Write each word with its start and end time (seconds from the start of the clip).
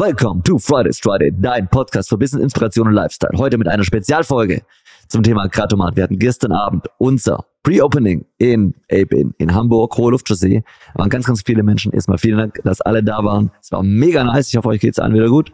Welcome 0.00 0.42
to 0.44 0.58
Fridays 0.58 0.98
Friday, 0.98 1.30
dein 1.30 1.68
Podcast 1.68 2.08
für 2.08 2.16
Business, 2.16 2.42
Inspiration 2.42 2.88
und 2.88 2.94
Lifestyle. 2.94 3.36
Heute 3.36 3.58
mit 3.58 3.68
einer 3.68 3.84
Spezialfolge 3.84 4.62
zum 5.08 5.22
Thema 5.22 5.46
Kratomat. 5.46 5.94
Wir 5.94 6.04
hatten 6.04 6.18
gestern 6.18 6.52
Abend 6.52 6.86
unser 6.96 7.44
Pre-Opening 7.64 8.24
in 8.38 8.72
in, 8.88 9.34
in 9.36 9.54
Hamburg, 9.54 9.94
Hohe 9.98 10.12
Luftchaussee. 10.12 10.64
Da 10.94 11.00
waren 11.00 11.10
ganz, 11.10 11.26
ganz 11.26 11.42
viele 11.44 11.62
Menschen. 11.62 11.92
Erstmal 11.92 12.16
vielen 12.16 12.38
Dank, 12.38 12.62
dass 12.64 12.80
alle 12.80 13.04
da 13.04 13.22
waren. 13.22 13.50
Es 13.60 13.72
war 13.72 13.82
mega 13.82 14.24
nice. 14.24 14.48
Ich 14.48 14.56
hoffe, 14.56 14.68
euch 14.68 14.80
geht's 14.80 14.98
allen 14.98 15.12
wieder 15.12 15.28
gut. 15.28 15.52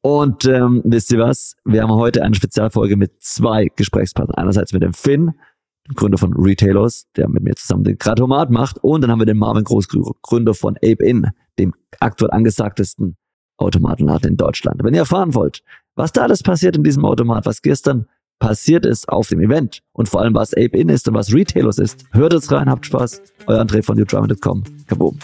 Und 0.00 0.44
ähm, 0.46 0.82
wisst 0.84 1.12
ihr 1.12 1.20
was? 1.20 1.54
Wir 1.64 1.82
haben 1.82 1.92
heute 1.92 2.24
eine 2.24 2.34
Spezialfolge 2.34 2.96
mit 2.96 3.22
zwei 3.22 3.68
Gesprächspartnern. 3.76 4.38
Einerseits 4.38 4.72
mit 4.72 4.82
dem 4.82 4.92
Finn, 4.92 5.34
dem 5.86 5.94
Gründer 5.94 6.18
von 6.18 6.32
Retailers, 6.32 7.06
der 7.16 7.28
mit 7.28 7.44
mir 7.44 7.54
zusammen 7.54 7.84
den 7.84 7.96
Kratomat 7.96 8.50
macht. 8.50 8.78
Und 8.82 9.02
dann 9.02 9.12
haben 9.12 9.20
wir 9.20 9.26
den 9.26 9.38
Marvin 9.38 9.62
Großkrüger, 9.62 10.10
Gründer 10.22 10.54
von 10.54 10.74
Ape 10.78 11.04
In, 11.04 11.28
dem 11.60 11.74
aktuell 12.00 12.32
angesagtesten 12.32 13.16
Automatenladen 13.58 14.30
in 14.30 14.36
Deutschland. 14.36 14.82
Wenn 14.82 14.94
ihr 14.94 15.00
erfahren 15.00 15.34
wollt, 15.34 15.62
was 15.94 16.12
da 16.12 16.22
alles 16.22 16.42
passiert 16.42 16.76
in 16.76 16.84
diesem 16.84 17.04
Automat, 17.04 17.44
was 17.44 17.60
gestern 17.62 18.06
passiert 18.38 18.86
ist 18.86 19.08
auf 19.08 19.28
dem 19.28 19.40
Event 19.40 19.82
und 19.92 20.08
vor 20.08 20.22
allem 20.22 20.34
was 20.34 20.54
Ape 20.54 20.78
In 20.78 20.88
ist 20.88 21.08
und 21.08 21.14
was 21.14 21.34
Retailers 21.34 21.78
ist, 21.78 22.04
hört 22.12 22.32
es 22.32 22.50
rein, 22.52 22.70
habt 22.70 22.86
Spaß. 22.86 23.20
Euer 23.46 23.60
André 23.60 23.82
von 23.82 23.96
newdrama.com. 23.96 24.62
Kaboom. 24.86 25.18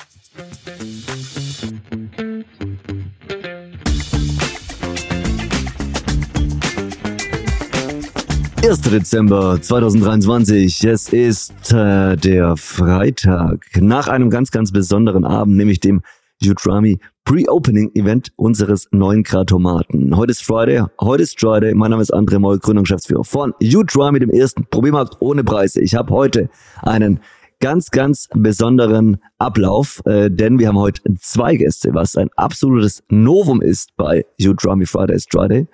1. 8.64 8.80
Dezember 8.80 9.60
2023. 9.60 10.84
Es 10.84 11.10
ist 11.10 11.70
äh, 11.70 12.16
der 12.16 12.56
Freitag 12.56 13.66
nach 13.78 14.08
einem 14.08 14.30
ganz, 14.30 14.50
ganz 14.50 14.72
besonderen 14.72 15.26
Abend, 15.26 15.56
nämlich 15.58 15.80
dem 15.80 16.00
Utrami 16.42 16.98
Pre-Opening-Event 17.24 18.32
unseres 18.36 18.86
neuen 18.90 19.22
Kratomaten. 19.22 20.14
Heute 20.14 20.32
ist 20.32 20.42
Friday, 20.42 20.84
heute 21.00 21.22
ist 21.22 21.40
Friday. 21.40 21.74
Mein 21.74 21.90
Name 21.90 22.02
ist 22.02 22.12
André 22.12 22.38
Moll, 22.38 22.58
Gründungsgeschäftsführer 22.58 23.24
von 23.24 23.54
Utrami, 23.62 24.18
dem 24.18 24.28
ersten 24.28 24.66
Probiermarkt 24.66 25.16
ohne 25.20 25.42
Preise. 25.42 25.80
Ich 25.80 25.94
habe 25.94 26.12
heute 26.12 26.50
einen 26.82 27.20
ganz, 27.60 27.90
ganz 27.90 28.28
besonderen 28.34 29.16
Ablauf, 29.38 30.02
äh, 30.04 30.30
denn 30.30 30.58
wir 30.58 30.68
haben 30.68 30.78
heute 30.78 31.00
zwei 31.18 31.56
Gäste, 31.56 31.94
was 31.94 32.14
ein 32.16 32.28
absolutes 32.36 33.02
Novum 33.08 33.62
ist 33.62 33.96
bei 33.96 34.26
Utrami 34.38 34.84
Friday 34.84 35.16
is 35.16 35.26
Friday. 35.30 35.66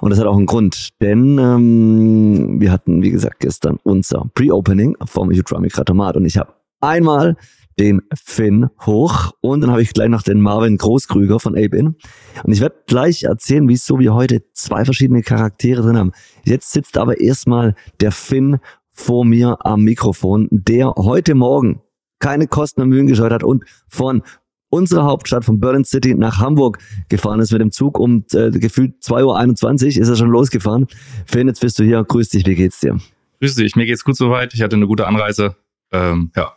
Und 0.00 0.10
das 0.10 0.20
hat 0.20 0.26
auch 0.26 0.36
einen 0.36 0.46
Grund, 0.46 0.90
denn 1.00 1.36
ähm, 1.38 2.60
wir 2.60 2.70
hatten, 2.70 3.02
wie 3.02 3.10
gesagt, 3.10 3.40
gestern 3.40 3.80
unser 3.82 4.30
Pre-Opening 4.34 4.96
vom 5.04 5.30
Utrami 5.30 5.68
Kratomat 5.68 6.16
und 6.16 6.26
ich 6.26 6.38
habe 6.38 6.52
einmal 6.80 7.36
den 7.78 8.02
Finn 8.14 8.68
hoch 8.86 9.32
und 9.40 9.60
dann 9.60 9.70
habe 9.70 9.82
ich 9.82 9.92
gleich 9.92 10.08
noch 10.08 10.22
den 10.22 10.40
Marvin 10.40 10.78
Großkrüger 10.78 11.40
von 11.40 11.56
Abe-In. 11.56 11.96
Und 12.42 12.52
ich 12.52 12.60
werde 12.60 12.76
gleich 12.86 13.24
erzählen, 13.24 13.68
wieso 13.68 13.98
wir 13.98 14.14
heute 14.14 14.42
zwei 14.52 14.84
verschiedene 14.84 15.22
Charaktere 15.22 15.82
drin 15.82 15.98
haben. 15.98 16.12
Jetzt 16.44 16.72
sitzt 16.72 16.96
aber 16.96 17.20
erstmal 17.20 17.74
der 18.00 18.12
Finn 18.12 18.58
vor 18.90 19.24
mir 19.24 19.58
am 19.64 19.82
Mikrofon, 19.82 20.48
der 20.50 20.94
heute 20.96 21.34
Morgen 21.34 21.82
keine 22.18 22.46
Kosten 22.46 22.80
und 22.80 22.88
Mühen 22.88 23.06
gescheut 23.06 23.32
hat 23.32 23.44
und 23.44 23.64
von 23.88 24.22
unsere 24.70 25.04
Hauptstadt 25.04 25.44
von 25.44 25.60
Berlin 25.60 25.84
City 25.84 26.14
nach 26.14 26.38
Hamburg 26.38 26.78
gefahren 27.08 27.40
ist 27.40 27.52
mit 27.52 27.60
dem 27.60 27.70
Zug 27.70 27.98
um 27.98 28.24
äh, 28.32 28.50
gefühlt 28.50 29.02
2.21 29.02 29.96
Uhr 29.96 30.02
ist 30.02 30.08
er 30.08 30.16
schon 30.16 30.30
losgefahren. 30.30 30.86
Finn, 31.26 31.46
jetzt 31.46 31.60
bist 31.60 31.78
du 31.78 31.84
hier. 31.84 32.02
Grüß 32.02 32.30
dich, 32.30 32.46
wie 32.46 32.54
geht's 32.54 32.80
dir? 32.80 32.98
Grüß 33.40 33.54
dich, 33.56 33.76
mir 33.76 33.86
geht's 33.86 34.02
gut 34.02 34.16
soweit. 34.16 34.54
Ich 34.54 34.62
hatte 34.62 34.76
eine 34.76 34.86
gute 34.86 35.06
Anreise. 35.06 35.56
Ähm, 35.92 36.32
ja, 36.34 36.55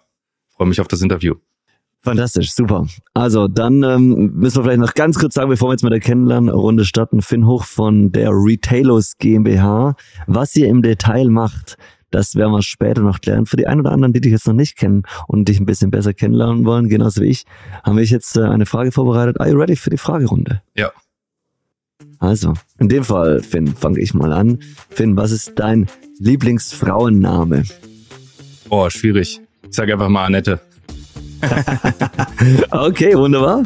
freue 0.59 0.67
mich 0.67 0.81
auf 0.81 0.89
das 0.89 1.01
Interview. 1.01 1.35
Fantastisch, 2.01 2.51
super. 2.51 2.85
Also 3.13 3.47
dann 3.47 3.81
ähm, 3.83 4.31
müssen 4.35 4.57
wir 4.57 4.63
vielleicht 4.63 4.79
noch 4.79 4.93
ganz 4.93 5.17
kurz 5.17 5.35
sagen, 5.35 5.49
bevor 5.49 5.69
wir 5.69 5.73
jetzt 5.73 5.83
mit 5.83 5.93
der 5.93 6.01
Kennenlernrunde 6.01 6.83
starten, 6.83 7.21
Finn 7.21 7.45
Hoch 7.45 7.63
von 7.63 8.11
der 8.11 8.31
Retailers 8.31 9.17
GmbH, 9.17 9.95
was 10.27 10.55
ihr 10.55 10.67
im 10.67 10.81
Detail 10.81 11.29
macht, 11.29 11.77
das 12.11 12.35
werden 12.35 12.51
wir 12.51 12.61
später 12.61 13.01
noch 13.01 13.21
klären. 13.21 13.45
Für 13.45 13.55
die 13.55 13.67
ein 13.67 13.79
oder 13.79 13.91
anderen, 13.91 14.13
die 14.13 14.21
dich 14.21 14.31
jetzt 14.31 14.47
noch 14.47 14.53
nicht 14.53 14.77
kennen 14.77 15.03
und 15.27 15.47
dich 15.47 15.59
ein 15.59 15.65
bisschen 15.65 15.91
besser 15.91 16.13
kennenlernen 16.13 16.65
wollen, 16.65 16.89
genauso 16.89 17.21
wie 17.21 17.27
ich, 17.27 17.45
haben 17.83 17.97
wir 17.97 18.03
jetzt 18.03 18.35
äh, 18.35 18.41
eine 18.41 18.65
Frage 18.65 18.91
vorbereitet. 18.91 19.39
Are 19.39 19.49
you 19.49 19.57
ready 19.57 19.75
für 19.75 19.89
die 19.89 19.97
Fragerunde? 19.97 20.61
Ja. 20.75 20.91
Also, 22.17 22.53
in 22.79 22.89
dem 22.89 23.05
Fall, 23.05 23.41
Finn, 23.41 23.67
fange 23.67 23.99
ich 23.99 24.13
mal 24.13 24.33
an. 24.33 24.59
Finn, 24.89 25.15
was 25.15 25.31
ist 25.31 25.53
dein 25.55 25.87
Lieblingsfrauenname? 26.19 27.63
Oh, 28.69 28.89
schwierig. 28.89 29.41
Ich 29.69 29.75
sage 29.75 29.93
einfach 29.93 30.09
mal 30.09 30.25
Annette. 30.25 30.59
okay, 32.71 33.15
wunderbar. 33.15 33.63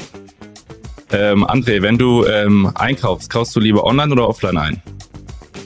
Ähm, 1.12 1.46
André, 1.46 1.82
wenn 1.82 1.98
du 1.98 2.26
ähm, 2.26 2.72
einkaufst, 2.76 3.30
kaufst 3.30 3.56
du 3.56 3.60
lieber 3.60 3.84
online 3.86 4.12
oder 4.12 4.28
offline 4.28 4.58
ein? 4.58 4.82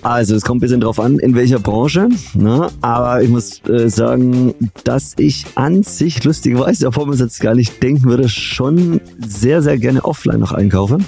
Also 0.04 0.36
es 0.36 0.44
kommt 0.44 0.60
ein 0.60 0.62
bisschen 0.62 0.82
drauf 0.82 1.00
an, 1.00 1.20
in 1.20 1.36
welcher 1.36 1.60
Branche. 1.60 2.10
Ne? 2.34 2.70
Aber 2.82 3.22
ich 3.22 3.30
muss 3.30 3.62
äh, 3.68 3.90
sagen, 3.90 4.54
dass 4.84 5.14
ich 5.18 5.46
an 5.56 5.84
sich 5.84 6.24
lustigerweise, 6.24 6.88
obwohl 6.88 7.06
man 7.06 7.16
es 7.16 7.20
jetzt 7.20 7.42
gar 7.42 7.56
nicht 7.56 7.82
denken 7.82 8.06
würde, 8.06 8.30
schon 8.30 9.02
sehr, 9.18 9.62
sehr 9.62 9.78
gerne 9.78 10.06
offline 10.06 10.40
noch 10.40 10.52
einkaufe. 10.52 11.00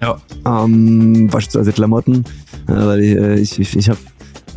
Ja. 0.00 0.18
Ähm, 0.46 1.28
beispielsweise 1.28 1.72
Klamotten, 1.72 2.24
äh, 2.68 2.72
weil 2.72 3.00
ich, 3.00 3.16
äh, 3.16 3.34
ich, 3.40 3.58
ich, 3.60 3.76
ich 3.76 3.88
habe 3.88 3.98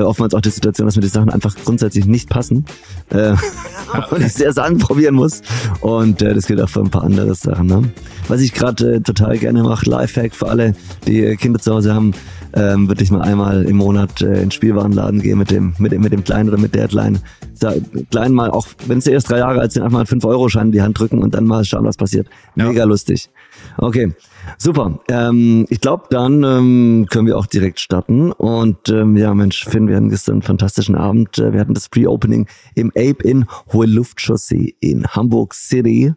oftmals 0.06 0.34
auch 0.34 0.42
die 0.42 0.50
Situation, 0.50 0.88
dass 0.88 0.96
mir 0.96 1.02
die 1.02 1.08
Sachen 1.08 1.30
einfach 1.30 1.56
grundsätzlich 1.64 2.06
nicht 2.06 2.30
passen 2.30 2.66
äh, 3.10 3.34
und 4.12 4.22
ich 4.22 4.34
sehr 4.34 4.58
anprobieren 4.58 5.16
muss. 5.16 5.42
Und 5.82 6.22
äh, 6.22 6.34
das 6.34 6.48
gilt 6.48 6.62
auch 6.62 6.70
für 6.70 6.82
ein 6.82 6.90
paar 6.90 7.04
andere 7.04 7.36
Sachen. 7.36 7.68
Ne? 7.68 7.84
Was 8.28 8.42
ich 8.42 8.54
gerade 8.54 8.96
äh, 8.96 9.02
total 9.02 9.38
gerne 9.38 9.64
mache, 9.64 9.90
Lifehack 9.90 10.36
für 10.36 10.48
alle, 10.48 10.76
die 11.06 11.36
Kinder 11.38 11.60
zu 11.60 11.74
Hause 11.74 11.94
haben, 11.94 12.14
ähm, 12.54 12.88
würde 12.88 13.04
ich 13.04 13.12
mal 13.12 13.22
einmal 13.22 13.64
im 13.64 13.78
Monat 13.78 14.22
äh, 14.22 14.28
in 14.28 14.34
den 14.34 14.52
Spielwarenladen 14.52 15.22
gehen 15.22 15.38
mit 15.38 15.52
dem, 15.52 15.74
mit 15.78 15.92
dem, 15.92 16.02
mit 16.02 16.12
dem 16.12 16.24
Kleinen 16.24 16.50
oder 16.50 16.58
mit 16.58 16.76
der 16.76 16.88
Kleinen. 16.88 17.20
Da, 17.60 17.74
Kleinen 18.12 18.36
mal, 18.36 18.52
auch 18.52 18.68
wenn 18.86 19.02
sie 19.02 19.12
erst 19.12 19.30
drei 19.30 19.40
Jahre 19.40 19.60
alt 19.60 19.72
sind, 19.72 19.84
einfach 19.84 20.00
mal 20.00 20.06
einen 20.10 20.22
5-Euro-Schein 20.22 20.68
in 20.68 20.72
die 20.72 20.82
Hand 20.82 21.00
drücken 21.00 21.20
und 21.20 21.34
dann 21.34 21.46
mal 21.46 21.66
schauen, 21.66 21.86
was 21.86 21.98
passiert. 21.98 22.28
Mega 22.56 22.72
ja. 22.72 22.84
lustig. 22.86 23.30
Okay, 23.78 24.14
super. 24.58 25.00
Ähm, 25.10 25.66
ich 25.70 25.82
glaube, 25.82 26.06
dann 26.10 26.44
ähm, 26.44 27.08
können 27.10 27.28
wir 27.28 27.38
auch 27.38 27.48
direkt 27.48 27.80
starten. 27.80 28.32
Und 28.32 28.90
ähm, 28.90 29.18
ja, 29.18 29.34
Mensch, 29.34 29.66
Finn, 29.66 29.88
wir 29.88 29.96
hatten 29.96 30.10
gestern 30.10 30.34
einen 30.34 30.42
fantastischen 30.44 30.96
Abend. 30.96 31.38
Äh, 31.38 31.54
wir 31.54 31.60
hatten 31.60 31.74
das 31.74 31.90
Pre-Opening 31.90 32.48
im 32.76 32.90
Ape 32.90 33.24
in 33.24 33.46
Hohe 33.74 33.88
Luftchaussee 33.88 34.76
in 34.80 35.06
Hamburg 35.08 35.54
City. 35.54 36.14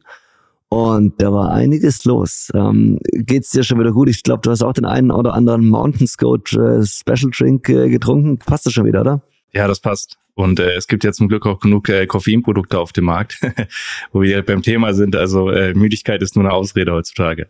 Und 0.72 1.20
da 1.20 1.32
war 1.32 1.52
einiges 1.52 2.04
los. 2.04 2.48
Ähm, 2.54 3.00
geht's 3.02 3.50
dir 3.50 3.64
schon 3.64 3.80
wieder 3.80 3.90
gut? 3.90 4.08
Ich 4.08 4.22
glaube, 4.22 4.42
du 4.42 4.52
hast 4.52 4.62
auch 4.62 4.72
den 4.72 4.84
einen 4.84 5.10
oder 5.10 5.34
anderen 5.34 5.68
Mountain 5.68 6.06
Scout 6.06 6.56
äh, 6.56 6.86
Special 6.86 7.32
Drink 7.36 7.68
äh, 7.68 7.88
getrunken. 7.90 8.38
Passt 8.38 8.66
das 8.66 8.72
schon 8.72 8.86
wieder, 8.86 9.00
oder? 9.00 9.20
Ja, 9.52 9.66
das 9.66 9.80
passt. 9.80 10.16
Und 10.34 10.60
äh, 10.60 10.74
es 10.76 10.86
gibt 10.86 11.02
ja 11.02 11.10
zum 11.10 11.26
Glück 11.26 11.44
auch 11.44 11.58
genug 11.58 11.88
äh, 11.88 12.06
Koffeinprodukte 12.06 12.78
auf 12.78 12.92
dem 12.92 13.06
Markt, 13.06 13.40
wo 14.12 14.22
wir 14.22 14.42
beim 14.44 14.62
Thema 14.62 14.94
sind. 14.94 15.16
Also 15.16 15.50
äh, 15.50 15.74
Müdigkeit 15.74 16.22
ist 16.22 16.36
nur 16.36 16.44
eine 16.44 16.54
Ausrede 16.54 16.92
heutzutage. 16.92 17.48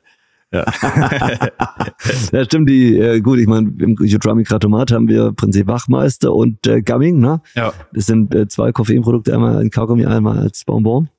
Ja, 0.50 0.64
ja 2.32 2.44
stimmt. 2.46 2.70
Die 2.70 2.96
äh, 2.96 3.20
gut, 3.20 3.38
ich 3.38 3.46
meine, 3.46 3.70
im 3.80 3.96
Utrami 4.00 4.44
Kratomat 4.44 4.92
haben 4.92 5.08
wir 5.08 5.32
Prinzip 5.32 5.66
Wachmeister 5.66 6.34
und 6.34 6.66
äh, 6.66 6.80
Gumming, 6.80 7.20
ne? 7.20 7.42
Ja. 7.54 7.74
Das 7.92 8.06
sind 8.06 8.34
äh, 8.34 8.48
zwei 8.48 8.72
Koffeinprodukte, 8.72 9.34
einmal 9.34 9.58
ein 9.58 9.70
Kaugummi, 9.70 10.06
einmal 10.06 10.38
als 10.38 10.64
Bonbon. 10.64 11.10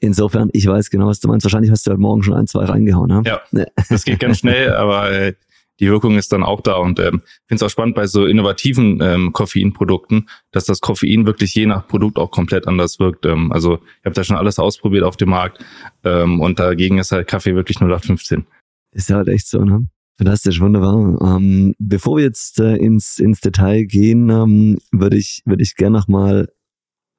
Insofern, 0.00 0.50
ich 0.52 0.66
weiß 0.66 0.90
genau, 0.90 1.06
was 1.06 1.20
du 1.20 1.28
meinst. 1.28 1.44
Wahrscheinlich 1.44 1.70
hast 1.70 1.86
du 1.86 1.90
heute 1.90 2.00
Morgen 2.00 2.22
schon 2.22 2.34
ein, 2.34 2.46
zwei 2.46 2.64
reingehauen. 2.64 3.08
Ne? 3.08 3.22
Ja, 3.26 3.66
das 3.88 4.04
geht 4.04 4.20
ganz 4.20 4.38
schnell, 4.38 4.72
aber 4.74 5.10
äh, 5.10 5.34
die 5.80 5.88
Wirkung 5.88 6.16
ist 6.16 6.32
dann 6.32 6.42
auch 6.42 6.60
da. 6.60 6.76
Und 6.76 6.98
ähm, 6.98 7.22
finde 7.46 7.56
es 7.56 7.62
auch 7.62 7.70
spannend 7.70 7.94
bei 7.94 8.06
so 8.06 8.26
innovativen 8.26 9.00
ähm, 9.00 9.32
Koffeinprodukten, 9.32 10.28
dass 10.50 10.64
das 10.64 10.80
Koffein 10.80 11.26
wirklich 11.26 11.54
je 11.54 11.66
nach 11.66 11.86
Produkt 11.86 12.18
auch 12.18 12.30
komplett 12.30 12.66
anders 12.66 12.98
wirkt. 12.98 13.26
Ähm, 13.26 13.52
also 13.52 13.78
ich 14.00 14.04
habe 14.04 14.14
da 14.14 14.24
schon 14.24 14.36
alles 14.36 14.58
ausprobiert 14.58 15.04
auf 15.04 15.16
dem 15.16 15.30
Markt 15.30 15.64
ähm, 16.04 16.40
und 16.40 16.58
dagegen 16.58 16.98
ist 16.98 17.12
halt 17.12 17.28
Kaffee 17.28 17.54
wirklich 17.54 17.78
0815. 17.78 18.46
Ist 18.92 19.10
ja 19.10 19.16
halt 19.16 19.28
echt 19.28 19.48
so, 19.48 19.64
ne? 19.64 19.86
Fantastisch, 20.16 20.60
wunderbar. 20.60 21.36
Ähm, 21.36 21.76
bevor 21.78 22.16
wir 22.16 22.24
jetzt 22.24 22.58
äh, 22.58 22.74
ins, 22.74 23.20
ins 23.20 23.40
Detail 23.40 23.84
gehen, 23.84 24.30
ähm, 24.30 24.78
würde 24.90 25.16
ich, 25.16 25.42
würde 25.44 25.62
ich 25.62 25.76
gerne 25.76 25.98
noch 25.98 26.08
mal 26.08 26.48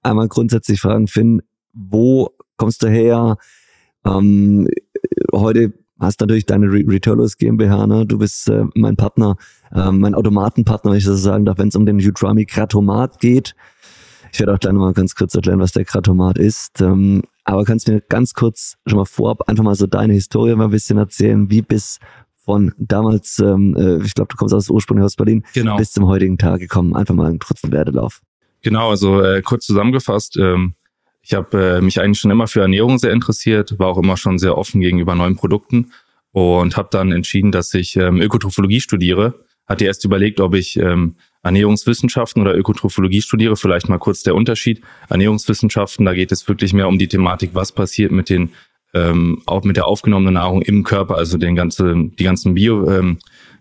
einmal 0.01 0.27
grundsätzlich 0.27 0.81
fragen, 0.81 1.07
Finn, 1.07 1.41
wo 1.71 2.31
kommst 2.59 2.83
du 2.83 2.87
her? 2.87 3.37
Ähm, 4.05 4.67
heute 5.33 5.73
hast 5.99 6.21
natürlich 6.21 6.45
deine 6.45 6.67
Re 6.67 6.83
Returners 6.87 7.37
GmbH, 7.37 7.87
ne? 7.87 8.05
du 8.05 8.19
bist 8.19 8.47
äh, 8.49 8.65
mein 8.75 8.95
Partner, 8.95 9.35
äh, 9.73 9.91
mein 9.91 10.13
Automatenpartner, 10.13 10.91
wenn 10.91 10.97
ich 10.99 11.05
das 11.05 11.15
so 11.15 11.29
sagen 11.29 11.45
darf, 11.45 11.57
wenn 11.57 11.69
es 11.69 11.75
um 11.75 11.85
den 11.85 11.97
Utrami 11.97 12.45
Kratomat 12.45 13.19
geht. 13.19 13.55
Ich 14.31 14.39
werde 14.39 14.53
auch 14.53 14.59
gleich 14.59 14.73
nochmal 14.73 14.93
ganz 14.93 15.15
kurz 15.15 15.33
erklären, 15.33 15.59
was 15.59 15.71
der 15.71 15.85
Kratomat 15.85 16.37
ist. 16.37 16.81
Ähm, 16.81 17.23
aber 17.45 17.65
kannst 17.65 17.87
du 17.87 17.93
mir 17.93 18.01
ganz 18.01 18.33
kurz 18.33 18.77
schon 18.85 18.99
mal 18.99 19.05
vorab 19.05 19.49
einfach 19.49 19.63
mal 19.63 19.73
so 19.75 19.87
deine 19.87 20.13
Historie 20.13 20.55
mal 20.55 20.65
ein 20.65 20.69
bisschen 20.69 20.99
erzählen, 20.99 21.49
wie 21.49 21.63
bis 21.63 21.99
von 22.35 22.71
damals, 22.77 23.39
ähm, 23.39 23.75
äh, 23.75 24.03
ich 24.03 24.13
glaube, 24.13 24.29
du 24.29 24.37
kommst 24.37 24.53
aus 24.53 24.69
ursprünglich 24.69 25.05
aus 25.05 25.15
Berlin, 25.15 25.43
genau. 25.53 25.77
bis 25.77 25.91
zum 25.91 26.05
heutigen 26.07 26.37
Tag 26.37 26.59
gekommen. 26.59 26.95
Einfach 26.95 27.15
mal 27.15 27.27
einen 27.27 27.39
kurzen 27.39 27.71
Werdelauf. 27.71 28.21
Genau, 28.61 28.89
also 28.89 29.21
äh, 29.21 29.41
kurz 29.41 29.65
zusammengefasst, 29.65 30.37
ähm, 30.37 30.75
ich 31.21 31.33
habe 31.33 31.77
äh, 31.77 31.81
mich 31.81 31.99
eigentlich 31.99 32.19
schon 32.19 32.31
immer 32.31 32.47
für 32.47 32.61
Ernährung 32.61 32.97
sehr 32.97 33.11
interessiert, 33.11 33.77
war 33.79 33.87
auch 33.87 33.97
immer 33.97 34.17
schon 34.17 34.39
sehr 34.39 34.57
offen 34.57 34.81
gegenüber 34.81 35.15
neuen 35.15 35.35
Produkten 35.35 35.91
und 36.31 36.77
habe 36.77 36.89
dann 36.91 37.11
entschieden, 37.11 37.51
dass 37.51 37.73
ich 37.73 37.95
ähm, 37.95 38.21
Ökotrophologie 38.21 38.81
studiere. 38.81 39.45
Hatte 39.67 39.85
erst 39.85 40.03
überlegt, 40.05 40.39
ob 40.39 40.55
ich 40.55 40.77
ähm, 40.77 41.15
Ernährungswissenschaften 41.43 42.41
oder 42.41 42.55
Ökotrophologie 42.55 43.21
studiere. 43.21 43.55
Vielleicht 43.55 43.87
mal 43.87 43.99
kurz 43.99 44.23
der 44.23 44.35
Unterschied. 44.35 44.81
Ernährungswissenschaften, 45.09 46.05
da 46.05 46.13
geht 46.13 46.31
es 46.31 46.47
wirklich 46.47 46.73
mehr 46.73 46.87
um 46.87 46.97
die 46.97 47.07
Thematik, 47.07 47.51
was 47.53 47.71
passiert 47.71 48.11
mit 48.11 48.29
den 48.29 48.49
ähm, 48.93 49.41
auch 49.45 49.63
mit 49.63 49.77
der 49.77 49.87
aufgenommenen 49.87 50.33
Nahrung 50.33 50.61
im 50.61 50.83
Körper, 50.83 51.15
also 51.15 51.37
den 51.37 51.55
ganzen, 51.55 52.15
die 52.15 52.23
ganzen 52.23 52.55
Bio, 52.55 52.89
ähm, 52.89 53.19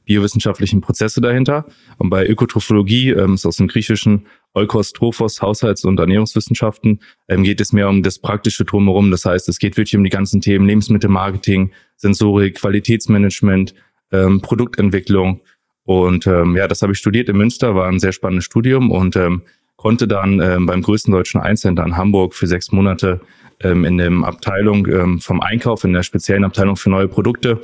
biowissenschaftlichen 0.08 0.80
Prozesse 0.80 1.20
dahinter. 1.20 1.66
Und 1.98 2.10
bei 2.10 2.26
Ökotrophologie, 2.26 3.10
ähm, 3.10 3.34
ist 3.34 3.46
aus 3.46 3.58
dem 3.58 3.68
Griechischen 3.68 4.26
Oikos, 4.54 4.92
Trophos, 4.92 5.40
Haushalts- 5.40 5.84
und 5.84 6.00
Ernährungswissenschaften, 6.00 7.00
ähm, 7.28 7.44
geht 7.44 7.60
es 7.60 7.72
mehr 7.72 7.88
um 7.88 8.02
das 8.02 8.18
praktische 8.18 8.64
Drumherum. 8.64 9.10
Das 9.12 9.24
heißt, 9.24 9.48
es 9.48 9.58
geht 9.58 9.76
wirklich 9.76 9.96
um 9.96 10.02
die 10.02 10.10
ganzen 10.10 10.40
Themen 10.40 10.66
Lebensmittelmarketing, 10.66 11.72
Sensorik, 11.96 12.56
Qualitätsmanagement, 12.56 13.74
ähm, 14.10 14.40
Produktentwicklung. 14.40 15.42
Und 15.84 16.26
ähm, 16.26 16.56
ja, 16.56 16.66
das 16.66 16.82
habe 16.82 16.92
ich 16.92 16.98
studiert 16.98 17.28
in 17.28 17.36
Münster, 17.36 17.74
war 17.74 17.86
ein 17.86 18.00
sehr 18.00 18.12
spannendes 18.12 18.46
Studium 18.46 18.90
und 18.90 19.14
ähm, 19.16 19.42
konnte 19.76 20.08
dann 20.08 20.40
ähm, 20.40 20.66
beim 20.66 20.82
größten 20.82 21.12
deutschen 21.12 21.40
Einzelhändler 21.40 21.86
in 21.86 21.96
Hamburg 21.96 22.34
für 22.34 22.46
sechs 22.46 22.72
Monate 22.72 23.20
ähm, 23.60 23.84
in 23.84 23.98
der 23.98 24.10
Abteilung 24.24 24.86
ähm, 24.86 25.20
vom 25.20 25.40
Einkauf, 25.40 25.84
in 25.84 25.92
der 25.92 26.02
speziellen 26.02 26.44
Abteilung 26.44 26.76
für 26.76 26.90
neue 26.90 27.08
Produkte, 27.08 27.60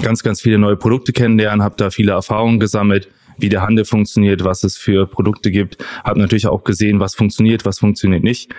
ganz, 0.00 0.22
ganz 0.22 0.40
viele 0.40 0.58
neue 0.58 0.76
Produkte 0.76 1.12
kennenlernen, 1.12 1.62
habe 1.62 1.74
da 1.76 1.90
viele 1.90 2.12
Erfahrungen 2.12 2.60
gesammelt, 2.60 3.08
wie 3.38 3.48
der 3.48 3.62
Handel 3.62 3.84
funktioniert, 3.84 4.44
was 4.44 4.64
es 4.64 4.76
für 4.76 5.06
Produkte 5.06 5.50
gibt. 5.50 5.84
Habe 6.04 6.20
natürlich 6.20 6.46
auch 6.46 6.64
gesehen, 6.64 7.00
was 7.00 7.14
funktioniert, 7.14 7.64
was 7.64 7.78
funktioniert 7.78 8.22
nicht. 8.22 8.52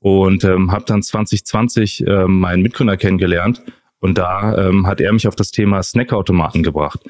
Und 0.00 0.44
ähm, 0.44 0.72
habe 0.72 0.84
dann 0.86 1.02
2020 1.02 2.06
ähm, 2.06 2.40
meinen 2.40 2.62
Mitgründer 2.62 2.96
kennengelernt. 2.96 3.62
Und 4.02 4.16
da 4.16 4.56
ähm, 4.56 4.86
hat 4.86 5.00
er 5.02 5.12
mich 5.12 5.28
auf 5.28 5.36
das 5.36 5.50
Thema 5.50 5.82
Snackautomaten 5.82 6.62
gebracht. 6.62 7.00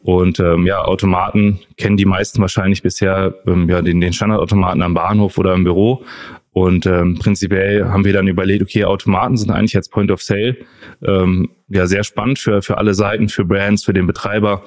Und 0.00 0.40
ähm, 0.40 0.64
ja, 0.66 0.80
Automaten 0.80 1.60
kennen 1.76 1.98
die 1.98 2.06
meisten 2.06 2.40
wahrscheinlich 2.40 2.82
bisher 2.82 3.34
ähm, 3.46 3.68
ja, 3.68 3.82
den, 3.82 4.00
den 4.00 4.14
Standardautomaten 4.14 4.80
am 4.80 4.94
Bahnhof 4.94 5.36
oder 5.36 5.52
im 5.52 5.64
Büro. 5.64 6.04
Und 6.58 6.86
ähm, 6.86 7.16
prinzipiell 7.20 7.84
haben 7.84 8.04
wir 8.04 8.12
dann 8.12 8.26
überlegt, 8.26 8.62
okay, 8.62 8.84
Automaten 8.84 9.36
sind 9.36 9.52
eigentlich 9.52 9.76
als 9.76 9.88
Point 9.88 10.10
of 10.10 10.20
Sale 10.20 10.56
ähm, 11.06 11.50
ja 11.68 11.86
sehr 11.86 12.02
spannend 12.02 12.40
für, 12.40 12.62
für 12.62 12.78
alle 12.78 12.94
Seiten, 12.94 13.28
für 13.28 13.44
Brands, 13.44 13.84
für 13.84 13.92
den 13.92 14.08
Betreiber, 14.08 14.64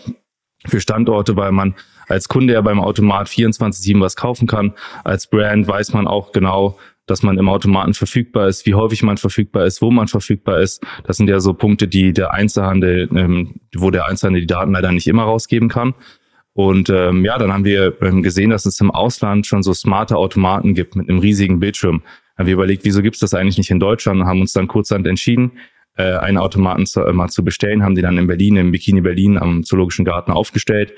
für 0.66 0.80
Standorte, 0.80 1.36
weil 1.36 1.52
man 1.52 1.76
als 2.08 2.30
Kunde 2.30 2.54
ja 2.54 2.62
beim 2.62 2.80
Automat 2.80 3.28
24-7 3.28 4.00
was 4.00 4.16
kaufen 4.16 4.48
kann. 4.48 4.74
Als 5.04 5.28
Brand 5.28 5.68
weiß 5.68 5.92
man 5.92 6.08
auch 6.08 6.32
genau, 6.32 6.78
dass 7.08 7.24
man 7.24 7.38
im 7.38 7.50
Automaten 7.50 7.94
verfügbar 7.94 8.48
ist, 8.48 8.66
wie 8.66 8.74
häufig 8.74 9.04
man 9.04 9.18
verfügbar 9.18 9.66
ist, 9.66 9.82
wo 9.82 9.92
man 9.92 10.08
verfügbar 10.08 10.62
ist. 10.62 10.82
Das 11.04 11.18
sind 11.18 11.28
ja 11.28 11.42
so 11.42 11.54
Punkte, 11.54 11.90
die 11.90 12.14
der 12.14 12.34
Einzelhandel, 12.34 13.10
ähm, 13.14 13.56
wo 13.76 13.92
der 13.92 14.06
Einzelhandel 14.06 14.42
die 14.42 14.48
Daten 14.48 14.72
leider 14.72 14.94
nicht 14.94 15.08
immer 15.08 15.24
rausgeben 15.24 15.68
kann. 15.68 15.94
Und 16.54 16.90
ähm, 16.90 17.24
ja, 17.24 17.38
dann 17.38 17.54
haben 17.54 17.64
wir 17.64 17.96
ähm, 18.02 18.24
gesehen, 18.24 18.50
dass 18.50 18.66
es 18.66 18.80
im 18.82 18.92
Ausland 18.92 19.48
schon 19.48 19.64
so 19.64 19.74
smarte 19.74 20.18
Automaten 20.18 20.74
gibt 20.74 20.96
mit 20.96 21.10
einem 21.10 21.20
riesigen 21.20 21.60
Bildschirm. 21.60 22.04
Haben 22.38 22.48
wir 22.48 22.54
überlegt, 22.54 22.84
wieso 22.84 23.02
gibt 23.02 23.16
es 23.16 23.22
das 23.22 23.34
eigentlich 23.34 23.58
nicht 23.58 23.72
in 23.72 23.80
Deutschland 23.80 24.20
und 24.20 24.28
haben 24.28 24.42
uns 24.42 24.54
dann 24.54 24.68
kurzhand 24.68 25.08
entschieden, 25.08 25.54
äh, 25.98 26.18
einen 26.18 26.38
Automaten 26.38 26.86
zu, 26.86 27.02
äh, 27.02 27.14
mal 27.14 27.30
zu 27.30 27.44
bestellen, 27.44 27.84
haben 27.84 27.96
die 27.96 28.02
dann 28.02 28.18
in 28.18 28.28
Berlin, 28.28 28.58
im 28.58 28.72
Bikini 28.72 29.02
Berlin 29.02 29.38
am 29.38 29.64
Zoologischen 29.64 30.06
Garten 30.06 30.32
aufgestellt 30.32 30.94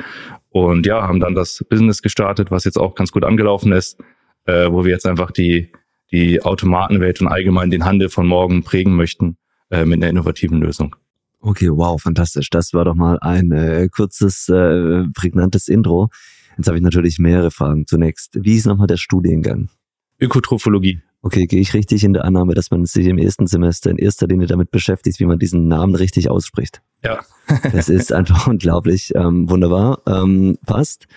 und 0.50 0.86
ja, 0.86 1.08
haben 1.08 1.20
dann 1.20 1.36
das 1.36 1.64
Business 1.70 2.02
gestartet, 2.02 2.52
was 2.52 2.64
jetzt 2.64 2.78
auch 2.78 2.96
ganz 2.96 3.12
gut 3.12 3.24
angelaufen 3.24 3.72
ist, 3.72 4.00
äh, 4.46 4.72
wo 4.72 4.86
wir 4.86 4.92
jetzt 4.92 5.06
einfach 5.06 5.32
die, 5.32 5.72
die 6.12 6.42
Automatenwelt 6.42 7.22
und 7.22 7.28
allgemein 7.28 7.72
den 7.72 7.86
Handel 7.86 8.10
von 8.10 8.26
morgen 8.28 8.64
prägen 8.64 8.96
möchten 8.96 9.38
äh, 9.72 9.86
mit 9.86 10.02
einer 10.02 10.10
innovativen 10.10 10.60
Lösung. 10.60 10.96
Okay, 11.46 11.70
wow, 11.70 12.02
fantastisch. 12.02 12.50
Das 12.50 12.74
war 12.74 12.86
doch 12.86 12.96
mal 12.96 13.20
ein 13.20 13.52
äh, 13.52 13.90
kurzes, 13.90 14.48
äh, 14.48 15.04
prägnantes 15.14 15.68
Intro. 15.68 16.10
Jetzt 16.58 16.68
habe 16.68 16.78
ich 16.78 16.84
natürlich 16.84 17.20
mehrere 17.20 17.52
Fragen. 17.52 17.86
Zunächst, 17.86 18.40
wie 18.42 18.56
ist 18.56 18.66
nochmal 18.66 18.88
der 18.88 18.96
Studiengang? 18.96 19.68
Ökotrophologie. 20.22 21.02
Okay, 21.22 21.46
gehe 21.46 21.60
ich 21.60 21.74
richtig 21.74 22.06
in 22.06 22.14
der 22.14 22.24
Annahme, 22.24 22.54
dass 22.54 22.72
man 22.72 22.86
sich 22.86 23.08
im 23.08 23.18
ersten 23.18 23.48
Semester 23.48 23.90
in 23.90 23.98
erster 23.98 24.26
Linie 24.28 24.48
damit 24.48 24.72
beschäftigt, 24.72 25.20
wie 25.20 25.26
man 25.26 25.38
diesen 25.38 25.68
Namen 25.68 25.96
richtig 25.96 26.30
ausspricht? 26.30 26.82
Ja. 27.04 27.20
das 27.74 27.90
ist 27.90 28.14
einfach 28.14 28.48
unglaublich. 28.48 29.12
Ähm, 29.14 29.50
wunderbar. 29.50 30.02
Ähm, 30.08 30.58
passt. 30.66 31.08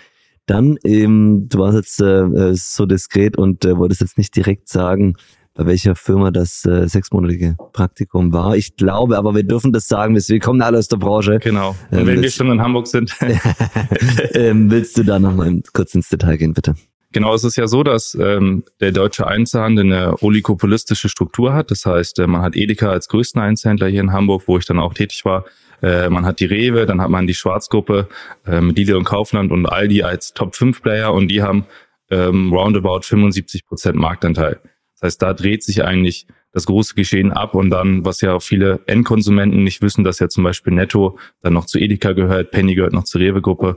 Dann, 0.47 0.77
ähm, 0.85 1.47
du 1.49 1.59
warst 1.61 1.77
jetzt 1.77 2.01
äh, 2.01 2.55
so 2.55 2.87
diskret 2.87 3.39
und 3.39 3.65
äh, 3.65 3.79
wolltest 3.79 4.01
jetzt 4.01 4.19
nicht 4.19 4.35
direkt 4.35 4.69
sagen, 4.69 5.15
bei 5.57 5.67
welcher 5.67 5.95
Firma 5.95 6.31
das 6.31 6.65
äh, 6.67 6.87
sechsmonatige 6.87 7.57
Praktikum 7.73 8.33
war. 8.33 8.57
Ich 8.57 8.77
glaube, 8.77 9.17
aber 9.17 9.35
wir 9.35 9.43
dürfen 9.43 9.73
das 9.73 9.89
sagen, 9.89 10.15
wir 10.17 10.41
kommen 10.41 10.61
alle 10.63 10.79
aus 10.79 10.89
der 10.89 10.99
Branche. 10.99 11.39
Genau. 11.39 11.75
Und 11.91 11.99
ähm, 11.99 12.07
wenn 12.07 12.23
wir 12.23 12.31
schon 12.31 12.51
in 12.51 12.61
Hamburg 12.61 12.87
sind. 12.87 13.15
ähm, 14.35 14.71
willst 14.71 14.99
du 14.99 15.03
da 15.03 15.19
nochmal 15.19 15.61
kurz 15.73 15.95
ins 15.95 16.09
Detail 16.09 16.37
gehen, 16.37 16.53
bitte? 16.53 16.75
Genau, 17.13 17.33
es 17.35 17.45
ist 17.45 17.57
ja 17.57 17.67
so, 17.67 17.83
dass 17.83 18.15
ähm, 18.15 18.65
der 18.81 18.93
deutsche 18.93 19.27
Einzelhandel 19.27 19.87
eine 19.87 20.23
oligopolistische 20.23 21.09
Struktur 21.09 21.55
hat. 21.55 21.71
Das 21.71 21.87
heißt, 21.87 22.19
äh, 22.19 22.27
man 22.27 22.43
hat 22.43 22.57
Edeka 22.57 22.91
als 22.91 23.09
größten 23.09 23.41
Einzelhändler 23.41 23.89
hier 23.89 24.03
in 24.03 24.13
Hamburg, 24.13 24.43
wo 24.47 24.59
ich 24.59 24.67
dann 24.67 24.79
auch 24.79 24.93
tätig 24.93 25.25
war. 25.25 25.47
Äh, 25.83 26.11
man 26.11 26.27
hat 26.27 26.41
die 26.41 26.47
Rewe, 26.47 26.85
dann 26.85 27.01
hat 27.01 27.09
man 27.09 27.27
die 27.27 27.35
Schwarzgruppe 27.35 28.09
äh, 28.47 28.61
mit 28.61 28.77
Lidl 28.77 28.97
und 28.97 29.05
Kaufland 29.05 29.53
und 29.53 29.67
Aldi 29.67 30.03
als 30.03 30.35
Top-5-Player 30.35 31.13
und 31.13 31.29
die 31.29 31.43
haben 31.43 31.65
ähm, 32.11 32.53
roundabout 32.53 33.01
75 33.03 33.67
Prozent 33.67 33.97
Marktanteil. 33.97 34.61
Das 34.97 35.09
heißt, 35.09 35.23
da 35.23 35.35
dreht 35.35 35.63
sich 35.63 35.85
eigentlich 35.85 36.27
das 36.53 36.67
große 36.67 36.95
Geschehen 36.95 37.33
ab 37.33 37.55
und 37.55 37.69
dann, 37.69 38.05
was 38.05 38.23
ja 38.23 38.41
viele 38.41 38.81
Endkonsumenten 38.87 39.63
nicht 39.63 39.83
wissen, 39.83 40.05
dass 40.05 40.21
ja 40.21 40.29
zum 40.29 40.43
Beispiel 40.43 40.73
Netto 40.73 41.19
dann 41.43 41.53
noch 41.53 41.67
zu 41.67 41.79
Edeka 41.79 42.13
gehört, 42.13 42.51
Penny 42.51 42.75
gehört 42.75 42.95
noch 42.95 43.05
zur 43.05 43.21
Rewe-Gruppe. 43.21 43.77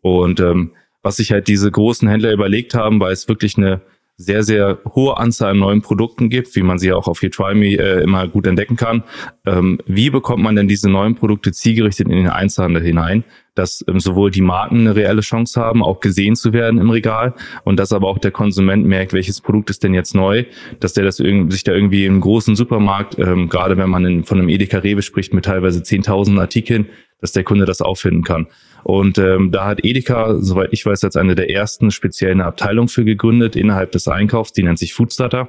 Und 0.00 0.38
ähm, 0.38 0.72
was 1.02 1.16
sich 1.16 1.32
halt 1.32 1.48
diese 1.48 1.70
großen 1.70 2.08
Händler 2.08 2.32
überlegt 2.32 2.74
haben, 2.74 3.00
weil 3.00 3.12
es 3.12 3.28
wirklich 3.28 3.56
eine 3.56 3.80
sehr, 4.20 4.42
sehr 4.42 4.78
hohe 4.94 5.16
Anzahl 5.16 5.52
an 5.52 5.58
neuen 5.58 5.80
Produkten 5.80 6.28
gibt, 6.28 6.54
wie 6.54 6.62
man 6.62 6.78
sie 6.78 6.92
auch 6.92 7.08
auf 7.08 7.22
HeTryMe 7.22 7.78
äh, 7.78 8.02
immer 8.02 8.28
gut 8.28 8.46
entdecken 8.46 8.76
kann. 8.76 9.02
Ähm, 9.46 9.78
wie 9.86 10.10
bekommt 10.10 10.42
man 10.42 10.56
denn 10.56 10.68
diese 10.68 10.90
neuen 10.90 11.14
Produkte 11.14 11.52
zielgerichtet 11.52 12.06
in 12.06 12.16
den 12.16 12.28
Einzelhandel 12.28 12.82
hinein, 12.82 13.24
dass 13.54 13.82
ähm, 13.88 13.98
sowohl 13.98 14.30
die 14.30 14.42
Marken 14.42 14.80
eine 14.80 14.94
reelle 14.94 15.22
Chance 15.22 15.58
haben, 15.58 15.82
auch 15.82 16.00
gesehen 16.00 16.36
zu 16.36 16.52
werden 16.52 16.78
im 16.78 16.90
Regal 16.90 17.34
und 17.64 17.80
dass 17.80 17.94
aber 17.94 18.08
auch 18.08 18.18
der 18.18 18.30
Konsument 18.30 18.84
merkt, 18.84 19.14
welches 19.14 19.40
Produkt 19.40 19.70
ist 19.70 19.82
denn 19.82 19.94
jetzt 19.94 20.14
neu, 20.14 20.44
dass 20.80 20.92
der 20.92 21.04
das 21.04 21.18
irgendwie, 21.18 21.52
sich 21.52 21.64
da 21.64 21.72
irgendwie 21.72 22.04
im 22.04 22.20
großen 22.20 22.56
Supermarkt, 22.56 23.18
ähm, 23.18 23.48
gerade 23.48 23.78
wenn 23.78 23.88
man 23.88 24.04
in, 24.04 24.24
von 24.24 24.38
einem 24.38 24.50
Edeka 24.50 24.78
Rewe 24.78 25.00
spricht 25.00 25.32
mit 25.32 25.46
teilweise 25.46 25.80
10.000 25.80 26.38
Artikeln, 26.38 26.90
dass 27.22 27.32
der 27.32 27.44
Kunde 27.44 27.64
das 27.64 27.80
auffinden 27.80 28.22
kann. 28.22 28.48
Und 28.84 29.18
ähm, 29.18 29.50
da 29.50 29.66
hat 29.66 29.84
Edeka, 29.84 30.36
soweit 30.40 30.72
ich 30.72 30.84
weiß, 30.84 31.04
als 31.04 31.16
eine 31.16 31.34
der 31.34 31.50
ersten 31.50 31.90
speziell 31.90 32.32
eine 32.32 32.44
Abteilung 32.44 32.88
für 32.88 33.04
gegründet 33.04 33.56
innerhalb 33.56 33.92
des 33.92 34.08
Einkaufs, 34.08 34.52
die 34.52 34.62
nennt 34.62 34.78
sich 34.78 34.94
Foodstarter. 34.94 35.48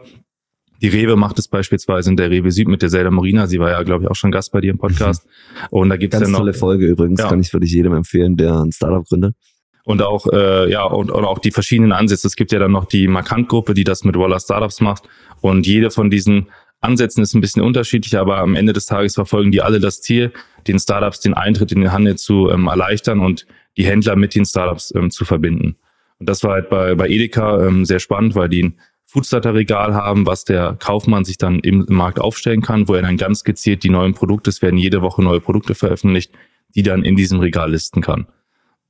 Die 0.82 0.88
Rewe 0.88 1.16
macht 1.16 1.38
es 1.38 1.48
beispielsweise 1.48 2.10
in 2.10 2.18
der 2.18 2.32
Rewe 2.32 2.52
Süd 2.52 2.68
mit 2.68 2.82
der 2.82 2.90
Zelda 2.90 3.12
Morina. 3.12 3.46
Sie 3.46 3.60
war 3.60 3.70
ja, 3.70 3.84
glaube 3.84 4.04
ich, 4.04 4.10
auch 4.10 4.16
schon 4.16 4.32
Gast 4.32 4.52
bei 4.52 4.62
dir 4.62 4.72
im 4.72 4.80
Podcast. 4.80 5.28
Und 5.70 5.90
da 5.90 5.98
gibt's 5.98 6.18
Ganz 6.18 6.28
ja 6.28 6.32
noch. 6.32 6.40
tolle 6.40 6.56
Folge 6.56 6.88
übrigens, 6.88 7.20
ja. 7.20 7.30
kann 7.30 7.40
ich 7.40 7.54
wirklich 7.54 7.72
jedem 7.72 7.94
empfehlen, 7.94 8.36
der 8.36 8.56
ein 8.56 8.72
Startup 8.72 9.06
gründet. 9.06 9.36
Und 9.84 10.02
auch, 10.02 10.26
äh, 10.32 10.72
ja, 10.72 10.84
und, 10.84 11.12
und 11.12 11.26
auch 11.26 11.40
die 11.40 11.52
verschiedenen 11.52 11.92
Ansätze. 11.92 12.28
Es 12.28 12.36
gibt 12.36 12.52
ja 12.52 12.60
dann 12.60 12.72
noch 12.72 12.86
die 12.86 13.08
Markant-Gruppe, 13.08 13.74
die 13.74 13.84
das 13.84 14.04
mit 14.04 14.16
Waller 14.16 14.40
Startups 14.40 14.82
macht. 14.82 15.04
Und 15.42 15.68
jede 15.68 15.92
von 15.92 16.10
diesen 16.10 16.48
Ansätzen 16.82 17.22
ist 17.22 17.36
ein 17.36 17.42
bisschen 17.42 17.62
unterschiedlich, 17.62 18.18
aber 18.18 18.40
am 18.40 18.56
Ende 18.56 18.74
des 18.74 18.88
Tages 18.88 19.14
verfolgen 19.14 19.52
die 19.52 19.62
alle 19.62 19.80
das 19.80 20.02
Ziel, 20.02 20.32
den 20.68 20.80
Startups 20.80 21.20
den 21.20 21.34
Eintritt 21.34 21.72
in 21.72 21.82
den 21.82 21.92
Handel 21.92 22.18
zu 22.18 22.50
ähm, 22.50 22.68
erleichtern 22.68 23.20
und 23.20 23.46
die 23.78 23.86
Händler 23.86 24.16
mit 24.16 24.36
den 24.36 24.46
Startups 24.46 24.94
ähm, 24.96 25.12
zu 25.12 25.26
verbinden. 25.26 25.76
Und 26.20 26.30
das 26.30 26.44
war 26.44 26.54
halt 26.54 26.70
bei, 26.70 26.96
bei 26.96 27.08
Edeka 27.08 27.66
ähm, 27.66 27.86
sehr 27.86 28.00
spannend, 28.00 28.36
weil 28.36 28.50
die 28.50 28.64
ein 28.64 28.80
Foodstarter-Regal 29.06 29.94
haben, 29.94 30.26
was 30.26 30.46
der 30.46 30.78
Kaufmann 30.80 31.26
sich 31.26 31.38
dann 31.38 31.60
im, 31.60 31.86
im, 31.88 31.96
Markt 31.96 32.20
aufstellen 32.20 32.62
kann, 32.62 32.88
wo 32.88 32.94
er 32.94 33.02
dann 33.02 33.18
ganz 33.18 33.44
gezielt 33.44 33.84
die 33.84 33.90
neuen 33.90 34.14
Produkte, 34.14 34.50
es 34.50 34.62
werden 34.62 34.78
jede 34.78 35.02
Woche 35.02 35.22
neue 35.22 35.42
Produkte 35.42 35.76
veröffentlicht, 35.76 36.32
die 36.76 36.84
dann 36.84 37.04
in 37.04 37.18
diesem 37.18 37.40
Regal 37.40 37.72
listen 37.72 38.02
kann. 38.02 38.28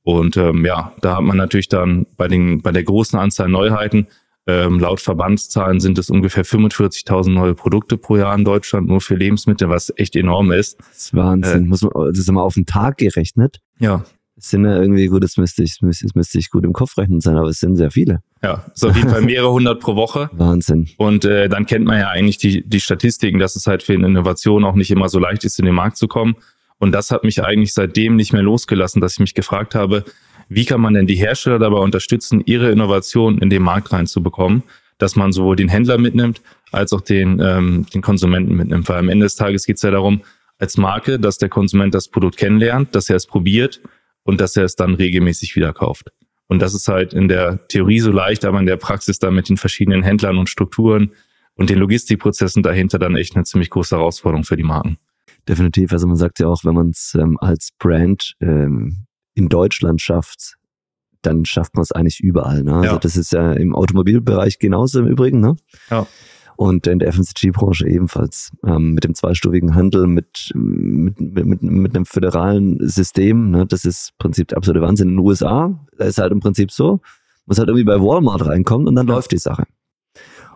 Und 0.04 0.38
ähm, 0.38 0.66
ja, 0.66 0.94
da 1.02 1.18
hat 1.18 1.24
man 1.24 1.38
natürlich 1.38 1.70
dann 1.70 2.06
bei, 2.18 2.28
den, 2.28 2.62
bei 2.62 2.72
der 2.72 2.84
großen 2.84 3.18
Anzahl 3.18 3.50
Neuheiten 3.50 4.08
ähm, 4.48 4.80
laut 4.80 5.00
Verbandszahlen 5.00 5.80
sind 5.80 5.98
es 5.98 6.10
ungefähr 6.10 6.44
45.000 6.44 7.32
neue 7.32 7.54
Produkte 7.54 7.98
pro 7.98 8.18
Jahr 8.18 8.36
in 8.36 8.44
Deutschland, 8.44 8.88
nur 8.88 9.02
für 9.02 9.16
Lebensmittel, 9.16 9.70
was 9.70 9.94
echt 9.98 10.16
enorm 10.16 10.52
ist. 10.52 10.80
Das 10.80 10.98
ist 10.98 11.14
Wahnsinn. 11.14 11.66
Äh, 11.66 11.68
Muss 11.68 11.82
man, 11.84 11.92
das 12.10 12.18
ist 12.18 12.32
mal 12.32 12.42
auf 12.42 12.56
den 12.56 12.66
Tag 12.66 12.98
gerechnet. 12.98 13.60
Ja. 13.80 14.04
Es 14.38 14.50
sind 14.50 14.66
ja 14.66 14.82
irgendwie 14.82 15.06
gut, 15.06 15.24
das 15.24 15.38
müsste 15.38 15.62
ich, 15.62 15.78
das 15.80 16.16
müsste 16.16 16.40
ich 16.40 16.50
gut 16.50 16.66
im 16.66 16.74
Kopf 16.74 16.98
rechnen 16.98 17.22
sein, 17.22 17.38
aber 17.38 17.50
es 17.50 17.60
sind 17.60 17.76
sehr 17.76 17.92
viele. 17.92 18.24
Ja, 18.42 18.66
so 18.74 18.90
auf 18.90 18.96
jeden 18.96 19.10
Fall 19.10 19.22
mehrere 19.22 19.52
hundert 19.52 19.80
pro 19.80 19.96
Woche. 19.96 20.32
Wahnsinn. 20.34 20.90
Und 20.98 21.26
äh, 21.26 21.48
dann 21.48 21.68
kennt 21.68 21.86
man 21.86 22.00
ja 22.00 22.10
eigentlich 22.10 22.40
die, 22.40 22.68
die 22.68 22.80
Statistiken, 22.80 23.38
dass 23.38 23.56
es 23.56 23.68
halt 23.68 23.84
für 23.84 23.94
eine 23.94 24.08
Innovation 24.08 24.64
auch 24.64 24.74
nicht 24.74 24.90
immer 24.90 25.10
so 25.10 25.20
leicht 25.20 25.44
ist, 25.44 25.60
in 25.60 25.66
den 25.66 25.76
Markt 25.76 25.98
zu 25.98 26.08
kommen. 26.08 26.36
Und 26.80 26.94
das 26.94 27.12
hat 27.12 27.24
mich 27.24 27.44
eigentlich 27.44 27.76
seitdem 27.76 28.16
nicht 28.16 28.34
mehr 28.34 28.42
losgelassen, 28.42 29.02
dass 29.02 29.14
ich 29.14 29.20
mich 29.20 29.36
gefragt 29.36 29.76
habe, 29.76 30.04
wie 30.54 30.66
kann 30.66 30.82
man 30.82 30.94
denn 30.94 31.08
die 31.08 31.16
Hersteller 31.16 31.60
dabei 31.60 31.78
unterstützen, 31.78 32.44
ihre 32.46 32.72
Innovationen 32.72 33.40
in 33.40 33.50
den 33.50 33.64
Markt 33.64 33.94
reinzubekommen, 33.94 34.64
dass 34.98 35.16
man 35.16 35.32
sowohl 35.32 35.56
den 35.56 35.70
Händler 35.70 35.98
mitnimmt, 35.98 36.42
als 36.74 36.92
auch 36.92 37.00
den, 37.00 37.40
ähm, 37.40 37.86
den 37.94 38.02
Konsumenten 38.02 38.56
mitnimmt. 38.56 38.90
Weil 38.90 38.98
am 39.00 39.08
Ende 39.08 39.28
des 39.28 39.38
Tages 39.38 39.66
geht 39.66 39.78
es 39.78 39.82
ja 39.82 39.92
darum, 39.92 40.24
als 40.60 40.76
Marke, 40.76 41.20
dass 41.20 41.38
der 41.38 41.48
Konsument 41.48 41.96
das 41.96 42.10
Produkt 42.10 42.36
kennenlernt, 42.36 42.94
dass 42.96 43.10
er 43.10 43.16
es 43.16 43.28
probiert 43.28 43.80
und 44.24 44.42
dass 44.42 44.58
er 44.58 44.66
es 44.66 44.76
dann 44.76 44.96
regelmäßig 44.96 45.56
wieder 45.56 45.72
kauft. 45.72 46.10
Und 46.48 46.62
das 46.62 46.74
ist 46.74 46.90
halt 46.90 47.14
in 47.14 47.30
der 47.30 47.66
Theorie 47.70 48.02
so 48.02 48.12
leicht, 48.12 48.44
aber 48.44 48.60
in 48.60 48.66
der 48.66 48.76
Praxis 48.76 49.20
dann 49.20 49.34
mit 49.34 49.48
den 49.48 49.56
verschiedenen 49.56 50.04
Händlern 50.04 50.38
und 50.38 50.50
Strukturen 50.50 51.14
und 51.56 51.70
den 51.70 51.80
Logistikprozessen 51.80 52.62
dahinter 52.62 53.00
dann 53.00 53.16
echt 53.16 53.38
eine 53.38 53.46
ziemlich 53.46 53.70
große 53.70 53.96
Herausforderung 53.96 54.44
für 54.44 54.58
die 54.58 54.64
Marken. 54.64 54.98
Definitiv. 55.48 55.94
Also 55.94 56.08
man 56.08 56.18
sagt 56.18 56.40
ja 56.40 56.48
auch, 56.48 56.66
wenn 56.66 56.76
man 56.76 56.90
es 56.90 57.16
ähm, 57.18 57.38
als 57.40 57.70
Brand 57.80 58.36
ähm, 58.42 59.06
in 59.34 59.50
Deutschland 59.50 60.02
schafft, 60.02 60.56
dann 61.22 61.46
schafft 61.46 61.76
man 61.76 61.84
es 61.84 61.92
eigentlich 61.92 62.20
überall. 62.20 62.64
Ne? 62.64 62.74
Also 62.76 62.94
Ja. 62.96 62.98
das 63.00 63.16
ist 63.16 63.32
ja 63.32 63.54
im 63.54 63.76
Automobilbereich 63.76 64.60
genauso 64.60 65.00
im 65.02 65.08
Übrigen. 65.08 65.40
Ne? 65.40 65.56
Ja. 65.90 66.08
Und 66.58 66.86
in 66.88 67.00
der 67.00 67.12
FMCG-Branche 67.14 67.88
ebenfalls. 67.88 68.52
Ähm, 68.66 68.94
mit 68.94 69.04
dem 69.04 69.16
zweistufigen 69.16 69.74
Handel, 69.76 70.06
mit, 70.08 70.52
mit, 70.54 71.20
mit, 71.20 71.46
mit, 71.46 71.62
mit 71.64 71.96
einem 71.96 72.06
föderalen 72.06 72.78
System. 72.88 73.50
Ne? 73.52 73.66
Das 73.66 73.86
ist 73.86 74.10
im 74.12 74.16
Prinzip 74.20 74.48
der 74.50 74.58
absolute 74.58 74.82
Wahnsinn. 74.86 75.10
In 75.10 75.16
den 75.18 75.26
USA, 75.26 75.80
da 75.98 76.06
ist 76.06 76.18
halt 76.20 76.32
im 76.32 76.40
Prinzip 76.40 76.72
so, 76.72 77.00
muss 77.46 77.58
halt 77.58 77.68
irgendwie 77.70 77.86
bei 77.86 78.00
Walmart 78.00 78.46
reinkommen 78.46 78.88
und 78.88 78.96
dann 78.96 79.08
Ja. 79.08 79.16
läuft 79.16 79.32
die 79.32 79.38
Sache. 79.38 79.64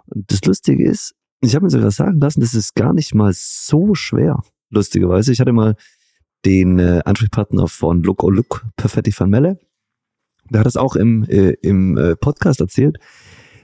Und 0.08 0.32
das 0.32 0.41
Lustige 0.46 0.84
ist, 0.88 1.15
ich 1.41 1.55
habe 1.55 1.65
mir 1.65 1.70
sogar 1.72 1.91
sagen 1.91 2.20
lassen, 2.20 2.41
das 2.41 2.53
ist 2.53 2.75
gar 2.75 2.94
nicht 2.94 3.13
mal 3.15 3.32
so 3.34 3.96
schwer, 3.96 4.41
lustigerweise. 4.70 5.32
Ich 5.32 5.39
hatte 5.39 5.53
mal 5.53 5.75
den 6.45 6.79
äh, 6.79 7.01
Ansprechpartner 7.05 7.67
von 7.67 8.03
Look 8.03 8.23
or 8.23 8.31
Look, 8.33 8.63
Perfetti 8.77 9.13
van 9.17 9.29
Melle. 9.29 9.59
Der 10.49 10.59
hat 10.59 10.67
das 10.67 10.77
auch 10.77 10.95
im, 10.95 11.23
äh, 11.23 11.51
im 11.61 11.97
äh, 11.97 12.15
Podcast 12.15 12.61
erzählt. 12.61 12.97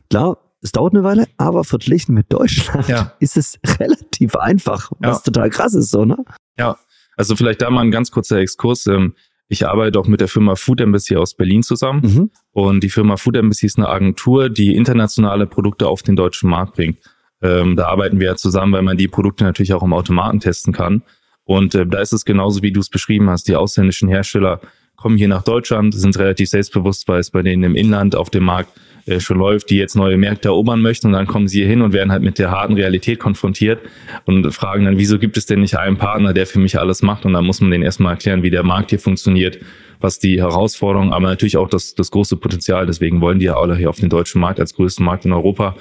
Klar, 0.10 0.38
es 0.62 0.72
dauert 0.72 0.94
eine 0.94 1.04
Weile, 1.04 1.28
aber 1.38 1.64
verglichen 1.64 2.14
mit 2.16 2.32
Deutschland 2.34 2.88
Ja. 2.88 3.14
ist 3.20 3.38
es 3.38 3.60
relativ 3.80 4.36
einfach, 4.36 4.92
was 5.00 5.18
Ja. 5.18 5.24
total 5.24 5.50
krass 5.50 5.74
ist, 5.76 5.90
so, 5.92 6.06
ne? 6.06 6.18
Ja, 6.58 6.78
also 7.18 7.36
vielleicht 7.36 7.62
da 7.62 7.70
mal 7.70 7.82
ein 7.82 7.92
ganz 7.92 8.12
kurzer 8.12 8.38
Exkurs. 8.38 8.88
Ähm, 8.88 9.14
Ich 9.48 9.68
arbeite 9.68 10.00
auch 10.00 10.08
mit 10.08 10.22
der 10.22 10.30
Firma 10.30 10.56
Food 10.56 10.80
Embassy 10.80 11.18
aus 11.18 11.36
Berlin 11.36 11.62
zusammen. 11.62 12.02
Mhm. 12.04 12.32
Und 12.52 12.84
die 12.84 12.90
Firma 12.90 13.18
Food 13.18 13.36
Embassy 13.36 13.66
ist 13.66 13.78
eine 13.78 13.90
Agentur, 13.90 14.50
die 14.50 14.76
internationale 14.78 15.46
Produkte 15.46 15.88
auf 15.90 16.04
den 16.04 16.16
deutschen 16.16 16.50
Markt 16.50 16.76
bringt. 16.76 17.00
Ähm, 17.42 17.76
da 17.76 17.88
arbeiten 17.88 18.20
wir 18.22 18.28
ja 18.28 18.36
zusammen, 18.38 18.72
weil 18.72 18.82
man 18.84 18.96
die 18.98 19.10
Produkte 19.10 19.44
natürlich 19.44 19.74
auch 19.74 19.84
im 19.84 19.92
Automaten 19.94 20.40
testen 20.40 20.72
kann. 20.74 21.04
Und 21.46 21.76
äh, 21.76 21.86
da 21.86 22.00
ist 22.00 22.14
es 22.14 22.26
genauso, 22.26 22.62
wie 22.62 22.72
du 22.72 22.80
es 22.80 22.90
beschrieben 22.90 23.30
hast. 23.30 23.48
Die 23.48 23.56
ausländischen 23.56 24.10
Hersteller 24.10 24.62
kommen 24.96 25.18
hier 25.18 25.28
nach 25.28 25.44
Deutschland, 25.44 25.96
sind 25.96 26.18
relativ 26.20 26.50
selbstbewusst, 26.50 27.08
weil 27.08 27.20
es 27.20 27.32
bei 27.32 27.42
denen 27.42 27.64
im 27.64 27.76
Inland 27.76 28.16
auf 28.16 28.30
dem 28.30 28.44
Markt 28.44 28.72
äh, 29.08 29.20
schon 29.20 29.40
läuft, 29.40 29.72
die 29.72 29.78
jetzt 29.78 29.96
neue 29.96 30.18
Märkte 30.18 30.50
erobern 30.50 30.82
möchten. 30.82 31.08
Und 31.08 31.14
dann 31.14 31.26
kommen 31.26 31.48
sie 31.48 31.60
hier 31.60 31.68
hin 31.68 31.82
und 31.82 31.92
werden 31.92 32.12
halt 32.12 32.22
mit 32.22 32.38
der 32.38 32.52
harten 32.52 32.74
Realität 32.74 33.20
konfrontiert 33.20 33.80
und 34.26 34.52
fragen 34.54 34.86
dann, 34.86 34.98
wieso 35.00 35.18
gibt 35.18 35.38
es 35.38 35.48
denn 35.48 35.62
nicht 35.62 35.78
einen 35.78 35.98
Partner, 35.98 36.34
der 36.34 36.46
für 36.46 36.60
mich 36.60 36.80
alles 36.80 37.02
macht? 37.02 37.26
Und 37.26 37.34
dann 37.34 37.46
muss 37.46 37.62
man 37.62 37.72
denen 37.72 37.84
erstmal 37.84 38.14
erklären, 38.14 38.44
wie 38.44 38.52
der 38.52 38.64
Markt 38.64 38.92
hier 38.92 39.00
funktioniert, 39.00 39.58
was 40.00 40.20
die 40.20 40.40
Herausforderungen, 40.40 41.14
aber 41.14 41.28
natürlich 41.28 41.58
auch 41.58 41.68
das, 41.68 41.96
das 41.96 42.12
große 42.12 42.38
Potenzial. 42.38 42.86
Deswegen 42.86 43.22
wollen 43.22 43.40
die 43.40 43.46
ja 43.46 43.56
alle 43.58 43.76
hier 43.76 43.90
auf 43.90 44.00
den 44.00 44.10
deutschen 44.10 44.40
Markt 44.40 44.60
als 44.60 44.76
größten 44.76 45.04
Markt 45.04 45.26
in 45.26 45.34
Europa, 45.34 45.76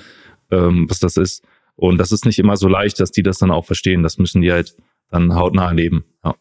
ähm, 0.51 0.87
was 0.89 0.99
das 0.99 1.19
ist. 1.19 1.45
Und 1.77 1.99
das 1.99 2.13
ist 2.13 2.25
nicht 2.25 2.39
immer 2.39 2.57
so 2.57 2.69
leicht, 2.69 3.01
dass 3.01 3.11
die 3.11 3.23
das 3.23 3.39
dann 3.39 3.51
auch 3.51 3.67
verstehen. 3.67 4.03
Das 4.03 4.19
müssen 4.19 4.41
die 4.41 4.53
halt 4.53 4.75
dann 5.11 5.35
hautnah 5.35 5.69
erleben. 5.69 6.05
Ja. 6.25 6.35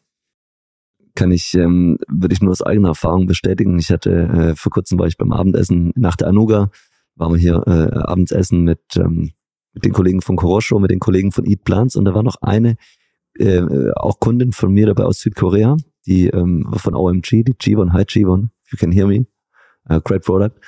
kann 1.16 1.32
ich, 1.32 1.54
ähm, 1.56 1.98
würde 2.08 2.34
ich 2.34 2.42
nur 2.42 2.52
aus 2.52 2.62
eigener 2.62 2.90
Erfahrung 2.90 3.26
bestätigen. 3.26 3.78
Ich 3.80 3.90
hatte, 3.90 4.12
äh, 4.12 4.56
vor 4.56 4.72
kurzem 4.72 5.00
war 5.00 5.08
ich 5.08 5.18
beim 5.18 5.34
Abendessen 5.34 5.92
nach 5.96 6.16
der 6.16 6.28
Anuga, 6.28 6.70
waren 7.16 7.34
wir 7.34 7.40
hier 7.40 7.64
äh, 7.68 7.98
abends 7.98 8.52
mit, 8.52 8.80
ähm, 8.96 9.32
mit 9.74 9.86
den 9.86 9.94
Kollegen 9.94 10.22
von 10.22 10.36
Korosho, 10.36 10.80
mit 10.80 10.92
den 10.92 11.00
Kollegen 11.00 11.32
von 11.32 11.46
Eat 11.46 11.64
Plants 11.64 11.96
und 11.96 12.06
da 12.06 12.14
war 12.14 12.24
noch 12.24 12.38
eine, 12.42 12.78
äh, 13.38 13.92
auch 13.96 14.20
Kundin 14.20 14.52
von 14.52 14.72
mir 14.72 14.88
dabei 14.88 15.04
aus 15.04 15.20
Südkorea, 15.20 15.78
die 16.06 16.28
ähm, 16.28 16.72
von 16.78 16.96
OMG, 16.96 17.44
die 17.44 17.56
Jivon, 17.60 17.94
hi 17.94 18.04
Jivon, 18.08 18.52
if 18.66 18.72
you 18.72 18.78
can 18.78 18.92
hear 18.92 19.08
me, 19.08 19.26
uh, 19.90 20.00
great 20.00 20.24
product. 20.24 20.60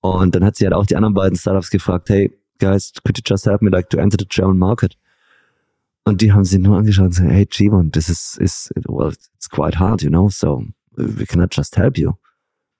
Und 0.00 0.34
dann 0.34 0.44
hat 0.44 0.56
sie 0.56 0.64
halt 0.64 0.74
auch 0.74 0.86
die 0.86 0.96
anderen 0.96 1.14
beiden 1.14 1.36
Startups 1.36 1.70
gefragt, 1.70 2.08
hey 2.08 2.32
guys, 2.58 2.92
could 3.04 3.18
you 3.18 3.22
just 3.24 3.46
help 3.46 3.62
me 3.62 3.70
like 3.70 3.90
to 3.90 3.98
enter 3.98 4.16
the 4.18 4.26
German 4.28 4.58
market? 4.58 4.96
Und 6.04 6.22
die 6.22 6.32
haben 6.32 6.44
sie 6.44 6.58
nur 6.58 6.78
angeschaut 6.78 7.04
und 7.04 7.10
gesagt, 7.10 7.30
hey 7.30 7.46
Jivon, 7.50 7.92
this 7.92 8.08
is, 8.08 8.36
is, 8.40 8.70
well, 8.88 9.12
it's 9.12 9.48
quite 9.48 9.78
hard, 9.78 10.02
you 10.02 10.08
know, 10.08 10.28
so 10.28 10.64
we 10.96 11.26
cannot 11.26 11.54
just 11.54 11.76
help 11.76 11.98
you. 11.98 12.12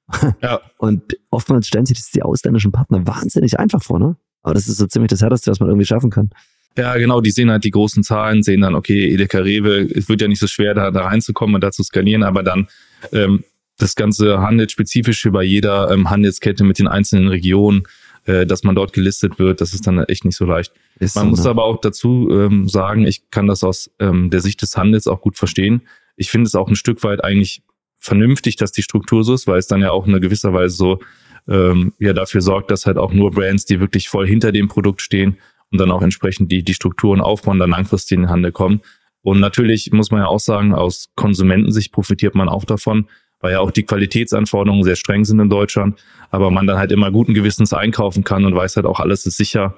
Ja. 0.43 0.61
Und 0.79 1.17
oftmals 1.31 1.69
stellen 1.69 1.87
sich 1.87 1.99
das 1.99 2.11
die 2.11 2.23
ausländischen 2.23 2.73
Partner 2.73 3.07
wahnsinnig 3.07 3.59
einfach 3.61 3.83
vor, 3.83 3.99
ne? 3.99 4.17
Aber 4.43 4.55
das 4.55 4.67
ist 4.67 4.79
so 4.79 4.87
ziemlich 4.87 5.11
das 5.11 5.23
Härteste, 5.23 5.51
was 5.51 5.61
man 5.61 5.69
irgendwie 5.69 5.87
schaffen 5.87 6.11
kann. 6.11 6.31
Ja, 6.77 6.97
genau, 6.97 7.21
die 7.21 7.31
sehen 7.31 7.51
halt 7.51 7.65
die 7.65 7.71
großen 7.71 8.03
Zahlen, 8.03 8.43
sehen 8.43 8.63
dann, 8.63 8.75
okay, 8.75 9.13
Edeka 9.13 9.39
Rewe, 9.39 9.83
es 9.83 10.09
wird 10.09 10.23
ja 10.23 10.29
nicht 10.29 10.41
so 10.41 10.47
schwer, 10.47 10.73
da, 10.73 10.91
da 10.91 11.07
reinzukommen 11.07 11.55
und 11.57 11.63
da 11.63 11.73
zu 11.73 11.83
skalieren, 11.83 12.23
aber 12.23 12.43
dann 12.43 12.69
ähm, 13.13 13.45
das 13.77 13.97
Ganze 13.97 14.41
handelt 14.41 14.71
spezifisch 14.71 15.25
über 15.25 15.43
jeder 15.43 15.91
ähm, 15.91 16.11
Handelskette 16.11 16.65
mit 16.65 16.79
den 16.79 16.87
einzelnen 16.89 17.29
Regionen, 17.29 17.83
äh, 18.31 18.47
dass 18.47 18.63
man 18.63 18.75
dort 18.75 18.93
gelistet 18.93 19.39
wird, 19.39 19.61
das 19.61 19.75
ist 19.75 19.87
dann 19.87 19.99
echt 20.05 20.25
nicht 20.25 20.37
so 20.37 20.45
leicht. 20.45 20.73
Ist 21.01 21.17
Man 21.17 21.27
so, 21.27 21.31
muss 21.31 21.45
ne? 21.45 21.51
aber 21.51 21.65
auch 21.65 21.81
dazu 21.81 22.29
ähm, 22.31 22.69
sagen, 22.69 23.05
ich 23.05 23.29
kann 23.31 23.47
das 23.47 23.65
aus 23.65 23.91
ähm, 23.99 24.31
der 24.31 24.41
Sicht 24.41 24.63
des 24.63 24.77
Handels 24.77 25.09
auch 25.09 25.21
gut 25.21 25.37
verstehen. 25.37 25.83
Ich 26.17 26.31
finde 26.31 26.47
es 26.47 26.55
auch 26.55 26.69
ein 26.69 26.77
Stück 26.77 27.03
weit 27.03 27.25
eigentlich 27.25 27.63
vernünftig, 27.99 28.57
dass 28.57 28.73
die 28.73 28.83
Struktur 28.83 29.25
so 29.25 29.35
ist, 29.35 29.47
weil 29.47 29.59
es 29.59 29.67
dann 29.67 29.81
ja 29.81 29.91
auch 29.91 30.07
in 30.07 30.21
gewisser 30.21 30.53
Weise 30.53 30.77
so 30.77 31.01
ähm, 31.49 31.93
ja 31.99 32.13
dafür 32.13 32.41
sorgt, 32.41 32.71
dass 32.71 32.87
halt 32.87 32.99
auch 32.99 33.13
nur 33.13 33.33
Brands, 33.33 33.65
die 33.65 33.81
wirklich 33.81 34.09
voll 34.09 34.27
hinter 34.27 34.53
dem 34.53 34.69
Produkt 34.69 35.03
stehen 35.03 35.37
und 35.73 35.81
dann 35.81 35.91
auch 35.91 36.03
entsprechend 36.03 36.53
die, 36.53 36.63
die 36.63 36.75
Strukturen 36.75 37.21
aufbauen, 37.21 37.59
dann 37.59 37.71
langfristig 37.71 38.17
in 38.17 38.23
den 38.23 38.31
Handel 38.31 38.53
kommen. 38.53 38.81
Und 39.23 39.41
natürlich 39.41 39.91
muss 39.93 40.11
man 40.11 40.21
ja 40.21 40.27
auch 40.27 40.41
sagen, 40.41 40.73
aus 40.73 41.11
Konsumentensicht 41.17 41.93
profitiert 41.93 42.35
man 42.35 42.49
auch 42.49 42.65
davon, 42.65 43.09
weil 43.41 43.53
ja 43.53 43.61
auch 43.61 43.71
die 43.71 43.85
Qualitätsanforderungen 43.85 44.85
sehr 44.85 44.97
streng 44.97 45.25
sind 45.25 45.41
in 45.41 45.51
Deutschland, 45.51 46.03
aber 46.31 46.51
man 46.51 46.67
dann 46.67 46.79
halt 46.79 46.93
immer 46.93 47.11
guten 47.11 47.35
Gewissens 47.35 47.73
einkaufen 47.73 48.25
kann 48.25 48.45
und 48.45 48.55
weiß 48.55 48.77
halt 48.77 48.87
auch, 48.87 49.01
alles 49.01 49.27
ist 49.27 49.37
sicher. 49.37 49.75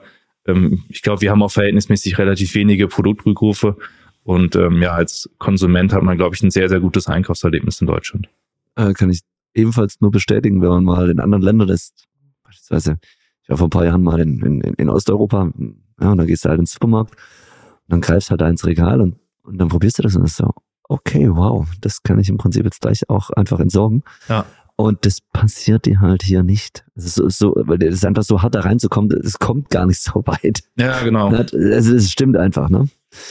Ähm, 0.47 0.85
ich 0.89 1.03
glaube, 1.03 1.23
wir 1.23 1.31
haben 1.31 1.43
auch 1.43 1.53
verhältnismäßig 1.53 2.19
relativ 2.19 2.55
wenige 2.55 2.89
Produktrückrufe 2.89 3.77
und 4.25 4.57
ähm, 4.57 4.83
ja, 4.83 4.93
als 4.93 5.31
Konsument 5.39 5.93
hat 5.93 6.03
man, 6.03 6.17
glaube 6.17 6.35
ich, 6.35 6.43
ein 6.43 6.51
sehr, 6.51 6.69
sehr 6.69 6.81
gutes 6.81 7.07
Einkaufserlebnis 7.09 7.81
in 7.81 7.87
Deutschland. 7.87 8.29
äh, 8.77 8.93
kann 8.93 9.11
ich 9.11 9.21
ebenfalls 9.55 10.01
nur 10.01 10.11
bestätigen, 10.11 10.63
wenn 10.63 10.69
man 10.69 10.85
mal 10.85 11.11
in 11.11 11.21
anderen 11.21 11.43
Ländern 11.43 11.69
ist. 11.69 12.07
Beispielsweise, 12.45 12.99
ich 13.43 13.49
war 13.49 13.59
vor 13.59 13.67
ein 13.67 13.71
paar 13.71 13.85
Jahren 13.85 14.03
mal 14.03 14.21
in, 14.21 14.41
in, 14.43 14.61
in 14.61 14.89
Osteuropa, 14.89 15.51
ja, 16.01 16.11
und 16.11 16.19
dann 16.19 16.27
gehst 16.27 16.45
du 16.45 16.49
halt 16.49 16.59
ins 16.59 16.73
Supermarkt 16.73 17.13
und 17.13 17.89
dann 17.89 18.01
greifst 18.01 18.31
halt 18.31 18.41
da 18.41 18.49
ins 18.49 18.65
Regal 18.67 19.01
und, 19.01 19.17
und 19.43 19.59
dann 19.59 19.69
probierst 19.69 19.99
du 19.99 20.03
das 20.03 20.17
und 20.17 20.23
das 20.23 20.37
so, 20.37 20.51
okay, 20.93 21.29
wow, 21.31 21.67
das 21.81 22.03
kann 22.03 22.19
ich 22.19 22.29
im 22.29 22.39
Prinzip 22.39 22.65
jetzt 22.65 22.81
gleich 22.81 23.09
auch 23.09 23.31
einfach 23.31 23.61
entsorgen. 23.61 24.03
Ja. 24.29 24.45
Und 24.77 25.05
das 25.05 25.21
passiert 25.21 25.85
dir 25.85 26.01
halt 26.01 26.23
hier 26.23 26.43
nicht. 26.43 26.85
Es 26.95 27.05
ist 27.05 27.15
so, 27.17 27.29
so, 27.29 27.55
weil 27.67 27.83
es 27.83 27.97
ist 27.97 28.07
einfach 28.07 28.23
so 28.23 28.43
hart 28.43 28.55
da 28.55 28.61
reinzukommen, 28.61 29.13
es 29.23 29.39
kommt 29.39 29.71
gar 29.71 29.87
nicht 29.87 30.01
so 30.01 30.23
weit. 30.27 30.63
Ja, 30.77 31.03
genau. 31.03 31.29
Also 31.29 31.95
es 31.95 32.11
stimmt 32.11 32.37
einfach, 32.37 32.69
ne? 32.69 32.89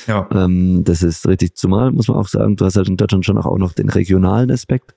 Ja. 0.07 0.29
Ähm, 0.31 0.83
das 0.83 1.01
ist 1.01 1.27
richtig. 1.27 1.55
Zumal 1.55 1.91
muss 1.91 2.07
man 2.07 2.17
auch 2.17 2.27
sagen, 2.27 2.55
du 2.55 2.65
hast 2.65 2.77
halt 2.77 2.87
in 2.87 2.97
Deutschland 2.97 3.25
schon 3.25 3.37
auch, 3.37 3.57
noch 3.57 3.73
den 3.73 3.89
regionalen 3.89 4.51
Aspekt, 4.51 4.93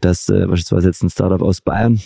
dass 0.00 0.28
äh, 0.28 0.46
beispielsweise 0.46 0.86
jetzt 0.86 1.02
ein 1.02 1.10
Startup 1.10 1.42
aus 1.42 1.60
Bayern 1.60 2.00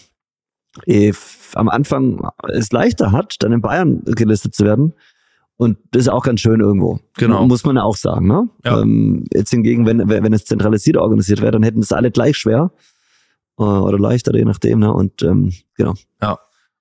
f- 0.87 1.53
am 1.55 1.69
Anfang 1.69 2.27
es 2.49 2.73
leichter 2.73 3.13
hat, 3.13 3.37
dann 3.41 3.53
in 3.53 3.61
Bayern 3.61 4.03
gelistet 4.05 4.55
zu 4.55 4.65
werden. 4.65 4.95
Und 5.57 5.79
das 5.93 6.03
ist 6.03 6.09
auch 6.09 6.25
ganz 6.25 6.41
schön 6.41 6.61
irgendwo. 6.61 6.99
Genau. 7.17 7.47
Muss 7.47 7.65
man 7.65 7.77
ja 7.77 7.83
auch 7.83 7.97
sagen. 7.97 8.27
Ne? 8.27 8.49
Ja. 8.65 8.81
Ähm, 8.81 9.25
jetzt 9.33 9.51
hingegen, 9.51 9.87
wenn, 9.87 10.09
wenn 10.09 10.33
es 10.33 10.45
zentralisiert 10.45 10.97
organisiert 10.97 11.41
wäre, 11.41 11.53
dann 11.53 11.63
hätten 11.63 11.81
es 11.81 11.93
alle 11.93 12.11
gleich 12.11 12.37
schwer 12.37 12.73
äh, 13.59 13.63
oder 13.63 13.99
leichter, 13.99 14.35
je 14.35 14.45
nachdem. 14.45 14.81
Ne? 14.81 14.93
Und 14.93 15.23
ähm, 15.23 15.53
genau. 15.77 15.95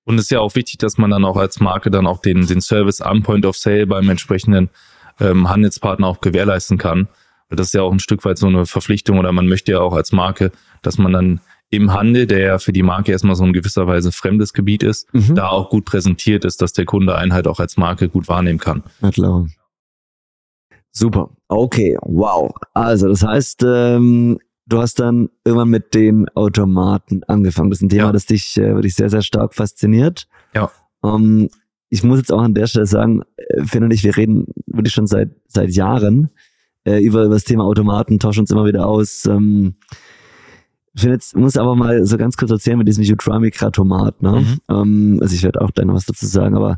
Und 0.05 0.17
es 0.17 0.25
ist 0.25 0.31
ja 0.31 0.39
auch 0.39 0.55
wichtig, 0.55 0.77
dass 0.79 0.97
man 0.97 1.11
dann 1.11 1.23
auch 1.25 1.37
als 1.37 1.59
Marke 1.59 1.89
dann 1.89 2.07
auch 2.07 2.19
den, 2.19 2.45
den 2.45 2.61
Service 2.61 3.01
am 3.01 3.23
Point 3.23 3.45
of 3.45 3.55
Sale 3.55 3.87
beim 3.87 4.09
entsprechenden 4.09 4.69
ähm, 5.19 5.49
Handelspartner 5.49 6.07
auch 6.07 6.21
gewährleisten 6.21 6.77
kann. 6.77 7.07
Weil 7.49 7.55
das 7.55 7.67
ist 7.67 7.73
ja 7.73 7.83
auch 7.83 7.91
ein 7.91 7.99
Stück 7.99 8.25
weit 8.25 8.37
so 8.37 8.47
eine 8.47 8.65
Verpflichtung 8.65 9.17
oder 9.17 9.31
man 9.31 9.47
möchte 9.47 9.73
ja 9.73 9.79
auch 9.79 9.93
als 9.93 10.11
Marke, 10.11 10.51
dass 10.81 10.97
man 10.97 11.13
dann 11.13 11.41
im 11.73 11.91
Handel, 11.93 12.27
der 12.27 12.39
ja 12.39 12.57
für 12.59 12.71
die 12.73 12.83
Marke 12.83 13.11
erstmal 13.11 13.35
so 13.35 13.43
in 13.43 13.53
gewisser 13.53 13.87
Weise 13.87 14.11
fremdes 14.11 14.53
Gebiet 14.53 14.83
ist, 14.83 15.13
Mhm. 15.13 15.35
da 15.35 15.49
auch 15.49 15.69
gut 15.69 15.85
präsentiert 15.85 16.45
ist, 16.45 16.61
dass 16.61 16.73
der 16.73 16.85
Kunde 16.85 17.15
einen 17.15 17.33
halt 17.33 17.47
auch 17.47 17.59
als 17.59 17.77
Marke 17.77 18.09
gut 18.09 18.27
wahrnehmen 18.27 18.59
kann. 18.59 18.83
Na 19.01 19.11
klar. 19.11 19.47
Super. 20.91 21.29
Okay, 21.47 21.97
wow. 22.01 22.51
Also 22.73 23.07
das 23.09 23.23
heißt, 23.23 23.63
ähm, 23.65 24.37
du 24.67 24.79
hast 24.79 24.99
dann 24.99 25.29
irgendwann 25.43 25.69
mit 25.69 25.93
den 25.95 26.29
Automaten 26.35 27.23
angefangen. 27.23 27.69
Das 27.71 27.79
ist 27.79 27.83
ein 27.83 27.89
Thema, 27.89 28.03
Ja. 28.05 28.11
das 28.11 28.25
dich 28.27 28.55
äh, 28.57 28.75
wirklich 28.75 28.95
sehr, 28.95 29.09
sehr 29.09 29.23
stark 29.23 29.55
fasziniert. 29.55 30.27
Ja. 30.53 30.71
Ähm, 31.03 31.49
ich 31.89 32.03
muss 32.03 32.19
jetzt 32.19 32.31
auch 32.31 32.41
an 32.41 32.53
der 32.53 32.67
Stelle 32.67 32.85
sagen, 32.85 33.23
äh, 33.37 33.63
Finn 33.65 33.83
und 33.83 33.91
ich, 33.91 34.03
wir 34.03 34.15
reden 34.15 34.45
wirklich 34.67 34.93
schon 34.93 35.07
seit 35.07 35.31
seit 35.47 35.71
Jahren 35.71 36.29
äh, 36.85 36.99
über, 37.03 37.23
über 37.25 37.33
das 37.35 37.43
Thema 37.43 37.63
Automaten, 37.63 38.19
tauschen 38.19 38.41
uns 38.41 38.51
immer 38.51 38.65
wieder 38.65 38.85
aus. 38.87 39.25
Ähm, 39.25 39.75
Finn, 40.95 41.12
jetzt 41.12 41.35
muss 41.35 41.57
aber 41.57 41.75
mal 41.75 42.05
so 42.05 42.17
ganz 42.17 42.38
kurz 42.38 42.51
erzählen 42.51 42.77
mit 42.77 42.88
diesem 42.88 43.03
Utrami 43.03 43.50
Kratomat. 43.50 44.21
Ne? 44.21 44.41
Mhm. 44.41 44.59
Ähm, 44.69 45.19
also 45.21 45.33
ich 45.33 45.43
werde 45.43 45.62
auch 45.62 45.71
gleich 45.71 45.88
noch 45.88 45.95
was 45.95 46.05
dazu 46.05 46.25
sagen, 46.25 46.55
aber 46.55 46.77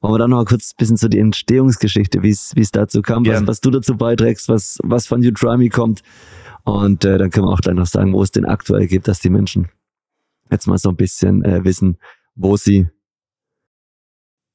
Wollen 0.00 0.14
wir 0.14 0.18
dann 0.18 0.30
noch 0.30 0.38
mal 0.38 0.44
kurz 0.46 0.72
ein 0.72 0.76
bisschen 0.78 0.96
zu 0.96 1.10
die 1.10 1.18
Entstehungsgeschichte, 1.18 2.22
wie 2.22 2.30
es 2.30 2.70
dazu 2.72 3.02
kam, 3.02 3.26
was, 3.26 3.46
was 3.46 3.60
du 3.60 3.70
dazu 3.70 3.96
beiträgst, 3.96 4.48
was, 4.48 4.78
was 4.82 5.06
von 5.06 5.20
Me 5.20 5.68
kommt. 5.68 6.02
Und 6.64 7.04
äh, 7.04 7.18
dann 7.18 7.30
können 7.30 7.46
wir 7.46 7.52
auch 7.52 7.60
gleich 7.60 7.74
noch 7.74 7.86
sagen, 7.86 8.12
wo 8.14 8.22
es 8.22 8.30
denn 8.30 8.46
aktuell 8.46 8.86
gibt, 8.86 9.08
dass 9.08 9.20
die 9.20 9.28
Menschen 9.28 9.68
jetzt 10.50 10.66
mal 10.66 10.78
so 10.78 10.88
ein 10.88 10.96
bisschen 10.96 11.44
äh, 11.44 11.64
wissen, 11.64 11.98
wo 12.34 12.56
sie 12.56 12.88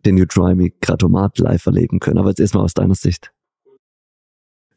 den 0.03 0.15
Me 0.15 0.71
Gratomat 0.81 1.37
live 1.37 1.65
erleben 1.65 1.99
können. 1.99 2.17
Aber 2.17 2.29
jetzt 2.29 2.39
erstmal 2.39 2.63
aus 2.63 2.73
deiner 2.73 2.95
Sicht. 2.95 3.31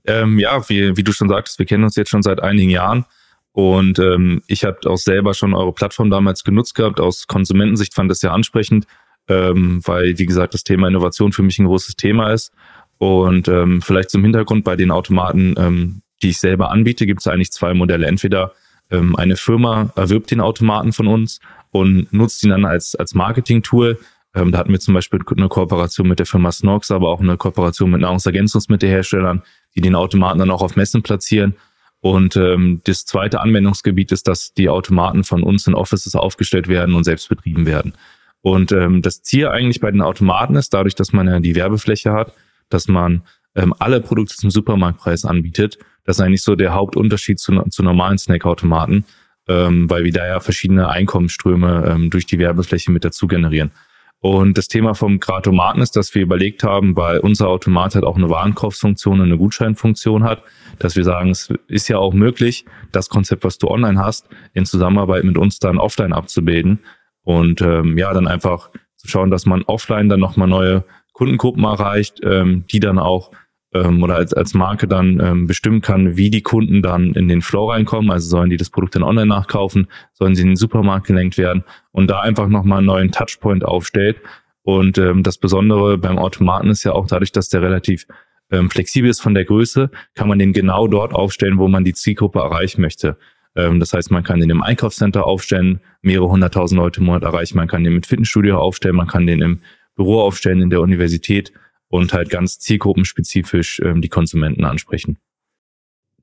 Ähm, 0.04 0.38
ja, 0.38 0.68
wie, 0.68 0.96
wie 0.98 1.02
du 1.02 1.12
schon 1.12 1.28
sagtest, 1.30 1.58
wir 1.58 1.66
kennen 1.66 1.84
uns 1.84 1.96
jetzt 1.96 2.10
schon 2.10 2.22
seit 2.22 2.42
einigen 2.42 2.70
Jahren. 2.70 3.06
Und 3.52 3.98
ähm, 3.98 4.42
ich 4.46 4.64
habe 4.64 4.78
auch 4.86 4.98
selber 4.98 5.34
schon 5.34 5.54
eure 5.54 5.72
Plattform 5.72 6.10
damals 6.10 6.44
genutzt 6.44 6.74
gehabt. 6.74 7.00
Aus 7.00 7.26
Konsumentensicht 7.26 7.94
fand 7.94 8.10
das 8.10 8.20
sehr 8.20 8.32
ansprechend, 8.32 8.86
ähm, 9.28 9.80
weil, 9.84 10.18
wie 10.18 10.26
gesagt, 10.26 10.54
das 10.54 10.64
Thema 10.64 10.88
Innovation 10.88 11.32
für 11.32 11.42
mich 11.42 11.58
ein 11.58 11.66
großes 11.66 11.96
Thema 11.96 12.32
ist. 12.32 12.52
Und 12.98 13.48
ähm, 13.48 13.80
vielleicht 13.80 14.10
zum 14.10 14.22
Hintergrund 14.22 14.64
bei 14.64 14.76
den 14.76 14.90
Automaten, 14.90 15.54
ähm, 15.56 16.02
die 16.22 16.30
ich 16.30 16.38
selber 16.38 16.70
anbiete, 16.70 17.06
gibt 17.06 17.20
es 17.20 17.26
eigentlich 17.26 17.52
zwei 17.52 17.74
Modelle. 17.74 18.06
Entweder 18.06 18.52
ähm, 18.90 19.16
eine 19.16 19.36
Firma 19.36 19.90
erwirbt 19.96 20.30
den 20.30 20.40
Automaten 20.40 20.92
von 20.92 21.06
uns 21.06 21.40
und 21.70 22.12
nutzt 22.12 22.42
ihn 22.44 22.50
dann 22.50 22.64
als, 22.64 22.94
als 22.96 23.14
Marketing-Tool. 23.14 23.98
Ähm, 24.34 24.52
da 24.52 24.58
hatten 24.58 24.72
wir 24.72 24.80
zum 24.80 24.94
Beispiel 24.94 25.20
eine 25.36 25.48
Kooperation 25.48 26.08
mit 26.08 26.18
der 26.18 26.26
Firma 26.26 26.52
Snox, 26.52 26.90
aber 26.90 27.08
auch 27.08 27.20
eine 27.20 27.36
Kooperation 27.36 27.90
mit 27.90 28.00
Nahrungsergänzungsmittelherstellern, 28.00 29.42
die 29.74 29.80
den 29.80 29.94
Automaten 29.94 30.38
dann 30.38 30.50
auch 30.50 30.62
auf 30.62 30.76
Messen 30.76 31.02
platzieren. 31.02 31.54
Und 32.00 32.36
ähm, 32.36 32.80
das 32.84 33.04
zweite 33.06 33.40
Anwendungsgebiet 33.40 34.12
ist, 34.12 34.28
dass 34.28 34.54
die 34.54 34.68
Automaten 34.68 35.24
von 35.24 35.42
uns 35.42 35.66
in 35.66 35.74
Offices 35.74 36.14
aufgestellt 36.14 36.68
werden 36.68 36.94
und 36.94 37.04
selbst 37.04 37.28
betrieben 37.28 37.66
werden. 37.66 37.94
Und 38.40 38.70
ähm, 38.70 39.02
das 39.02 39.22
Ziel 39.22 39.48
eigentlich 39.48 39.80
bei 39.80 39.90
den 39.90 40.00
Automaten 40.00 40.54
ist, 40.54 40.72
dadurch, 40.72 40.94
dass 40.94 41.12
man 41.12 41.26
ja 41.26 41.40
die 41.40 41.56
Werbefläche 41.56 42.12
hat, 42.12 42.32
dass 42.68 42.86
man 42.86 43.22
ähm, 43.56 43.74
alle 43.78 44.00
Produkte 44.00 44.36
zum 44.36 44.50
Supermarktpreis 44.50 45.24
anbietet. 45.24 45.78
Das 46.04 46.18
ist 46.18 46.20
eigentlich 46.20 46.42
so 46.42 46.54
der 46.54 46.72
Hauptunterschied 46.72 47.40
zu, 47.40 47.62
zu 47.68 47.82
normalen 47.82 48.16
Snackautomaten, 48.16 49.04
ähm, 49.48 49.90
weil 49.90 50.04
wir 50.04 50.12
da 50.12 50.26
ja 50.26 50.40
verschiedene 50.40 50.88
Einkommensströme 50.88 51.84
ähm, 51.88 52.10
durch 52.10 52.26
die 52.26 52.38
Werbefläche 52.38 52.92
mit 52.92 53.04
dazu 53.04 53.26
generieren. 53.26 53.72
Und 54.20 54.58
das 54.58 54.66
Thema 54.66 54.94
vom 54.94 55.20
Gratomaten 55.20 55.80
ist, 55.80 55.94
dass 55.94 56.12
wir 56.14 56.22
überlegt 56.22 56.64
haben, 56.64 56.96
weil 56.96 57.20
unser 57.20 57.48
Automat 57.48 57.94
halt 57.94 58.04
auch 58.04 58.16
eine 58.16 58.28
Warenkaufsfunktion 58.28 59.20
und 59.20 59.26
eine 59.26 59.38
Gutscheinfunktion 59.38 60.24
hat, 60.24 60.42
dass 60.80 60.96
wir 60.96 61.04
sagen, 61.04 61.30
es 61.30 61.52
ist 61.68 61.88
ja 61.88 61.98
auch 61.98 62.12
möglich, 62.12 62.64
das 62.90 63.08
Konzept, 63.08 63.44
was 63.44 63.58
du 63.58 63.68
online 63.68 64.00
hast, 64.00 64.28
in 64.54 64.66
Zusammenarbeit 64.66 65.22
mit 65.22 65.38
uns 65.38 65.60
dann 65.60 65.78
offline 65.78 66.12
abzubilden 66.12 66.80
und 67.22 67.60
ähm, 67.60 67.96
ja, 67.96 68.12
dann 68.12 68.26
einfach 68.26 68.70
zu 68.96 69.06
schauen, 69.06 69.30
dass 69.30 69.46
man 69.46 69.62
offline 69.62 70.08
dann 70.08 70.20
nochmal 70.20 70.48
neue 70.48 70.84
Kundengruppen 71.12 71.62
erreicht, 71.62 72.20
ähm, 72.24 72.64
die 72.70 72.80
dann 72.80 72.98
auch 72.98 73.30
ähm, 73.72 74.02
oder 74.02 74.16
als, 74.16 74.32
als 74.32 74.54
Marke 74.54 74.88
dann 74.88 75.20
ähm, 75.20 75.46
bestimmen 75.46 75.80
kann, 75.80 76.16
wie 76.16 76.30
die 76.30 76.42
Kunden 76.42 76.82
dann 76.82 77.12
in 77.14 77.28
den 77.28 77.42
Flow 77.42 77.70
reinkommen. 77.70 78.10
Also 78.10 78.28
sollen 78.28 78.50
die 78.50 78.56
das 78.56 78.70
Produkt 78.70 78.94
dann 78.94 79.02
online 79.02 79.26
nachkaufen, 79.26 79.88
sollen 80.12 80.34
sie 80.34 80.42
in 80.42 80.48
den 80.48 80.56
Supermarkt 80.56 81.06
gelenkt 81.06 81.38
werden 81.38 81.64
und 81.92 82.08
da 82.08 82.20
einfach 82.20 82.48
nochmal 82.48 82.78
einen 82.78 82.86
neuen 82.86 83.12
Touchpoint 83.12 83.64
aufstellt. 83.64 84.18
Und 84.62 84.98
ähm, 84.98 85.22
das 85.22 85.38
Besondere 85.38 85.98
beim 85.98 86.18
Automaten 86.18 86.68
ist 86.68 86.84
ja 86.84 86.92
auch 86.92 87.06
dadurch, 87.06 87.32
dass 87.32 87.48
der 87.48 87.62
relativ 87.62 88.06
ähm, 88.50 88.70
flexibel 88.70 89.10
ist 89.10 89.20
von 89.20 89.34
der 89.34 89.44
Größe, 89.44 89.90
kann 90.14 90.28
man 90.28 90.38
den 90.38 90.52
genau 90.52 90.88
dort 90.88 91.14
aufstellen, 91.14 91.58
wo 91.58 91.68
man 91.68 91.84
die 91.84 91.94
Zielgruppe 91.94 92.40
erreichen 92.40 92.80
möchte. 92.80 93.16
Ähm, 93.56 93.80
das 93.80 93.92
heißt, 93.92 94.10
man 94.10 94.24
kann 94.24 94.40
den 94.40 94.50
im 94.50 94.62
Einkaufscenter 94.62 95.26
aufstellen, 95.26 95.80
mehrere 96.02 96.28
hunderttausend 96.28 96.78
Leute 96.78 97.00
im 97.00 97.06
Monat 97.06 97.24
erreichen, 97.24 97.56
man 97.56 97.68
kann 97.68 97.84
den 97.84 97.94
mit 97.94 98.06
Fitnessstudio 98.06 98.58
aufstellen, 98.58 98.96
man 98.96 99.06
kann 99.06 99.26
den 99.26 99.42
im 99.42 99.60
Büro 99.96 100.20
aufstellen, 100.20 100.62
in 100.62 100.70
der 100.70 100.80
Universität 100.80 101.52
und 101.88 102.12
halt 102.12 102.30
ganz 102.30 102.58
zielgruppenspezifisch 102.58 103.80
ähm, 103.80 104.00
die 104.00 104.08
Konsumenten 104.08 104.64
ansprechen. 104.64 105.18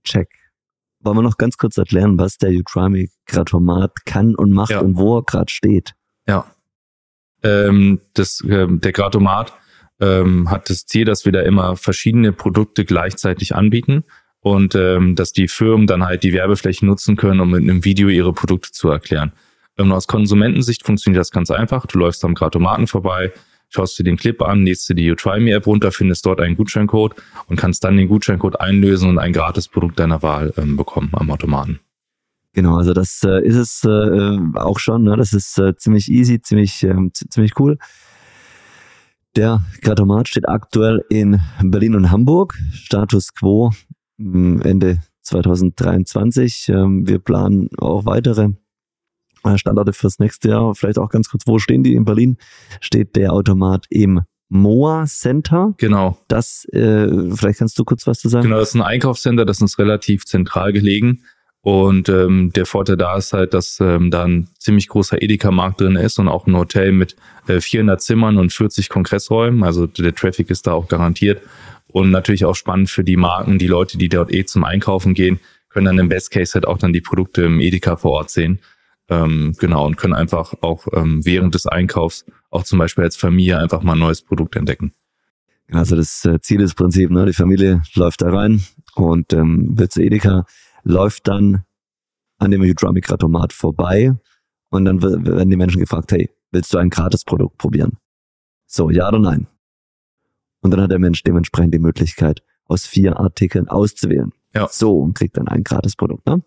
Check. 0.04 0.30
Wollen 1.00 1.18
wir 1.18 1.24
noch 1.24 1.38
ganz 1.38 1.58
kurz 1.58 1.78
erklären, 1.78 2.18
was 2.18 2.38
der 2.38 2.52
Utrami 2.52 3.10
Gratomat 3.28 4.06
kann 4.06 4.36
und 4.36 4.52
macht 4.52 4.72
ja. 4.72 4.80
und 4.80 4.98
wo 4.98 5.18
er 5.18 5.24
gerade 5.24 5.52
steht? 5.52 5.94
Ja. 6.28 6.46
Ähm, 7.44 8.02
das, 8.14 8.42
äh, 8.42 8.68
der 8.68 8.92
Gratomat 8.92 9.54
ähm, 10.00 10.50
hat 10.50 10.70
das 10.70 10.86
Ziel, 10.86 11.06
dass 11.06 11.26
wir 11.26 11.32
da 11.32 11.42
immer 11.42 11.76
verschiedene 11.76 12.32
Produkte 12.32 12.86
gleichzeitig 12.86 13.56
anbieten 13.56 14.04
und 14.40 14.76
ähm, 14.76 15.16
dass 15.16 15.32
die 15.32 15.48
Firmen 15.48 15.88
dann 15.88 16.06
halt 16.06 16.24
die 16.24 16.34
Werbeflächen 16.34 16.88
nutzen 16.88 17.16
können, 17.16 17.40
um 17.40 17.52
mit 17.52 17.64
einem 17.64 17.84
Video 17.84 18.10
ihre 18.10 18.34
Produkte 18.34 18.72
zu 18.72 18.90
erklären. 18.90 19.32
Ähm, 19.78 19.92
aus 19.92 20.08
Konsumentensicht 20.08 20.86
funktioniert 20.86 21.20
das 21.20 21.32
ganz 21.32 21.52
einfach. 21.52 21.86
Du 21.86 22.00
läufst 22.00 22.24
am 22.26 22.36
Gratomaten 22.36 22.88
vorbei, 22.88 23.32
schaust 23.76 24.00
dir 24.00 24.04
den 24.04 24.18
Clip 24.18 24.42
an, 24.42 24.66
lädst 24.66 24.90
dir 24.90 24.96
die 24.96 25.06
You 25.06 25.16
App 25.16 25.68
runter, 25.68 25.92
findest 25.92 26.26
dort 26.26 26.40
einen 26.42 26.56
Gutscheincode 26.56 27.16
und 27.48 27.58
kannst 27.58 27.84
dann 27.84 27.98
den 27.98 28.08
Gutscheincode 28.08 28.60
einlösen 28.60 29.10
und 29.10 29.20
ein 29.20 29.34
gratis 29.34 29.68
Produkt 29.68 30.00
deiner 30.00 30.24
Wahl 30.24 30.54
ähm, 30.58 30.78
bekommen 30.78 31.10
am 31.14 31.30
Automaten. 31.30 31.80
Genau, 32.54 32.78
also 32.78 32.94
das 32.94 33.22
äh, 33.26 33.46
ist 33.46 33.58
es 33.58 33.84
äh, 33.84 34.38
auch 34.56 34.80
schon. 34.80 35.04
Ne? 35.04 35.18
Das 35.18 35.34
ist 35.34 35.60
äh, 35.60 35.76
ziemlich 35.76 36.10
easy, 36.10 36.42
ziemlich, 36.42 36.84
ähm, 36.84 37.12
ziemlich 37.14 37.60
cool. 37.60 37.78
Der 39.36 39.62
Gratomat 39.82 40.30
steht 40.30 40.48
aktuell 40.48 41.04
in 41.10 41.42
Berlin 41.62 41.96
und 41.96 42.12
Hamburg. 42.12 42.58
Status 42.72 43.34
quo 43.34 43.72
Ende 44.18 45.02
2023. 45.24 46.70
Ähm, 46.70 47.06
wir 47.06 47.20
planen 47.20 47.68
auch 47.78 48.06
weitere 48.06 48.52
Standorte 49.58 49.94
fürs 49.94 50.20
nächste 50.20 50.50
Jahr. 50.50 50.76
Vielleicht 50.76 51.00
auch 51.00 51.10
ganz 51.10 51.30
kurz, 51.30 51.44
wo 51.46 51.60
stehen 51.60 51.84
die? 51.84 51.96
In 51.96 52.06
Berlin 52.06 52.38
steht 52.82 53.16
der 53.16 53.34
Automat 53.34 53.86
im 53.90 54.22
Moa 54.50 55.06
Center. 55.06 55.74
Genau. 55.78 56.18
Das, 56.28 56.66
äh, 56.72 57.08
vielleicht 57.36 57.60
kannst 57.60 57.78
du 57.80 57.84
kurz 57.84 58.06
was 58.08 58.20
zu 58.20 58.30
sagen. 58.30 58.44
Genau, 58.44 58.60
das 58.60 58.70
ist 58.70 58.76
ein 58.76 58.82
Einkaufscenter, 58.82 59.46
das 59.46 59.62
ist 59.62 59.80
relativ 59.80 60.26
zentral 60.26 60.74
gelegen. 60.74 61.24
Und 61.62 62.10
ähm, 62.10 62.52
der 62.54 62.68
Vorteil 62.68 62.96
da 62.96 63.18
ist 63.18 63.34
halt, 63.34 63.56
dass 63.56 63.80
ähm, 63.82 64.12
da 64.12 64.24
ein 64.24 64.48
ziemlich 64.60 64.88
großer 64.88 65.24
Edeka-Markt 65.24 65.82
drin 65.82 65.96
ist 65.96 66.20
und 66.20 66.28
auch 66.28 66.46
ein 66.46 66.56
Hotel 66.56 66.92
mit 66.92 67.16
äh, 67.48 67.60
400 67.60 68.00
Zimmern 68.00 68.38
und 68.38 68.54
40 68.54 68.88
Kongressräumen. 68.88 69.64
Also 69.64 69.88
der 69.88 70.14
Traffic 70.14 70.52
ist 70.52 70.68
da 70.68 70.74
auch 70.74 70.88
garantiert. 70.88 71.42
Und 71.88 72.12
natürlich 72.12 72.46
auch 72.46 72.56
spannend 72.56 72.92
für 72.92 73.04
die 73.04 73.18
Marken, 73.18 73.58
die 73.58 73.66
Leute, 73.66 73.98
die 73.98 74.10
dort 74.10 74.32
eh 74.32 74.46
zum 74.46 74.64
Einkaufen 74.64 75.16
gehen, 75.16 75.40
können 75.70 75.86
dann 75.88 75.98
im 75.98 76.08
Best 76.08 76.30
Case 76.30 76.54
halt 76.54 76.68
auch 76.68 76.78
dann 76.78 76.94
die 76.94 77.02
Produkte 77.02 77.44
im 77.44 77.60
Edeka 77.60 77.96
vor 77.96 78.12
Ort 78.12 78.30
sehen. 78.30 78.60
Ähm, 79.10 79.54
genau, 79.60 79.86
und 79.86 79.98
können 79.98 80.14
einfach 80.14 80.54
auch 80.62 80.88
ähm, 80.94 81.24
während 81.24 81.54
des 81.54 81.68
Einkaufs 81.68 82.26
auch 82.50 82.64
zum 82.64 82.80
Beispiel 82.80 83.04
als 83.04 83.18
Familie 83.18 83.60
einfach 83.60 83.84
mal 83.84 83.94
ein 83.94 84.00
neues 84.00 84.22
Produkt 84.24 84.56
entdecken. 84.56 84.94
Genau, 85.68 85.80
also 85.80 85.96
das 85.96 86.26
äh, 86.26 86.40
Ziel 86.42 86.62
ist 86.62 86.76
Prinzip, 86.76 87.12
ne? 87.12 87.26
die 87.26 87.34
Familie 87.34 87.82
läuft 87.94 88.22
da 88.22 88.30
rein 88.30 88.64
und 88.96 89.34
ähm, 89.34 89.78
wird 89.78 89.92
zu 89.92 90.02
Edeka, 90.02 90.46
läuft 90.84 91.28
dann 91.28 91.64
an 92.38 92.52
dem 92.52 92.64
Hydromic-Gratomat 92.64 93.54
vorbei 93.54 94.16
und 94.70 94.86
dann 94.86 95.02
werden 95.02 95.50
die 95.50 95.56
Menschen 95.56 95.80
gefragt, 95.80 96.12
hey, 96.12 96.30
willst 96.52 96.74
du 96.74 96.78
ein 96.78 96.90
Gratis-Produkt 96.90 97.58
probieren? 97.58 97.98
So, 98.66 98.90
ja 98.90 99.08
oder 99.08 99.20
nein? 99.20 99.48
Und 100.62 100.72
dann 100.72 100.82
hat 100.82 100.92
der 100.92 101.00
Mensch 101.00 101.22
dementsprechend 101.24 101.74
die 101.74 101.80
Möglichkeit, 101.80 102.42
aus 102.66 102.88
vier 102.88 103.20
Artikeln 103.20 103.68
auszuwählen. 103.68 104.32
Ja. 104.54 104.68
So, 104.72 105.00
und 105.00 105.14
kriegt 105.14 105.38
dann 105.38 105.48
ein 105.48 105.64
Gratis-Produkt. 105.64 106.26
Ne? 106.26 106.42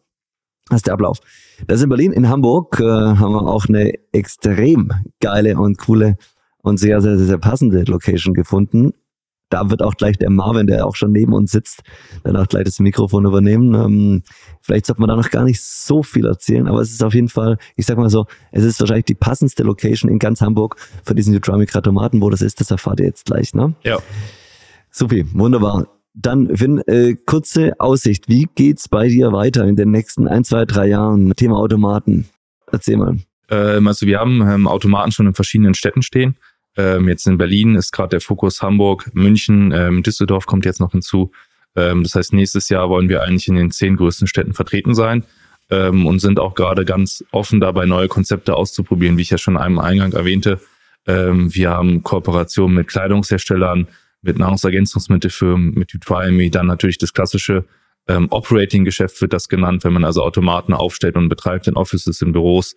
Das 0.69 0.79
ist 0.79 0.87
der 0.87 0.95
Ablauf. 0.95 1.19
Das 1.67 1.79
ist 1.79 1.85
in 1.85 1.89
Berlin. 1.89 2.13
In 2.13 2.29
Hamburg 2.29 2.79
äh, 2.81 2.85
haben 2.85 3.33
wir 3.33 3.43
auch 3.43 3.67
eine 3.69 3.93
extrem 4.13 4.93
geile 5.21 5.59
und 5.59 5.79
coole 5.79 6.17
und 6.59 6.79
sehr, 6.79 7.01
sehr, 7.01 7.19
sehr 7.19 7.39
passende 7.39 7.83
Location 7.85 8.35
gefunden. 8.35 8.93
Da 9.51 9.71
wird 9.71 9.83
auch 9.83 9.95
gleich 9.95 10.19
der 10.19 10.29
Marvin, 10.29 10.67
der 10.67 10.87
auch 10.87 10.95
schon 10.95 11.13
neben 11.13 11.33
uns 11.33 11.53
sitzt, 11.53 11.81
dann 12.23 12.37
auch 12.37 12.47
gleich 12.47 12.65
das 12.65 12.81
Mikrofon 12.81 13.25
übernehmen. 13.25 13.75
Ähm, 13.75 14.23
vielleicht 14.61 14.85
sollte 14.85 15.01
man 15.01 15.09
da 15.09 15.17
noch 15.17 15.31
gar 15.31 15.45
nicht 15.45 15.63
so 15.63 16.03
viel 16.03 16.27
erzählen, 16.27 16.69
aber 16.69 16.83
es 16.83 16.91
ist 16.91 17.03
auf 17.03 17.15
jeden 17.15 17.31
Fall, 17.31 17.57
ich 17.75 17.87
sag 17.87 17.97
mal 17.97 18.11
so, 18.11 18.27
es 18.53 18.65
ist 18.65 18.79
wahrscheinlich 18.81 19.07
die 19.07 19.15
passendste 19.15 19.63
Location 19.63 20.11
in 20.11 20.19
ganz 20.19 20.43
Hamburg 20.43 20.77
für 21.03 21.15
diesen 21.15 21.35
Utramic 21.35 21.71
Kratomaten. 21.71 22.21
Wo 22.21 22.29
das 22.29 22.43
ist, 22.43 22.61
das 22.61 22.71
erfahrt 22.71 23.01
ihr 23.01 23.07
jetzt 23.07 23.25
gleich, 23.25 23.55
ne? 23.55 23.75
Ja. 23.85 23.99
Supi, 24.91 25.25
wunderbar. 25.33 25.98
Dann, 26.15 26.57
Finn, 26.57 26.79
äh, 26.87 27.15
kurze 27.27 27.79
Aussicht. 27.79 28.29
Wie 28.29 28.49
geht's 28.55 28.89
bei 28.89 29.09
dir 29.09 29.33
weiter 29.33 29.65
in 29.67 29.77
den 29.77 29.91
nächsten 29.91 30.27
ein, 30.27 30.45
zwei, 30.45 30.65
drei 30.65 30.89
Jahren? 30.89 31.33
Thema 31.37 31.57
Automaten. 31.57 32.29
Erzähl 32.73 32.97
mal. 32.97 33.19
Ähm, 33.51 33.87
also 33.87 34.07
wir 34.07 34.19
haben 34.19 34.41
ähm, 34.43 34.67
Automaten 34.67 35.13
schon 35.13 35.27
in 35.27 35.35
verschiedenen 35.35 35.75
Städten 35.75 36.03
stehen. 36.03 36.37
Ähm, 36.77 37.09
jetzt 37.09 37.27
in 37.27 37.39
Berlin 37.39 37.75
ist 37.75 37.93
gerade 37.93 38.11
der 38.11 38.21
Fokus 38.21 38.63
Hamburg, 38.63 39.11
München, 39.15 39.73
ähm, 39.73 40.03
Düsseldorf 40.03 40.47
kommt 40.47 40.65
jetzt 40.65 40.81
noch 40.81 40.93
hinzu. 40.93 41.33
Ähm, 41.77 42.03
das 42.03 42.15
heißt, 42.15 42.33
nächstes 42.33 42.69
Jahr 42.69 42.89
wollen 42.89 43.09
wir 43.09 43.23
eigentlich 43.23 43.49
in 43.49 43.57
den 43.57 43.71
zehn 43.71 43.97
größten 43.97 44.27
Städten 44.27 44.55
vertreten 44.55 44.95
sein 44.95 45.25
ähm, 45.71 46.07
und 46.07 46.21
sind 46.21 46.39
auch 46.39 46.55
gerade 46.55 46.85
ganz 46.85 47.25
offen 47.31 47.61
dabei, 47.61 47.87
neue 47.87 48.09
Konzepte 48.09 48.55
auszuprobieren, 48.55 49.17
wie 49.17 49.23
ich 49.23 49.31
ja 49.31 49.39
schon 49.39 49.57
einmal 49.57 49.87
Eingang 49.87 50.13
erwähnte. 50.13 50.61
Ähm, 51.07 51.55
wir 51.55 51.71
haben 51.71 52.03
Kooperationen 52.03 52.77
mit 52.77 52.89
Kleidungsherstellern, 52.89 53.89
mit 54.23 54.39
Nahrungsergänzungsmittelfirmen, 54.39 55.75
mit 55.75 55.95
Utryme, 55.95 56.51
dann 56.51 56.67
natürlich 56.67 56.99
das 56.99 57.13
klassische 57.13 57.65
ähm, 58.09 58.29
Operating-Geschäft 58.31 59.21
wird 59.21 59.33
das 59.33 59.49
genannt, 59.49 59.85
wenn 59.85 59.93
man 59.93 60.05
also 60.05 60.23
Automaten 60.23 60.73
aufstellt 60.73 61.17
und 61.17 61.29
betreibt 61.29 61.69
in 61.69 61.75
Offices, 61.75 62.23
in 62.23 62.33
Büros. 62.33 62.75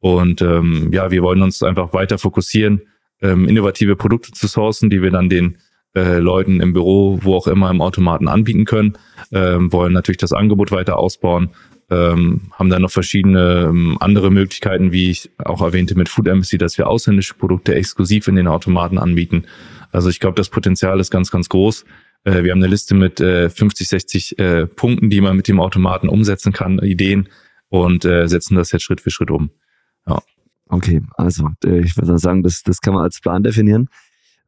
Und 0.00 0.40
ähm, 0.40 0.90
ja, 0.92 1.10
wir 1.10 1.22
wollen 1.22 1.42
uns 1.42 1.62
einfach 1.62 1.92
weiter 1.92 2.18
fokussieren 2.18 2.82
ähm, 3.20 3.48
innovative 3.48 3.96
Produkte 3.96 4.32
zu 4.32 4.46
sourcen, 4.46 4.90
die 4.90 5.02
wir 5.02 5.10
dann 5.10 5.28
den 5.28 5.58
äh, 5.94 6.18
Leuten 6.18 6.60
im 6.60 6.72
Büro, 6.72 7.18
wo 7.22 7.34
auch 7.34 7.46
immer 7.46 7.70
im 7.70 7.80
Automaten 7.80 8.28
anbieten 8.28 8.64
können, 8.64 8.96
ähm, 9.32 9.72
wollen 9.72 9.92
natürlich 9.92 10.18
das 10.18 10.32
Angebot 10.32 10.70
weiter 10.70 10.98
ausbauen, 10.98 11.50
ähm, 11.90 12.42
haben 12.52 12.68
dann 12.68 12.82
noch 12.82 12.90
verschiedene 12.90 13.66
ähm, 13.68 13.96
andere 14.00 14.30
Möglichkeiten, 14.30 14.92
wie 14.92 15.10
ich 15.10 15.30
auch 15.38 15.62
erwähnte 15.62 15.96
mit 15.96 16.08
Food 16.08 16.28
Embassy, 16.28 16.58
dass 16.58 16.76
wir 16.76 16.86
ausländische 16.86 17.34
Produkte 17.34 17.74
exklusiv 17.74 18.28
in 18.28 18.36
den 18.36 18.46
Automaten 18.46 18.98
anbieten. 18.98 19.44
Also 19.90 20.10
ich 20.10 20.20
glaube, 20.20 20.34
das 20.34 20.50
Potenzial 20.50 21.00
ist 21.00 21.10
ganz, 21.10 21.30
ganz 21.30 21.48
groß. 21.48 21.84
Äh, 22.24 22.42
wir 22.42 22.52
haben 22.52 22.58
eine 22.58 22.66
Liste 22.66 22.94
mit 22.94 23.20
äh, 23.20 23.48
50, 23.48 23.88
60 23.88 24.38
äh, 24.38 24.66
Punkten, 24.66 25.08
die 25.08 25.20
man 25.20 25.36
mit 25.36 25.48
dem 25.48 25.60
Automaten 25.60 26.08
umsetzen 26.08 26.52
kann, 26.52 26.78
Ideen 26.78 27.28
und 27.68 28.04
äh, 28.04 28.28
setzen 28.28 28.56
das 28.56 28.72
jetzt 28.72 28.82
Schritt 28.82 29.00
für 29.00 29.10
Schritt 29.10 29.30
um. 29.30 29.50
Ja. 30.06 30.20
Okay, 30.68 31.02
also 31.16 31.50
äh, 31.64 31.80
ich 31.80 31.96
würde 31.96 32.18
sagen, 32.18 32.42
das, 32.42 32.62
das 32.62 32.80
kann 32.80 32.92
man 32.92 33.02
als 33.02 33.20
Plan 33.20 33.42
definieren. 33.42 33.88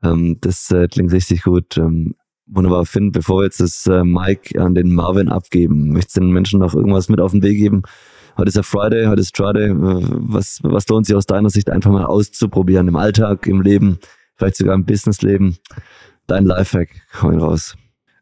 Ähm, 0.03 0.37
das 0.41 0.71
äh, 0.71 0.89
klingt 0.89 1.13
richtig 1.13 1.43
gut. 1.43 1.79
Ähm, 1.79 2.15
wunderbar, 2.51 2.85
Finn, 2.87 3.13
bevor 3.13 3.41
wir 3.41 3.45
jetzt 3.45 3.61
das 3.61 3.87
äh, 3.87 4.05
Mike 4.05 4.61
an 4.61 4.75
den 4.75 4.95
Marvin 4.95 5.29
abgeben, 5.29 5.93
möchtest 5.93 6.17
du 6.17 6.21
den 6.21 6.31
Menschen 6.31 6.61
noch 6.61 6.75
irgendwas 6.75 7.09
mit 7.09 7.21
auf 7.21 7.33
den 7.33 7.43
Weg 7.43 7.59
geben? 7.59 7.83
Heute 8.37 8.49
ist 8.49 8.57
ja 8.57 8.63
Friday, 8.63 9.07
heute 9.07 9.21
ist 9.21 9.37
Friday. 9.37 9.71
Äh, 9.71 9.75
was, 9.75 10.61
was 10.63 10.89
lohnt 10.89 11.07
sich 11.07 11.17
aus 11.17 11.27
deiner 11.27 11.51
Sicht 11.51 11.71
einfach 11.71 11.91
mal 11.91 12.05
auszuprobieren 12.05 12.89
im 12.89 12.97
Alltag, 12.97 13.47
im 13.47 13.61
Leben, 13.63 13.99
vielleicht 14.37 14.57
sogar 14.57 14.75
im 14.75 14.85
Businessleben? 14.85 15.59
Dein 16.27 16.45
Lifehack, 16.45 16.89
ihn 17.23 17.41
raus. 17.41 17.77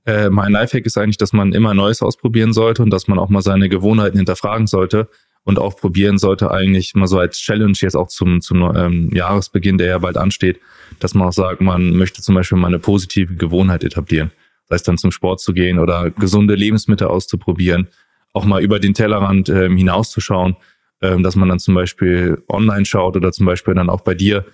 Äh, 0.07 0.31
mein 0.31 0.53
Lifehack 0.53 0.87
ist 0.87 0.97
eigentlich, 0.97 1.19
dass 1.19 1.33
man 1.33 1.53
immer 1.53 1.75
Neues 1.75 2.03
ausprobieren 2.03 2.53
sollte 2.53 2.83
und 2.83 2.91
dass 2.91 3.09
man 3.09 3.19
auch 3.19 3.29
mal 3.29 3.43
seine 3.43 3.69
Gewohnheiten 3.69 4.17
hinterfragen 4.17 4.67
sollte 4.67 5.09
und 5.44 5.59
auch 5.59 5.77
probieren 5.77 6.18
sollte, 6.18 6.51
eigentlich 6.51 6.94
mal 6.94 7.07
so 7.07 7.18
als 7.18 7.38
Challenge 7.38 7.77
jetzt 7.81 7.96
auch 7.96 8.09
zum, 8.09 8.42
zum 8.42 8.77
ähm, 8.77 9.11
Jahresbeginn, 9.14 9.79
der 9.79 9.87
ja 9.87 9.98
bald 9.98 10.18
ansteht, 10.18 10.61
dass 11.01 11.14
man 11.14 11.29
auch 11.29 11.33
sagt, 11.33 11.62
man 11.62 11.96
möchte 11.96 12.20
zum 12.20 12.35
Beispiel 12.35 12.59
mal 12.59 12.68
eine 12.68 12.79
positive 12.79 13.35
Gewohnheit 13.35 13.83
etablieren. 13.83 14.31
Sei 14.66 14.77
es 14.77 14.83
dann 14.83 14.98
zum 14.98 15.11
Sport 15.11 15.40
zu 15.40 15.55
gehen 15.55 15.79
oder 15.79 16.11
gesunde 16.11 16.55
Lebensmittel 16.55 17.07
auszuprobieren, 17.07 17.88
auch 18.35 18.44
mal 18.44 18.62
über 18.62 18.79
den 18.79 18.92
Tellerrand 18.92 19.48
ähm, 19.48 19.79
hinauszuschauen, 19.79 20.57
ähm, 21.01 21.22
dass 21.22 21.35
man 21.35 21.48
dann 21.48 21.59
zum 21.59 21.74
Beispiel 21.74 22.42
online 22.48 22.85
schaut 22.85 23.16
oder 23.16 23.33
zum 23.33 23.46
Beispiel 23.46 23.74
dann 23.74 23.88
auch 23.88 24.03
bei 24.03 24.14
dir 24.14 24.44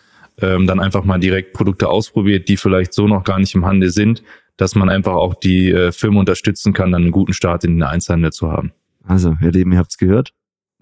ähm, 0.41 0.69
dann 0.69 0.79
einfach 0.79 1.05
mal 1.05 1.19
direkt 1.19 1.55
Produkte 1.55 1.89
ausprobiert, 1.89 2.49
die 2.49 2.57
vielleicht 2.57 2.93
so 2.93 3.09
noch 3.09 3.25
gar 3.25 3.41
nicht 3.41 3.55
im 3.57 3.65
Handel 3.65 3.91
sind, 3.91 4.23
dass 4.57 4.77
man 4.77 4.89
einfach 4.89 5.15
auch 5.15 5.35
die 5.35 5.73
äh, 5.73 5.91
Firmen 5.91 6.21
unterstützen 6.21 6.73
kann, 6.73 6.93
dann 6.93 7.03
einen 7.03 7.11
guten 7.11 7.33
Start 7.33 7.65
in 7.65 7.77
den 7.77 7.83
Einzelhandel 7.83 8.33
zu 8.33 8.53
haben. 8.53 8.73
Also, 9.07 9.37
ihr 9.43 9.51
Lieben, 9.51 9.73
ihr 9.73 9.79
habt's 9.79 9.99
gehört 9.99 10.33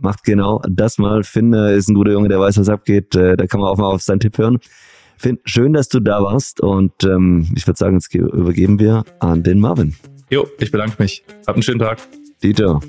macht 0.02 0.24
genau 0.24 0.60
das 0.68 0.98
mal. 0.98 1.22
Finn 1.22 1.52
äh, 1.52 1.76
ist 1.76 1.88
ein 1.88 1.94
guter 1.94 2.12
Junge, 2.12 2.28
der 2.28 2.40
weiß, 2.40 2.58
was 2.58 2.68
abgeht. 2.68 3.14
Äh, 3.14 3.36
da 3.36 3.46
kann 3.46 3.60
man 3.60 3.70
auch 3.70 3.78
mal 3.78 3.90
auf 3.90 4.02
seinen 4.02 4.20
Tipp 4.20 4.38
hören. 4.38 4.58
Finn, 5.16 5.38
schön, 5.44 5.72
dass 5.72 5.88
du 5.88 6.00
da 6.00 6.22
warst 6.22 6.60
und 6.60 7.04
ähm, 7.04 7.48
ich 7.54 7.66
würde 7.66 7.78
sagen, 7.78 7.94
jetzt 7.94 8.12
übergeben 8.14 8.80
wir 8.80 9.04
an 9.20 9.42
den 9.42 9.60
Marvin. 9.60 9.94
Jo, 10.30 10.48
ich 10.58 10.70
bedanke 10.70 11.00
mich. 11.00 11.24
Hab 11.46 11.54
einen 11.54 11.62
schönen 11.62 11.78
Tag. 11.78 11.98
Dieter. 12.42 12.80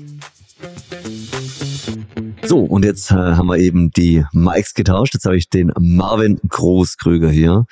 So, 2.42 2.60
und 2.60 2.84
jetzt 2.84 3.10
äh, 3.10 3.14
haben 3.14 3.46
wir 3.46 3.58
eben 3.58 3.90
die 3.90 4.24
Mikes 4.32 4.74
getauscht. 4.74 5.14
Jetzt 5.14 5.26
habe 5.26 5.36
ich 5.36 5.48
den 5.48 5.72
Marvin 5.78 6.40
Großkrüger 6.48 7.30
hier. 7.30 7.66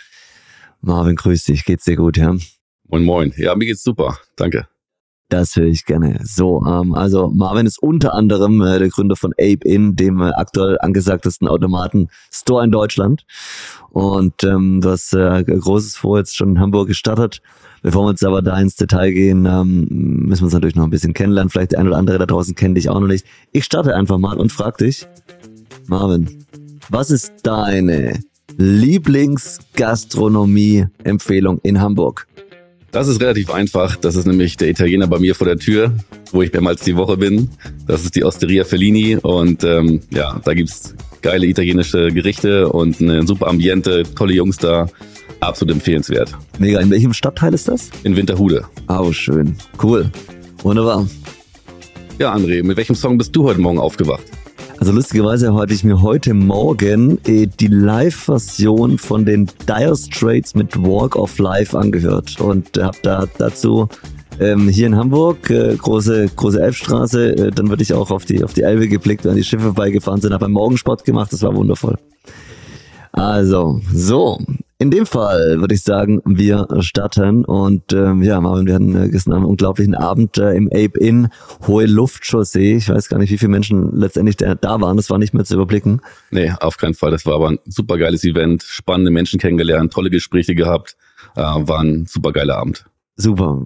Marvin, 0.80 1.16
grüß 1.16 1.44
dich. 1.44 1.64
Geht's 1.64 1.84
dir 1.84 1.96
gut, 1.96 2.16
ja? 2.16 2.34
Moin, 2.88 3.04
moin. 3.04 3.32
Ja, 3.36 3.54
mir 3.54 3.66
geht's 3.66 3.82
super. 3.82 4.18
Danke. 4.36 4.66
Das 5.32 5.56
höre 5.56 5.68
ich 5.68 5.86
gerne. 5.86 6.20
So, 6.24 6.62
ähm, 6.66 6.94
also 6.94 7.30
Marvin 7.34 7.64
ist 7.64 7.82
unter 7.82 8.12
anderem 8.12 8.60
äh, 8.60 8.78
der 8.78 8.90
Gründer 8.90 9.16
von 9.16 9.32
Ape 9.32 9.66
In, 9.66 9.96
dem 9.96 10.20
äh, 10.20 10.30
aktuell 10.34 10.76
angesagtesten 10.78 11.48
Automaten-Store 11.48 12.62
in 12.62 12.70
Deutschland. 12.70 13.24
Und 13.88 14.44
ähm, 14.44 14.82
du 14.82 14.90
hast 14.90 15.14
äh, 15.14 15.42
großes 15.42 15.96
vor 15.96 16.18
jetzt 16.18 16.36
schon 16.36 16.50
in 16.50 16.60
Hamburg 16.60 16.88
gestartet. 16.88 17.40
Bevor 17.80 18.04
wir 18.04 18.10
jetzt 18.10 18.26
aber 18.26 18.42
da 18.42 18.60
ins 18.60 18.76
Detail 18.76 19.12
gehen, 19.12 19.46
ähm, 19.46 19.86
müssen 19.88 20.42
wir 20.42 20.44
uns 20.44 20.52
natürlich 20.52 20.76
noch 20.76 20.84
ein 20.84 20.90
bisschen 20.90 21.14
kennenlernen. 21.14 21.48
Vielleicht 21.48 21.72
der 21.72 21.78
ein 21.78 21.88
oder 21.88 21.96
andere 21.96 22.18
da 22.18 22.26
draußen 22.26 22.54
kennt 22.54 22.76
dich 22.76 22.90
auch 22.90 23.00
noch 23.00 23.08
nicht. 23.08 23.24
Ich 23.52 23.64
starte 23.64 23.96
einfach 23.96 24.18
mal 24.18 24.36
und 24.36 24.52
frag 24.52 24.76
dich, 24.76 25.08
Marvin, 25.86 26.44
was 26.90 27.10
ist 27.10 27.32
deine 27.42 28.20
Lieblingsgastronomie-Empfehlung 28.58 31.58
in 31.62 31.80
Hamburg? 31.80 32.26
Das 32.92 33.08
ist 33.08 33.22
relativ 33.22 33.50
einfach. 33.50 33.96
Das 33.96 34.16
ist 34.16 34.26
nämlich 34.26 34.58
der 34.58 34.68
Italiener 34.68 35.06
bei 35.06 35.18
mir 35.18 35.34
vor 35.34 35.46
der 35.46 35.56
Tür, 35.56 35.92
wo 36.30 36.42
ich 36.42 36.52
mehrmals 36.52 36.82
die 36.82 36.94
Woche 36.94 37.16
bin. 37.16 37.48
Das 37.86 38.04
ist 38.04 38.14
die 38.14 38.22
Osteria 38.22 38.64
Fellini 38.64 39.16
und 39.16 39.64
ähm, 39.64 40.02
ja, 40.10 40.38
da 40.44 40.52
gibt's 40.52 40.94
geile 41.22 41.46
italienische 41.46 42.08
Gerichte 42.08 42.68
und 42.68 43.00
eine 43.00 43.26
super 43.26 43.48
Ambiente, 43.48 44.02
tolle 44.14 44.34
Jungs 44.34 44.58
da. 44.58 44.88
Absolut 45.40 45.74
empfehlenswert. 45.74 46.36
Mega. 46.58 46.80
In 46.80 46.90
welchem 46.90 47.14
Stadtteil 47.14 47.54
ist 47.54 47.66
das? 47.66 47.90
In 48.04 48.14
Winterhude. 48.14 48.66
Oh, 48.88 49.10
schön. 49.10 49.56
Cool. 49.82 50.10
Wunderbar. 50.62 51.08
Ja, 52.18 52.34
André, 52.34 52.62
mit 52.62 52.76
welchem 52.76 52.94
Song 52.94 53.16
bist 53.16 53.34
du 53.34 53.44
heute 53.44 53.60
Morgen 53.60 53.78
aufgewacht? 53.78 54.22
Also 54.82 54.90
lustigerweise 54.90 55.54
hatte 55.54 55.72
ich 55.74 55.84
mir 55.84 56.02
heute 56.02 56.34
Morgen 56.34 57.20
äh, 57.24 57.46
die 57.46 57.68
Live-Version 57.68 58.98
von 58.98 59.24
den 59.24 59.48
Dire 59.68 59.94
Straits 59.94 60.56
mit 60.56 60.76
Walk 60.76 61.14
of 61.14 61.38
Life 61.38 61.78
angehört 61.78 62.40
und 62.40 62.76
habe 62.76 62.96
da 63.02 63.28
dazu 63.38 63.88
ähm, 64.40 64.68
hier 64.68 64.88
in 64.88 64.96
Hamburg, 64.96 65.48
äh, 65.50 65.76
große, 65.76 66.30
große 66.34 66.60
Elbstraße, 66.60 67.28
äh, 67.30 67.50
dann 67.52 67.68
würde 67.68 67.84
ich 67.84 67.94
auch 67.94 68.10
auf 68.10 68.24
die, 68.24 68.42
auf 68.42 68.54
die 68.54 68.62
Elbe 68.62 68.88
geblickt, 68.88 69.24
wenn 69.24 69.36
die 69.36 69.44
Schiffe 69.44 69.66
vorbeigefahren 69.66 70.20
sind, 70.20 70.32
habe 70.32 70.46
beim 70.46 70.52
Morgensport 70.52 71.04
gemacht, 71.04 71.32
das 71.32 71.42
war 71.42 71.54
wundervoll. 71.54 71.96
Also, 73.12 73.80
so, 73.92 74.38
in 74.82 74.90
dem 74.90 75.06
Fall 75.06 75.60
würde 75.60 75.74
ich 75.74 75.82
sagen, 75.82 76.20
wir 76.24 76.66
starten 76.80 77.44
und 77.44 77.92
ähm, 77.92 78.22
ja, 78.22 78.40
Marvin, 78.40 78.66
wir 78.66 78.74
hatten 78.74 78.96
äh, 78.96 79.08
gestern 79.10 79.34
einen 79.34 79.44
unglaublichen 79.44 79.94
Abend 79.94 80.38
äh, 80.38 80.54
im 80.54 80.66
Ape 80.68 80.98
Inn, 80.98 81.28
hohe 81.68 81.86
Luftchaussee. 81.86 82.76
Ich 82.76 82.88
weiß 82.88 83.08
gar 83.08 83.18
nicht, 83.18 83.30
wie 83.30 83.38
viele 83.38 83.50
Menschen 83.50 83.94
letztendlich 83.94 84.38
da, 84.38 84.56
da 84.56 84.80
waren. 84.80 84.96
Das 84.96 85.08
war 85.08 85.18
nicht 85.18 85.34
mehr 85.34 85.44
zu 85.44 85.54
überblicken. 85.54 86.00
Nee, 86.32 86.52
auf 86.58 86.78
keinen 86.78 86.94
Fall. 86.94 87.12
Das 87.12 87.24
war 87.26 87.34
aber 87.34 87.50
ein 87.50 87.58
super 87.64 87.96
geiles 87.96 88.24
Event, 88.24 88.64
spannende 88.64 89.12
Menschen 89.12 89.38
kennengelernt, 89.38 89.92
tolle 89.92 90.10
Gespräche 90.10 90.56
gehabt. 90.56 90.96
Äh, 91.36 91.42
war 91.42 91.80
ein 91.80 92.06
super 92.06 92.32
geiler 92.32 92.56
Abend. 92.56 92.86
Super. 93.14 93.62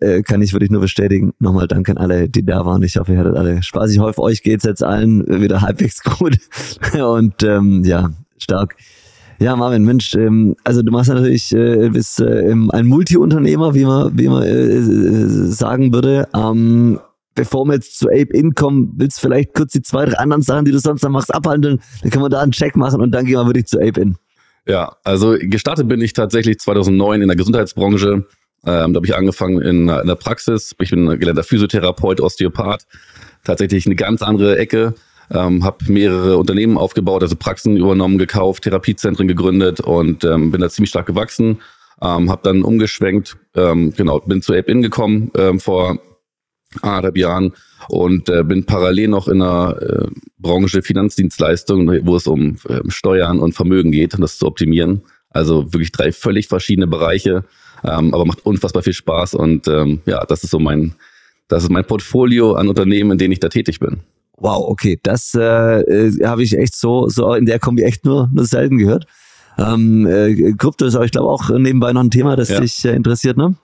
Äh, 0.00 0.22
kann 0.22 0.42
ich 0.42 0.52
wirklich 0.52 0.70
nur 0.70 0.80
bestätigen. 0.80 1.32
Nochmal 1.38 1.68
danke 1.68 1.92
an 1.92 1.98
alle, 1.98 2.28
die 2.28 2.44
da 2.44 2.66
waren. 2.66 2.82
Ich 2.82 2.96
hoffe, 2.96 3.12
ihr 3.12 3.18
hattet 3.18 3.36
alle 3.36 3.62
Spaß. 3.62 3.92
Ich 3.92 4.00
hoffe, 4.00 4.20
euch 4.20 4.42
geht's 4.42 4.64
jetzt 4.64 4.82
allen 4.82 5.24
wieder 5.40 5.60
halbwegs 5.60 6.02
gut. 6.02 6.38
und 6.92 7.42
ähm, 7.44 7.84
ja, 7.84 8.10
stark. 8.38 8.76
Ja, 9.38 9.54
Marvin, 9.54 9.84
Mensch, 9.84 10.14
ähm, 10.14 10.56
also 10.64 10.82
du 10.82 10.90
machst 10.90 11.10
natürlich, 11.10 11.54
äh, 11.54 11.90
bist 11.90 12.20
äh, 12.20 12.52
ein 12.52 12.86
Multi-Unternehmer, 12.86 13.74
wie 13.74 13.84
man, 13.84 14.18
wie 14.18 14.28
man 14.28 14.42
äh, 14.42 14.80
sagen 15.52 15.92
würde. 15.92 16.26
Ähm, 16.34 16.98
bevor 17.34 17.66
wir 17.66 17.74
jetzt 17.74 17.98
zu 17.98 18.08
Ape 18.08 18.32
In 18.32 18.54
kommen, 18.54 18.94
willst 18.96 19.18
du 19.18 19.28
vielleicht 19.28 19.52
kurz 19.52 19.72
die 19.72 19.82
zwei, 19.82 20.06
drei 20.06 20.16
anderen 20.16 20.40
Sachen, 20.40 20.64
die 20.64 20.72
du 20.72 20.78
sonst 20.78 21.02
noch 21.02 21.10
machst, 21.10 21.34
abhandeln? 21.34 21.80
Dann 22.00 22.10
können 22.10 22.24
wir 22.24 22.30
da 22.30 22.40
einen 22.40 22.52
Check 22.52 22.76
machen 22.76 23.02
und 23.02 23.10
dann 23.10 23.26
gehen 23.26 23.34
wir 23.34 23.46
wirklich 23.46 23.66
zu 23.66 23.78
Ape 23.78 24.00
In. 24.00 24.16
Ja, 24.66 24.96
also 25.04 25.36
gestartet 25.38 25.86
bin 25.86 26.00
ich 26.00 26.14
tatsächlich 26.14 26.58
2009 26.58 27.20
in 27.20 27.28
der 27.28 27.36
Gesundheitsbranche. 27.36 28.24
Ähm, 28.64 28.92
da 28.92 28.96
habe 28.96 29.06
ich 29.06 29.14
angefangen 29.14 29.60
in, 29.60 29.88
in 29.88 30.06
der 30.06 30.16
Praxis. 30.16 30.74
Ich 30.80 30.90
bin 30.90 31.06
gelernter 31.20 31.44
Physiotherapeut, 31.44 32.20
Osteopath. 32.20 32.86
Tatsächlich 33.44 33.86
eine 33.86 33.94
ganz 33.94 34.22
andere 34.22 34.58
Ecke 34.58 34.94
ähm, 35.30 35.64
habe 35.64 35.90
mehrere 35.90 36.36
Unternehmen 36.38 36.78
aufgebaut, 36.78 37.22
also 37.22 37.36
Praxen 37.36 37.76
übernommen, 37.76 38.18
gekauft, 38.18 38.64
Therapiezentren 38.64 39.28
gegründet 39.28 39.80
und 39.80 40.24
ähm, 40.24 40.50
bin 40.50 40.60
da 40.60 40.68
ziemlich 40.68 40.90
stark 40.90 41.06
gewachsen. 41.06 41.58
Ähm, 42.02 42.30
habe 42.30 42.42
dann 42.44 42.62
umgeschwenkt, 42.62 43.38
ähm, 43.54 43.92
genau, 43.96 44.20
bin 44.20 44.42
zu 44.42 44.52
Ape 44.52 44.70
In 44.70 44.82
gekommen 44.82 45.30
ähm, 45.34 45.60
vor 45.60 45.98
anderthalb 46.82 47.16
Jahren 47.16 47.54
und 47.88 48.28
äh, 48.28 48.42
bin 48.42 48.64
parallel 48.64 49.08
noch 49.08 49.28
in 49.28 49.38
der 49.38 49.78
äh, 49.80 50.06
Branche 50.38 50.82
Finanzdienstleistung, 50.82 51.88
wo 52.06 52.16
es 52.16 52.26
um 52.26 52.56
äh, 52.68 52.80
Steuern 52.88 53.38
und 53.38 53.54
Vermögen 53.54 53.92
geht, 53.92 54.14
um 54.14 54.20
das 54.20 54.38
zu 54.38 54.46
optimieren. 54.46 55.02
Also 55.30 55.72
wirklich 55.72 55.92
drei 55.92 56.12
völlig 56.12 56.48
verschiedene 56.48 56.86
Bereiche, 56.86 57.44
ähm, 57.84 58.12
aber 58.12 58.24
macht 58.26 58.44
unfassbar 58.44 58.82
viel 58.82 58.92
Spaß 58.92 59.34
und 59.34 59.68
ähm, 59.68 60.00
ja, 60.06 60.24
das 60.24 60.44
ist 60.44 60.50
so 60.50 60.58
mein, 60.58 60.94
das 61.48 61.62
ist 61.62 61.70
mein 61.70 61.84
Portfolio 61.84 62.54
an 62.54 62.68
Unternehmen, 62.68 63.12
in 63.12 63.18
denen 63.18 63.32
ich 63.32 63.40
da 63.40 63.48
tätig 63.48 63.80
bin. 63.80 64.00
Wow, 64.38 64.68
okay, 64.68 64.98
das 65.02 65.34
äh, 65.34 65.40
äh, 65.40 66.24
habe 66.24 66.42
ich 66.42 66.56
echt 66.56 66.76
so, 66.76 67.08
so 67.08 67.32
in 67.34 67.46
der 67.46 67.58
Kombi 67.58 67.82
echt 67.82 68.04
nur, 68.04 68.28
nur 68.32 68.44
selten 68.44 68.78
gehört. 68.78 69.06
Ähm, 69.58 70.06
äh, 70.06 70.52
Krypto 70.52 70.84
ist 70.84 70.94
aber, 70.94 71.06
ich 71.06 71.12
glaube, 71.12 71.28
auch 71.28 71.48
nebenbei 71.50 71.92
noch 71.92 72.02
ein 72.02 72.10
Thema, 72.10 72.36
das 72.36 72.50
ja. 72.50 72.60
dich 72.60 72.84
äh, 72.84 72.94
interessiert, 72.94 73.38
ne? 73.38 73.54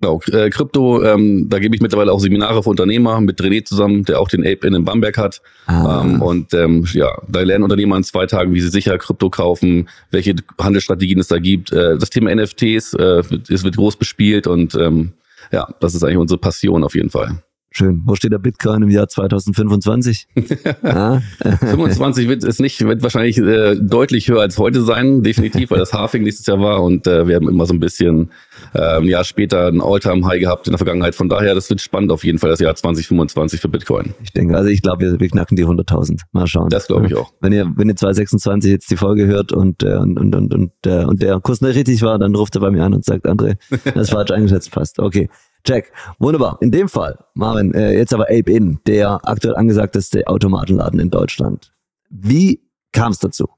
Genau, 0.00 0.20
äh, 0.30 0.48
Krypto, 0.50 1.02
ähm, 1.02 1.48
da 1.48 1.58
gebe 1.58 1.74
ich 1.74 1.80
mittlerweile 1.80 2.12
auch 2.12 2.20
Seminare 2.20 2.62
für 2.62 2.70
Unternehmer 2.70 3.20
mit 3.20 3.40
René 3.40 3.64
zusammen, 3.64 4.04
der 4.04 4.20
auch 4.20 4.28
den 4.28 4.42
Ape 4.42 4.64
in, 4.68 4.74
in 4.74 4.84
Bamberg 4.84 5.18
hat. 5.18 5.42
Ah. 5.66 6.02
Ähm, 6.04 6.22
und 6.22 6.54
ähm, 6.54 6.86
ja, 6.92 7.20
da 7.26 7.40
lernen 7.40 7.64
Unternehmer 7.64 7.96
in 7.96 8.04
zwei 8.04 8.26
Tagen, 8.26 8.54
wie 8.54 8.60
sie 8.60 8.68
sicher 8.68 8.96
Krypto 8.96 9.28
kaufen, 9.28 9.88
welche 10.12 10.36
Handelsstrategien 10.60 11.18
es 11.18 11.26
da 11.26 11.38
gibt. 11.38 11.72
Äh, 11.72 11.98
das 11.98 12.10
Thema 12.10 12.32
NFTs, 12.32 12.94
äh, 12.94 13.22
es 13.48 13.64
wird 13.64 13.76
groß 13.76 13.96
bespielt 13.96 14.46
und 14.46 14.76
ähm, 14.76 15.14
ja, 15.50 15.66
das 15.80 15.96
ist 15.96 16.04
eigentlich 16.04 16.18
unsere 16.18 16.38
Passion 16.38 16.84
auf 16.84 16.94
jeden 16.94 17.10
Fall. 17.10 17.42
Schön. 17.70 18.02
Wo 18.06 18.14
steht 18.14 18.32
der 18.32 18.38
Bitcoin 18.38 18.82
im 18.82 18.90
Jahr 18.90 19.08
2025? 19.08 20.28
ja? 20.82 21.20
25 21.60 22.26
wird 22.28 22.42
es 22.42 22.60
nicht, 22.60 22.80
wird 22.84 23.02
wahrscheinlich 23.02 23.36
äh, 23.38 23.76
deutlich 23.76 24.28
höher 24.28 24.40
als 24.40 24.56
heute 24.58 24.80
sein, 24.82 25.22
definitiv, 25.22 25.70
weil 25.70 25.78
das 25.78 25.92
Halving 25.92 26.22
nächstes 26.22 26.46
Jahr 26.46 26.60
war 26.60 26.82
und 26.82 27.06
äh, 27.06 27.28
wir 27.28 27.36
haben 27.36 27.48
immer 27.48 27.66
so 27.66 27.74
ein 27.74 27.80
bisschen 27.80 28.30
äh, 28.72 28.96
ein 28.96 29.04
Jahr 29.04 29.22
später 29.22 29.68
ein 29.68 29.82
All-Time-High 29.82 30.40
gehabt 30.40 30.66
in 30.66 30.72
der 30.72 30.78
Vergangenheit. 30.78 31.14
Von 31.14 31.28
daher, 31.28 31.54
das 31.54 31.68
wird 31.68 31.82
spannend 31.82 32.10
auf 32.10 32.24
jeden 32.24 32.38
Fall 32.38 32.50
das 32.50 32.60
Jahr 32.60 32.74
2025 32.74 33.60
für 33.60 33.68
Bitcoin. 33.68 34.14
Ich 34.22 34.32
denke, 34.32 34.56
also 34.56 34.70
ich 34.70 34.80
glaube, 34.80 35.04
wir, 35.04 35.20
wir 35.20 35.28
knacken 35.28 35.56
die 35.56 35.66
100.000. 35.66 36.20
Mal 36.32 36.46
schauen. 36.46 36.70
Das 36.70 36.86
glaube 36.86 37.06
ich 37.06 37.14
auch. 37.14 37.32
Wenn 37.40 37.52
ihr, 37.52 37.70
wenn 37.76 37.88
ihr 37.88 37.96
2026 37.96 38.70
jetzt 38.70 38.90
die 38.90 38.96
Folge 38.96 39.26
hört 39.26 39.52
und, 39.52 39.82
äh, 39.82 39.94
und, 39.96 40.18
und, 40.18 40.34
und, 40.34 40.54
und, 40.54 40.72
äh, 40.86 41.04
und 41.04 41.20
der 41.20 41.38
Kurs 41.40 41.60
nicht 41.60 41.76
richtig 41.76 42.00
war, 42.02 42.18
dann 42.18 42.34
ruft 42.34 42.54
er 42.56 42.62
bei 42.62 42.70
mir 42.70 42.84
an 42.84 42.94
und 42.94 43.04
sagt, 43.04 43.26
André, 43.26 43.56
das 43.94 44.10
falsch 44.10 44.30
eingeschätzt 44.32 44.70
passt. 44.70 44.98
Okay. 44.98 45.28
Check. 45.64 45.92
Wunderbar. 46.18 46.58
In 46.60 46.70
dem 46.70 46.88
Fall, 46.88 47.18
Marvin, 47.34 47.74
äh, 47.74 47.96
jetzt 47.96 48.14
aber 48.14 48.24
Ape 48.24 48.50
In, 48.50 48.80
der 48.86 49.20
aktuell 49.24 49.56
angesagteste 49.56 50.26
Automatenladen 50.26 51.00
in 51.00 51.10
Deutschland. 51.10 51.72
Wie 52.10 52.62
kam 52.92 53.12
es 53.12 53.18
dazu? 53.18 53.48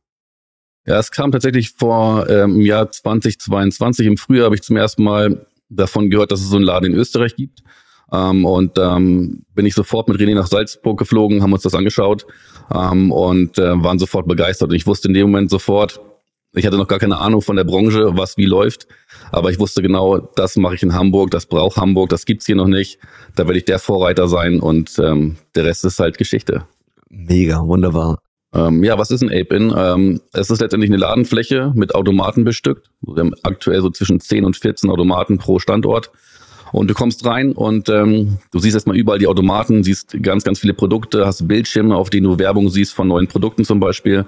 Ja, 0.86 0.98
es 0.98 1.10
kam 1.10 1.30
tatsächlich 1.30 1.70
vor 1.70 2.28
ähm, 2.28 2.56
im 2.56 2.60
Jahr 2.62 2.90
2022. 2.90 4.06
Im 4.06 4.16
Frühjahr 4.16 4.46
habe 4.46 4.54
ich 4.54 4.62
zum 4.62 4.76
ersten 4.76 5.04
Mal 5.04 5.46
davon 5.68 6.10
gehört, 6.10 6.32
dass 6.32 6.40
es 6.40 6.48
so 6.48 6.56
einen 6.56 6.64
Laden 6.64 6.92
in 6.92 6.98
Österreich 6.98 7.36
gibt. 7.36 7.62
Ähm, 8.12 8.44
und 8.44 8.76
ähm, 8.78 9.44
bin 9.54 9.66
ich 9.66 9.74
sofort 9.74 10.08
mit 10.08 10.18
René 10.18 10.34
nach 10.34 10.48
Salzburg 10.48 10.98
geflogen, 10.98 11.42
haben 11.42 11.52
uns 11.52 11.62
das 11.62 11.74
angeschaut 11.74 12.26
ähm, 12.74 13.12
und 13.12 13.58
äh, 13.58 13.82
waren 13.84 13.98
sofort 13.98 14.26
begeistert. 14.26 14.70
Und 14.70 14.74
ich 14.74 14.86
wusste 14.86 15.08
in 15.08 15.14
dem 15.14 15.30
Moment 15.30 15.50
sofort, 15.50 16.00
ich 16.52 16.66
hatte 16.66 16.76
noch 16.76 16.88
gar 16.88 16.98
keine 16.98 17.18
Ahnung 17.18 17.42
von 17.42 17.56
der 17.56 17.64
Branche, 17.64 18.16
was 18.16 18.36
wie 18.36 18.46
läuft, 18.46 18.88
aber 19.30 19.50
ich 19.50 19.58
wusste 19.58 19.82
genau, 19.82 20.18
das 20.18 20.56
mache 20.56 20.74
ich 20.74 20.82
in 20.82 20.94
Hamburg, 20.94 21.30
das 21.30 21.46
braucht 21.46 21.76
Hamburg, 21.76 22.08
das 22.08 22.26
gibt's 22.26 22.46
hier 22.46 22.56
noch 22.56 22.66
nicht. 22.66 22.98
Da 23.36 23.46
werde 23.46 23.58
ich 23.58 23.64
der 23.64 23.78
Vorreiter 23.78 24.28
sein 24.28 24.60
und 24.60 24.98
ähm, 24.98 25.36
der 25.54 25.64
Rest 25.64 25.84
ist 25.84 26.00
halt 26.00 26.18
Geschichte. 26.18 26.64
Mega, 27.08 27.64
wunderbar. 27.66 28.18
Ähm, 28.52 28.82
ja, 28.82 28.98
was 28.98 29.10
ist 29.10 29.22
ein 29.22 29.28
Ape-In? 29.28 29.72
Ähm, 29.76 30.20
es 30.32 30.50
ist 30.50 30.60
letztendlich 30.60 30.90
eine 30.90 30.98
Ladenfläche 30.98 31.72
mit 31.74 31.94
Automaten 31.94 32.44
bestückt. 32.44 32.90
Wir 33.00 33.20
haben 33.20 33.34
aktuell 33.42 33.80
so 33.80 33.90
zwischen 33.90 34.18
10 34.18 34.44
und 34.44 34.56
14 34.56 34.90
Automaten 34.90 35.38
pro 35.38 35.58
Standort. 35.60 36.10
Und 36.72 36.88
du 36.88 36.94
kommst 36.94 37.24
rein 37.24 37.52
und 37.52 37.88
ähm, 37.88 38.38
du 38.52 38.60
siehst 38.60 38.74
erstmal 38.74 38.96
überall 38.96 39.18
die 39.18 39.26
Automaten, 39.26 39.82
siehst 39.82 40.16
ganz, 40.22 40.44
ganz 40.44 40.60
viele 40.60 40.74
Produkte, 40.74 41.26
hast 41.26 41.48
Bildschirme, 41.48 41.96
auf 41.96 42.10
denen 42.10 42.26
du 42.26 42.38
Werbung 42.38 42.70
siehst 42.70 42.94
von 42.94 43.08
neuen 43.08 43.26
Produkten 43.26 43.64
zum 43.64 43.80
Beispiel. 43.80 44.24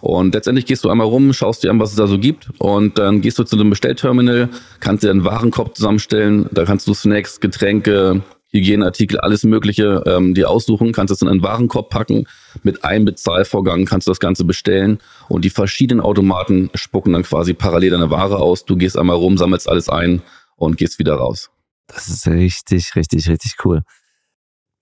Und 0.00 0.34
letztendlich 0.34 0.66
gehst 0.66 0.84
du 0.84 0.90
einmal 0.90 1.06
rum, 1.06 1.32
schaust 1.32 1.64
dir 1.64 1.70
an, 1.70 1.80
was 1.80 1.90
es 1.90 1.96
da 1.96 2.06
so 2.06 2.18
gibt 2.18 2.48
und 2.58 2.98
dann 2.98 3.20
gehst 3.20 3.38
du 3.38 3.44
zu 3.44 3.56
einem 3.56 3.70
Bestellterminal, 3.70 4.48
kannst 4.80 5.04
dir 5.04 5.10
einen 5.10 5.24
Warenkorb 5.24 5.76
zusammenstellen, 5.76 6.46
da 6.52 6.64
kannst 6.64 6.86
du 6.86 6.94
Snacks, 6.94 7.40
Getränke, 7.40 8.22
Hygieneartikel, 8.54 9.18
alles 9.18 9.42
Mögliche 9.42 10.04
ähm, 10.06 10.32
dir 10.32 10.48
aussuchen, 10.48 10.92
kannst 10.92 11.12
es 11.12 11.20
in 11.22 11.28
einen 11.28 11.42
Warenkorb 11.42 11.90
packen. 11.90 12.26
Mit 12.62 12.84
einem 12.84 13.04
Bezahlvorgang 13.04 13.84
kannst 13.84 14.06
du 14.06 14.12
das 14.12 14.20
Ganze 14.20 14.44
bestellen 14.44 14.98
und 15.28 15.44
die 15.44 15.50
verschiedenen 15.50 16.00
Automaten 16.00 16.70
spucken 16.74 17.12
dann 17.12 17.24
quasi 17.24 17.52
parallel 17.52 17.90
deine 17.90 18.10
Ware 18.10 18.36
aus. 18.36 18.64
Du 18.64 18.76
gehst 18.76 18.96
einmal 18.96 19.16
rum, 19.16 19.36
sammelst 19.38 19.68
alles 19.68 19.88
ein 19.88 20.22
und 20.56 20.76
gehst 20.76 21.00
wieder 21.00 21.14
raus. 21.14 21.50
Das 21.88 22.08
ist 22.08 22.28
richtig, 22.28 22.94
richtig, 22.94 23.28
richtig 23.28 23.56
cool. 23.64 23.82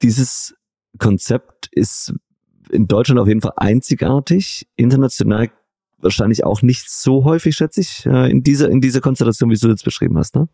Dieses 0.03 0.55
Konzept 0.99 1.69
ist 1.73 2.13
in 2.73 2.89
Deutschland 2.89 3.21
auf 3.21 3.29
jeden 3.29 3.41
Fall 3.41 3.53
einzigartig, 3.57 4.67
international 4.77 5.51
wahrscheinlich 6.01 6.45
auch 6.45 6.63
nicht 6.63 6.91
so 6.91 7.25
häufig, 7.25 7.55
schätze 7.55 7.81
ich, 7.81 8.05
äh, 8.07 8.31
in 8.31 8.43
dieser, 8.43 8.69
in 8.69 8.81
dieser 8.81 9.01
Konstellation, 9.01 9.51
wie 9.51 9.55
du 9.55 9.69
jetzt 9.69 9.85
beschrieben 9.85 10.19
hast, 10.19 10.35
ne? 10.35 10.49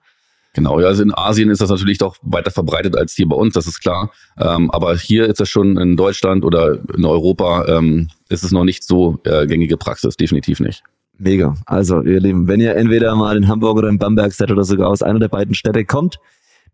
Genau, 0.54 0.80
ja, 0.80 0.86
also 0.86 1.02
in 1.02 1.14
Asien 1.14 1.50
ist 1.50 1.60
das 1.60 1.70
natürlich 1.70 1.98
doch 1.98 2.16
weiter 2.22 2.50
verbreitet 2.50 2.96
als 2.96 3.12
hier 3.12 3.28
bei 3.28 3.36
uns, 3.36 3.54
das 3.54 3.66
ist 3.66 3.80
klar. 3.80 4.10
Ähm, 4.38 4.70
aber 4.70 4.96
hier 4.96 5.26
ist 5.26 5.40
das 5.40 5.48
schon 5.48 5.76
in 5.76 5.96
Deutschland 5.96 6.44
oder 6.44 6.78
in 6.96 7.04
Europa 7.04 7.66
ähm, 7.68 8.08
ist 8.28 8.44
es 8.44 8.50
noch 8.50 8.64
nicht 8.64 8.82
so 8.82 9.20
äh, 9.24 9.46
gängige 9.46 9.76
Praxis, 9.76 10.16
definitiv 10.16 10.60
nicht. 10.60 10.82
Mega. 11.18 11.54
Also, 11.66 12.00
ihr 12.02 12.20
Lieben, 12.20 12.48
wenn 12.48 12.60
ihr 12.60 12.76
entweder 12.76 13.14
mal 13.14 13.36
in 13.36 13.46
Hamburg 13.48 13.76
oder 13.76 13.88
in 13.88 13.98
Bamberg 13.98 14.32
seid 14.32 14.50
oder 14.50 14.64
sogar 14.64 14.88
aus 14.88 15.02
einer 15.02 15.18
der 15.18 15.28
beiden 15.28 15.54
Städte 15.54 15.84
kommt, 15.84 16.18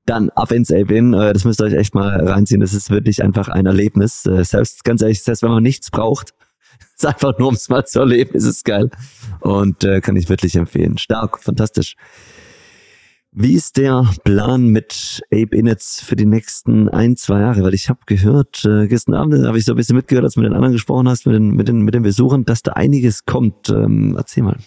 dann 0.06 0.30
ab 0.30 0.52
ins 0.52 0.70
Ape-In. 0.70 1.14
Äh, 1.14 1.32
das 1.32 1.44
müsst 1.44 1.60
ihr 1.60 1.66
euch 1.66 1.74
echt 1.74 1.94
mal 1.94 2.26
reinziehen. 2.26 2.60
Das 2.60 2.74
ist 2.74 2.90
wirklich 2.90 3.22
einfach 3.22 3.48
ein 3.48 3.66
Erlebnis. 3.66 4.26
Äh, 4.26 4.44
selbst, 4.44 4.84
ganz 4.84 5.02
ehrlich, 5.02 5.22
selbst 5.22 5.42
wenn 5.42 5.50
man 5.50 5.62
nichts 5.62 5.90
braucht, 5.90 6.34
ist 6.96 7.06
einfach 7.06 7.38
nur, 7.38 7.48
um 7.48 7.54
es 7.54 7.68
mal 7.68 7.84
zu 7.84 8.00
erleben, 8.00 8.34
ist 8.34 8.44
es 8.44 8.64
geil. 8.64 8.90
Und 9.40 9.84
äh, 9.84 10.00
kann 10.00 10.16
ich 10.16 10.28
wirklich 10.28 10.56
empfehlen. 10.56 10.98
Stark, 10.98 11.40
fantastisch. 11.40 11.96
Wie 13.36 13.54
ist 13.54 13.78
der 13.78 14.08
Plan 14.22 14.68
mit 14.68 15.20
Ape 15.32 15.56
Inits 15.56 16.00
für 16.00 16.14
die 16.14 16.24
nächsten 16.24 16.88
ein, 16.88 17.16
zwei 17.16 17.40
Jahre? 17.40 17.64
Weil 17.64 17.74
ich 17.74 17.88
habe 17.88 17.98
gehört, 18.06 18.64
äh, 18.64 18.86
gestern 18.86 19.14
Abend 19.14 19.44
habe 19.44 19.58
ich 19.58 19.64
so 19.64 19.72
ein 19.72 19.76
bisschen 19.76 19.96
mitgehört, 19.96 20.24
als 20.24 20.34
du 20.34 20.40
mit 20.40 20.48
den 20.48 20.54
anderen 20.54 20.72
gesprochen 20.72 21.08
hast, 21.08 21.26
mit 21.26 21.34
den, 21.34 21.50
mit 21.50 21.66
den, 21.66 21.80
mit 21.80 21.94
den 21.94 22.04
Besuchern, 22.04 22.44
dass 22.44 22.62
da 22.62 22.74
einiges 22.74 23.26
kommt. 23.26 23.70
Ähm, 23.70 24.14
erzähl 24.16 24.44
mal. 24.44 24.58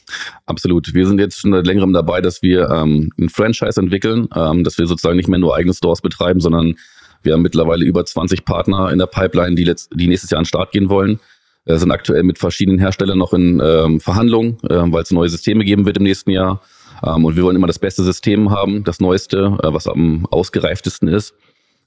Absolut. 0.47 0.93
Wir 0.93 1.07
sind 1.07 1.17
jetzt 1.21 1.39
schon 1.39 1.53
seit 1.53 1.65
längerem 1.65 1.93
dabei, 1.93 2.19
dass 2.19 2.41
wir 2.41 2.69
ähm, 2.69 3.09
ein 3.17 3.29
Franchise 3.29 3.79
entwickeln, 3.79 4.27
ähm, 4.35 4.65
dass 4.65 4.77
wir 4.77 4.85
sozusagen 4.85 5.15
nicht 5.15 5.29
mehr 5.29 5.39
nur 5.39 5.55
eigene 5.55 5.73
Stores 5.73 6.01
betreiben, 6.01 6.41
sondern 6.41 6.75
wir 7.23 7.35
haben 7.35 7.43
mittlerweile 7.43 7.85
über 7.85 8.03
20 8.03 8.43
Partner 8.43 8.91
in 8.91 8.99
der 8.99 9.07
Pipeline, 9.07 9.55
die, 9.55 9.63
letzt, 9.63 9.91
die 9.95 10.09
nächstes 10.09 10.31
Jahr 10.31 10.39
an 10.39 10.43
den 10.43 10.49
Start 10.49 10.73
gehen 10.73 10.89
wollen. 10.89 11.21
Wir 11.67 11.79
sind 11.79 11.91
aktuell 11.91 12.23
mit 12.23 12.39
verschiedenen 12.39 12.79
Herstellern 12.79 13.17
noch 13.17 13.33
in 13.33 13.61
ähm, 13.63 13.99
Verhandlungen, 13.99 14.57
äh, 14.69 14.83
weil 14.91 15.03
es 15.03 15.11
neue 15.11 15.27
Systeme 15.27 15.65
geben 15.65 15.85
wird 15.85 15.97
im 15.97 16.03
nächsten 16.03 16.31
Jahr. 16.31 16.61
Ähm, 17.05 17.25
und 17.25 17.35
wir 17.35 17.43
wollen 17.43 17.57
immer 17.57 17.67
das 17.67 17.77
beste 17.77 18.03
System 18.03 18.51
haben, 18.51 18.85
das 18.85 19.01
neueste, 19.01 19.57
äh, 19.61 19.73
was 19.73 19.85
am 19.87 20.25
ausgereiftesten 20.27 21.09
ist. 21.09 21.33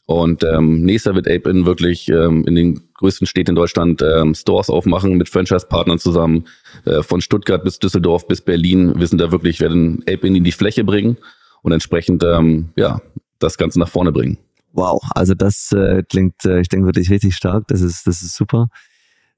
Und 0.04 0.44
ähm, 0.44 0.82
nächster 0.82 1.14
wird 1.14 1.28
Ape-In 1.28 1.64
wirklich 1.64 2.08
ähm, 2.08 2.44
in 2.46 2.56
den 2.56 2.80
größten 2.94 3.26
Städten 3.26 3.50
in 3.50 3.54
Deutschland 3.56 4.02
ähm, 4.02 4.34
Stores 4.34 4.68
aufmachen 4.68 5.16
mit 5.16 5.30
Franchise-Partnern 5.30 5.98
zusammen. 5.98 6.46
Äh, 6.84 7.02
von 7.02 7.22
Stuttgart 7.22 7.64
bis 7.64 7.78
Düsseldorf 7.78 8.26
bis 8.28 8.42
Berlin. 8.42 8.92
Wir 8.98 9.06
sind 9.06 9.20
da 9.20 9.32
wirklich, 9.32 9.60
werden 9.60 10.02
Ape-In 10.02 10.36
in 10.36 10.44
die 10.44 10.52
Fläche 10.52 10.84
bringen 10.84 11.16
und 11.62 11.72
entsprechend 11.72 12.22
ähm, 12.22 12.70
ja 12.76 13.00
das 13.38 13.56
Ganze 13.56 13.78
nach 13.78 13.88
vorne 13.88 14.12
bringen. 14.12 14.36
Wow, 14.72 15.00
also 15.14 15.34
das 15.34 15.72
äh, 15.72 16.02
klingt, 16.02 16.44
äh, 16.44 16.60
ich 16.60 16.68
denke 16.68 16.86
wirklich 16.86 17.10
richtig 17.10 17.34
stark. 17.34 17.66
Das 17.68 17.80
ist, 17.80 18.06
das 18.06 18.20
ist 18.20 18.36
super. 18.36 18.68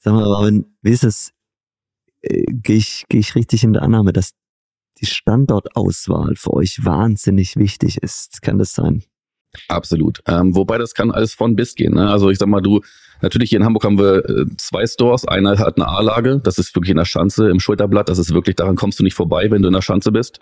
Sag 0.05 0.15
mal, 0.15 0.29
Marvin, 0.29 0.67
wie 0.83 0.91
ist 0.91 1.05
es? 1.05 1.33
Äh, 2.23 2.43
Gehe 2.49 2.77
ich, 2.77 3.05
geh 3.09 3.19
ich 3.19 3.37
richtig 3.37 3.63
in 3.63 3.73
der 3.73 3.83
Annahme, 3.83 4.13
dass 4.13 4.33
die 5.01 5.07
Standortauswahl 5.07 6.35
für 6.35 6.55
euch 6.55 6.85
wahnsinnig 6.85 7.57
wichtig 7.57 7.99
ist. 7.99 8.43
Kann 8.43 8.59
das 8.59 8.73
sein? 8.73 9.05
Absolut. 9.69 10.21
Ähm, 10.27 10.57
wobei 10.57 10.79
das 10.79 10.95
kann 10.95 11.13
alles 11.13 11.35
von 11.35 11.55
bis 11.55 11.77
gehen. 11.77 11.95
Ne? 11.95 12.11
Also 12.11 12.31
ich 12.31 12.39
sag 12.39 12.49
mal, 12.49 12.61
du, 12.61 12.81
natürlich 13.21 13.51
hier 13.51 13.61
in 13.61 13.65
Hamburg 13.65 13.85
haben 13.85 13.99
wir 13.99 14.29
äh, 14.29 14.47
zwei 14.57 14.85
Stores. 14.87 15.25
Einer 15.29 15.57
hat 15.59 15.77
eine 15.77 15.87
A-Lage, 15.87 16.41
das 16.43 16.59
ist 16.59 16.75
wirklich 16.75 16.91
in 16.91 16.97
der 16.97 17.05
Schanze 17.05 17.49
im 17.49 17.61
Schulterblatt. 17.61 18.09
Das 18.09 18.19
ist 18.19 18.35
wirklich, 18.35 18.57
daran 18.57 18.75
kommst 18.75 18.99
du 18.99 19.05
nicht 19.05 19.15
vorbei, 19.15 19.53
wenn 19.53 19.63
du 19.63 19.69
in 19.69 19.75
der 19.75 19.83
Schanze 19.83 20.11
bist. 20.11 20.41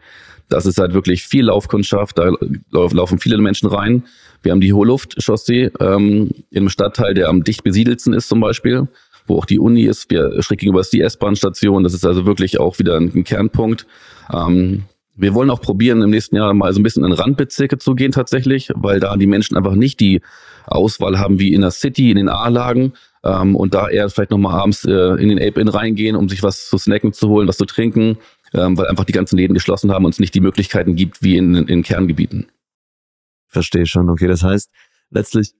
Das 0.48 0.64
ist 0.64 0.78
halt 0.78 0.94
wirklich 0.94 1.24
viel 1.24 1.44
Laufkundschaft, 1.44 2.18
da 2.18 2.32
laufen 2.70 3.18
viele 3.18 3.36
Menschen 3.38 3.68
rein. 3.68 4.04
Wir 4.42 4.52
haben 4.52 4.60
die 4.60 4.72
Hohlluft-Chaussee 4.72 5.70
ähm, 5.80 6.30
im 6.50 6.70
Stadtteil, 6.70 7.12
der 7.12 7.28
am 7.28 7.44
dicht 7.44 7.62
besiedelsten 7.62 8.14
ist 8.14 8.28
zum 8.28 8.40
Beispiel 8.40 8.88
wo 9.26 9.36
auch 9.36 9.46
die 9.46 9.58
Uni 9.58 9.82
ist. 9.82 10.10
Wir 10.10 10.42
schräg 10.42 10.60
gegenüber 10.60 10.80
ist 10.80 10.92
die 10.92 11.00
S-Bahn-Station. 11.00 11.82
Das 11.82 11.94
ist 11.94 12.04
also 12.04 12.26
wirklich 12.26 12.58
auch 12.60 12.78
wieder 12.78 12.96
ein, 12.96 13.12
ein 13.14 13.24
Kernpunkt. 13.24 13.86
Ähm, 14.32 14.84
wir 15.16 15.34
wollen 15.34 15.50
auch 15.50 15.60
probieren, 15.60 16.02
im 16.02 16.10
nächsten 16.10 16.36
Jahr 16.36 16.52
mal 16.54 16.72
so 16.72 16.80
ein 16.80 16.82
bisschen 16.82 17.04
in 17.04 17.12
Randbezirke 17.12 17.78
zu 17.78 17.94
gehen 17.94 18.12
tatsächlich, 18.12 18.70
weil 18.74 19.00
da 19.00 19.16
die 19.16 19.26
Menschen 19.26 19.56
einfach 19.56 19.74
nicht 19.74 20.00
die 20.00 20.22
Auswahl 20.66 21.18
haben 21.18 21.38
wie 21.38 21.52
in 21.52 21.60
der 21.60 21.72
City, 21.72 22.10
in 22.10 22.16
den 22.16 22.28
A-Lagen 22.28 22.94
ähm, 23.24 23.56
und 23.56 23.74
da 23.74 23.88
eher 23.88 24.08
vielleicht 24.08 24.30
nochmal 24.30 24.58
abends 24.58 24.84
äh, 24.84 24.92
in 24.92 25.28
den 25.28 25.38
Ape-In 25.38 25.68
reingehen, 25.68 26.16
um 26.16 26.28
sich 26.28 26.42
was 26.42 26.68
zu 26.68 26.78
snacken 26.78 27.12
zu 27.12 27.28
holen, 27.28 27.48
was 27.48 27.58
zu 27.58 27.66
trinken, 27.66 28.18
ähm, 28.54 28.78
weil 28.78 28.86
einfach 28.86 29.04
die 29.04 29.12
ganzen 29.12 29.36
Läden 29.36 29.54
geschlossen 29.54 29.92
haben 29.92 30.04
und 30.04 30.12
es 30.12 30.20
nicht 30.20 30.34
die 30.34 30.40
Möglichkeiten 30.40 30.96
gibt 30.96 31.22
wie 31.22 31.36
in, 31.36 31.54
in 31.54 31.82
Kerngebieten. 31.82 32.46
Verstehe 33.46 33.86
schon. 33.86 34.08
Okay, 34.08 34.28
das 34.28 34.42
heißt, 34.42 34.70
letztlich 35.10 35.52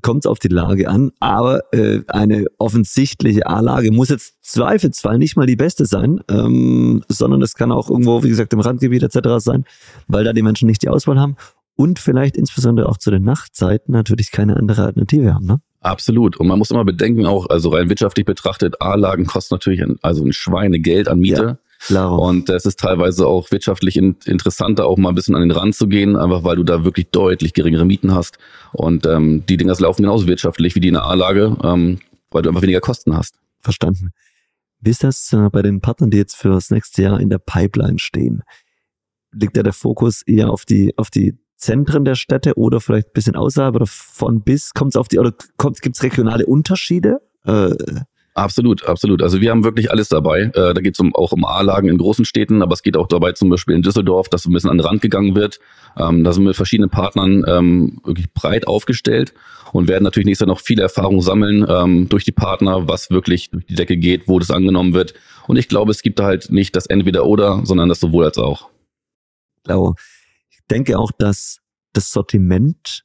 kommt 0.00 0.24
es 0.24 0.26
auf 0.30 0.38
die 0.38 0.48
Lage 0.48 0.88
an, 0.88 1.12
aber 1.20 1.72
äh, 1.72 2.00
eine 2.08 2.46
offensichtliche 2.58 3.46
A-Lage 3.46 3.92
muss 3.92 4.08
jetzt 4.08 4.42
zweifelsfall 4.42 5.18
nicht 5.18 5.36
mal 5.36 5.46
die 5.46 5.56
beste 5.56 5.86
sein, 5.86 6.20
ähm, 6.28 7.04
sondern 7.08 7.42
es 7.42 7.54
kann 7.54 7.70
auch 7.70 7.90
irgendwo, 7.90 8.22
wie 8.22 8.28
gesagt, 8.28 8.52
im 8.52 8.60
Randgebiet 8.60 9.02
etc. 9.02 9.28
sein, 9.38 9.64
weil 10.08 10.24
da 10.24 10.32
die 10.32 10.42
Menschen 10.42 10.66
nicht 10.66 10.82
die 10.82 10.88
Auswahl 10.88 11.20
haben 11.20 11.36
und 11.76 11.98
vielleicht 11.98 12.36
insbesondere 12.36 12.88
auch 12.88 12.96
zu 12.96 13.10
den 13.10 13.22
Nachtzeiten 13.22 13.92
natürlich 13.92 14.30
keine 14.30 14.56
andere 14.56 14.84
Alternative 14.84 15.34
haben. 15.34 15.46
Ne? 15.46 15.60
Absolut. 15.80 16.36
Und 16.36 16.46
man 16.46 16.58
muss 16.58 16.70
immer 16.70 16.84
bedenken, 16.84 17.26
auch, 17.26 17.48
also 17.48 17.70
rein 17.70 17.88
wirtschaftlich 17.88 18.24
betrachtet, 18.24 18.80
A-Lagen 18.80 19.26
kosten 19.26 19.54
natürlich 19.54 19.82
ein, 19.82 19.96
also 20.02 20.24
ein 20.24 20.32
Schweinegeld 20.32 21.08
an 21.08 21.18
Miete. 21.18 21.42
Ja. 21.42 21.58
Klar. 21.86 22.18
Und 22.18 22.48
es 22.48 22.64
ist 22.64 22.78
teilweise 22.78 23.26
auch 23.26 23.50
wirtschaftlich 23.50 23.96
in, 23.96 24.16
interessanter, 24.24 24.86
auch 24.86 24.98
mal 24.98 25.08
ein 25.08 25.14
bisschen 25.14 25.34
an 25.34 25.42
den 25.42 25.50
Rand 25.50 25.74
zu 25.74 25.88
gehen, 25.88 26.16
einfach 26.16 26.44
weil 26.44 26.56
du 26.56 26.62
da 26.62 26.84
wirklich 26.84 27.10
deutlich 27.10 27.54
geringere 27.54 27.84
Mieten 27.84 28.14
hast. 28.14 28.38
Und 28.72 29.04
ähm, 29.06 29.44
die 29.48 29.56
Dinger 29.56 29.74
laufen 29.74 30.02
genauso 30.02 30.26
wirtschaftlich 30.26 30.74
wie 30.76 30.80
die 30.80 30.88
in 30.88 30.94
der 30.94 31.04
A-Lage, 31.04 31.56
ähm, 31.64 31.98
weil 32.30 32.42
du 32.42 32.50
einfach 32.50 32.62
weniger 32.62 32.80
Kosten 32.80 33.16
hast. 33.16 33.34
Verstanden. 33.60 34.10
Wie 34.80 34.90
ist 34.90 35.02
das 35.02 35.32
äh, 35.32 35.48
bei 35.50 35.62
den 35.62 35.80
Partnern, 35.80 36.10
die 36.10 36.18
jetzt 36.18 36.36
für 36.36 36.50
das 36.50 36.70
nächste 36.70 37.02
Jahr 37.02 37.20
in 37.20 37.30
der 37.30 37.38
Pipeline 37.38 37.98
stehen? 37.98 38.42
Liegt 39.32 39.56
da 39.56 39.62
der 39.62 39.72
Fokus 39.72 40.22
eher 40.22 40.50
auf 40.50 40.64
die, 40.64 40.96
auf 40.98 41.10
die 41.10 41.36
Zentren 41.56 42.04
der 42.04 42.14
Städte 42.14 42.54
oder 42.56 42.80
vielleicht 42.80 43.08
ein 43.08 43.12
bisschen 43.14 43.36
außerhalb 43.36 43.74
oder 43.74 43.86
von 43.86 44.42
bis? 44.42 44.72
Kommt 44.72 44.92
es 44.92 44.96
auf 44.96 45.08
die, 45.08 45.18
oder 45.18 45.32
gibt 45.80 45.96
es 45.96 46.02
regionale 46.02 46.46
Unterschiede? 46.46 47.20
Äh, 47.44 47.74
Absolut, 48.34 48.86
absolut. 48.86 49.22
Also 49.22 49.42
wir 49.42 49.50
haben 49.50 49.62
wirklich 49.62 49.90
alles 49.90 50.08
dabei. 50.08 50.44
Äh, 50.54 50.72
da 50.72 50.80
geht 50.80 50.94
es 50.94 51.00
um, 51.00 51.14
auch 51.14 51.32
um 51.32 51.44
A-Lagen 51.44 51.88
in 51.88 51.98
großen 51.98 52.24
Städten, 52.24 52.62
aber 52.62 52.72
es 52.72 52.82
geht 52.82 52.96
auch 52.96 53.06
dabei 53.06 53.32
zum 53.32 53.50
Beispiel 53.50 53.74
in 53.74 53.82
Düsseldorf, 53.82 54.30
dass 54.30 54.46
ein 54.46 54.52
bisschen 54.52 54.70
an 54.70 54.78
den 54.78 54.86
Rand 54.86 55.02
gegangen 55.02 55.34
wird. 55.34 55.60
Ähm, 55.98 56.24
da 56.24 56.32
sind 56.32 56.44
wir 56.44 56.48
mit 56.48 56.56
verschiedenen 56.56 56.88
Partnern 56.88 57.44
ähm, 57.46 58.00
wirklich 58.04 58.32
breit 58.32 58.66
aufgestellt 58.66 59.34
und 59.72 59.86
werden 59.86 60.04
natürlich 60.04 60.24
nächstes 60.24 60.46
Jahr 60.46 60.54
noch 60.54 60.60
viele 60.60 60.82
Erfahrungen 60.82 61.20
sammeln 61.20 61.66
ähm, 61.68 62.08
durch 62.08 62.24
die 62.24 62.32
Partner, 62.32 62.88
was 62.88 63.10
wirklich 63.10 63.50
durch 63.50 63.66
die 63.66 63.74
Decke 63.74 63.98
geht, 63.98 64.28
wo 64.28 64.38
das 64.38 64.50
angenommen 64.50 64.94
wird. 64.94 65.12
Und 65.46 65.58
ich 65.58 65.68
glaube, 65.68 65.90
es 65.90 66.00
gibt 66.00 66.18
da 66.18 66.24
halt 66.24 66.50
nicht 66.50 66.74
das 66.74 66.86
Entweder-Oder, 66.86 67.66
sondern 67.66 67.90
das 67.90 68.00
sowohl 68.00 68.24
als 68.24 68.38
auch. 68.38 68.70
Genau. 69.64 69.94
Ich 70.48 70.60
denke 70.70 70.98
auch, 70.98 71.10
dass 71.18 71.60
das 71.92 72.10
Sortiment 72.10 73.04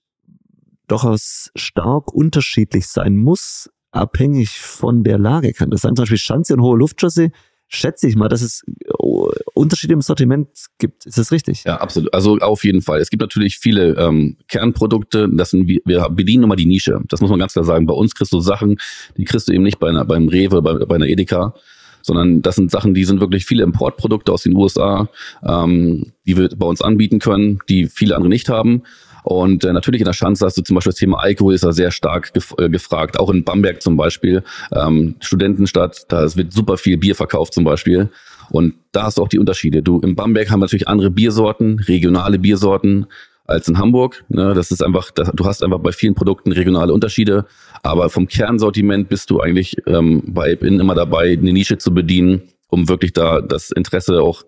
durchaus 0.88 1.52
stark 1.56 2.14
unterschiedlich 2.14 2.88
sein 2.88 3.18
muss 3.18 3.70
abhängig 3.92 4.60
von 4.60 5.04
der 5.04 5.18
Lage 5.18 5.54
kann 5.54 5.70
das 5.70 5.82
sein. 5.82 5.96
Zum 5.96 6.04
Beispiel 6.04 6.18
Schanze 6.18 6.54
und 6.54 6.62
hohe 6.62 6.78
Luftschüsse 6.78 7.32
schätze 7.68 8.08
ich 8.08 8.16
mal, 8.16 8.30
dass 8.30 8.42
es 8.42 8.64
oh, 8.98 9.30
Unterschiede 9.54 9.94
im 9.94 10.02
Sortiment 10.02 10.48
gibt. 10.78 11.06
Ist 11.06 11.18
das 11.18 11.32
richtig? 11.32 11.64
Ja, 11.66 11.78
absolut. 11.78 12.14
Also 12.14 12.38
auf 12.38 12.64
jeden 12.64 12.82
Fall. 12.82 13.00
Es 13.00 13.10
gibt 13.10 13.22
natürlich 13.22 13.58
viele 13.58 13.96
ähm, 13.98 14.38
Kernprodukte. 14.48 15.30
Das 15.34 15.52
sind, 15.52 15.68
wir 15.68 16.10
bedienen 16.10 16.44
immer 16.44 16.56
die 16.56 16.66
Nische. 16.66 17.02
Das 17.10 17.22
muss 17.22 17.30
man 17.30 17.40
ganz 17.40 17.54
klar 17.54 17.66
sagen. 17.66 17.86
Bei 17.86 17.94
uns 17.94 18.16
kriegst 18.16 18.32
du 18.34 18.40
Sachen, 18.40 18.78
die 19.18 19.26
kriegst 19.26 19.48
du 19.48 19.54
eben 19.54 19.64
nicht 19.64 19.80
bei 19.80 19.90
einer, 19.90 20.06
beim 20.06 20.30
Rewe, 20.30 20.62
bei, 20.62 20.86
bei 20.86 20.96
einer 20.96 21.08
Edeka, 21.08 21.54
sondern 22.02 22.42
das 22.42 22.56
sind 22.56 22.72
Sachen, 22.72 22.94
die 22.94 23.04
sind 23.04 23.20
wirklich 23.20 23.46
viele 23.46 23.64
Importprodukte 23.64 24.32
aus 24.32 24.44
den 24.44 24.56
USA, 24.56 25.10
ähm, 25.46 26.14
die 26.26 26.38
wir 26.38 26.50
bei 26.56 26.66
uns 26.66 26.82
anbieten 26.82 27.20
können, 27.20 27.60
die 27.68 27.88
viele 27.88 28.16
andere 28.16 28.30
nicht 28.30 28.48
haben. 28.48 28.84
Und 29.28 29.66
äh, 29.66 29.74
natürlich 29.74 30.00
in 30.00 30.06
der 30.06 30.14
Schanze 30.14 30.46
hast 30.46 30.58
du 30.58 30.62
zum 30.62 30.76
Beispiel 30.76 30.92
das 30.92 31.00
Thema 31.00 31.20
Alkohol 31.20 31.54
ist 31.54 31.66
da 31.66 31.74
sehr 31.74 31.92
stark 31.92 32.34
gef 32.34 32.56
äh, 32.58 32.70
gefragt. 32.70 33.20
Auch 33.20 33.30
in 33.30 33.44
Bamberg 33.44 33.82
zum 33.82 33.98
Beispiel, 33.98 34.42
ähm, 34.74 35.16
Studentenstadt, 35.20 36.06
da 36.08 36.34
wird 36.38 36.54
super 36.54 36.78
viel 36.78 36.98
Bier 36.98 37.14
verkauft 37.14 37.54
zum 37.54 37.66
Beispiel. 37.66 38.10
Und 38.52 38.76
da 38.94 39.04
hast 39.04 39.18
du 39.18 39.24
auch 39.24 39.28
die 39.28 39.38
Unterschiede. 39.40 39.84
Du, 39.84 40.00
in 40.00 40.16
Bamberg 40.16 40.50
haben 40.50 40.62
wir 40.62 40.66
natürlich 40.66 40.88
andere 40.88 41.12
Biersorten, 41.12 41.80
regionale 41.80 42.40
Biersorten 42.40 43.08
als 43.44 43.68
in 43.68 43.78
Hamburg. 43.78 44.24
Ne? 44.30 44.54
Das 44.54 44.72
ist 44.72 44.82
einfach, 44.82 45.12
das, 45.12 45.30
du 45.34 45.44
hast 45.44 45.62
einfach 45.62 45.80
bei 45.80 45.92
vielen 45.92 46.16
Produkten 46.16 46.54
regionale 46.54 46.94
Unterschiede. 46.94 47.46
Aber 47.84 48.10
vom 48.10 48.30
Kernsortiment 48.30 49.10
bist 49.10 49.30
du 49.30 49.42
eigentlich 49.42 49.76
ähm, 49.88 50.24
bei 50.28 50.56
bin 50.56 50.80
immer 50.80 50.96
dabei, 50.96 51.34
eine 51.34 51.52
Nische 51.52 51.78
zu 51.78 51.94
bedienen, 51.94 52.44
um 52.70 52.88
wirklich 52.88 53.12
da 53.12 53.42
das 53.42 53.72
Interesse 53.72 54.22
auch 54.22 54.44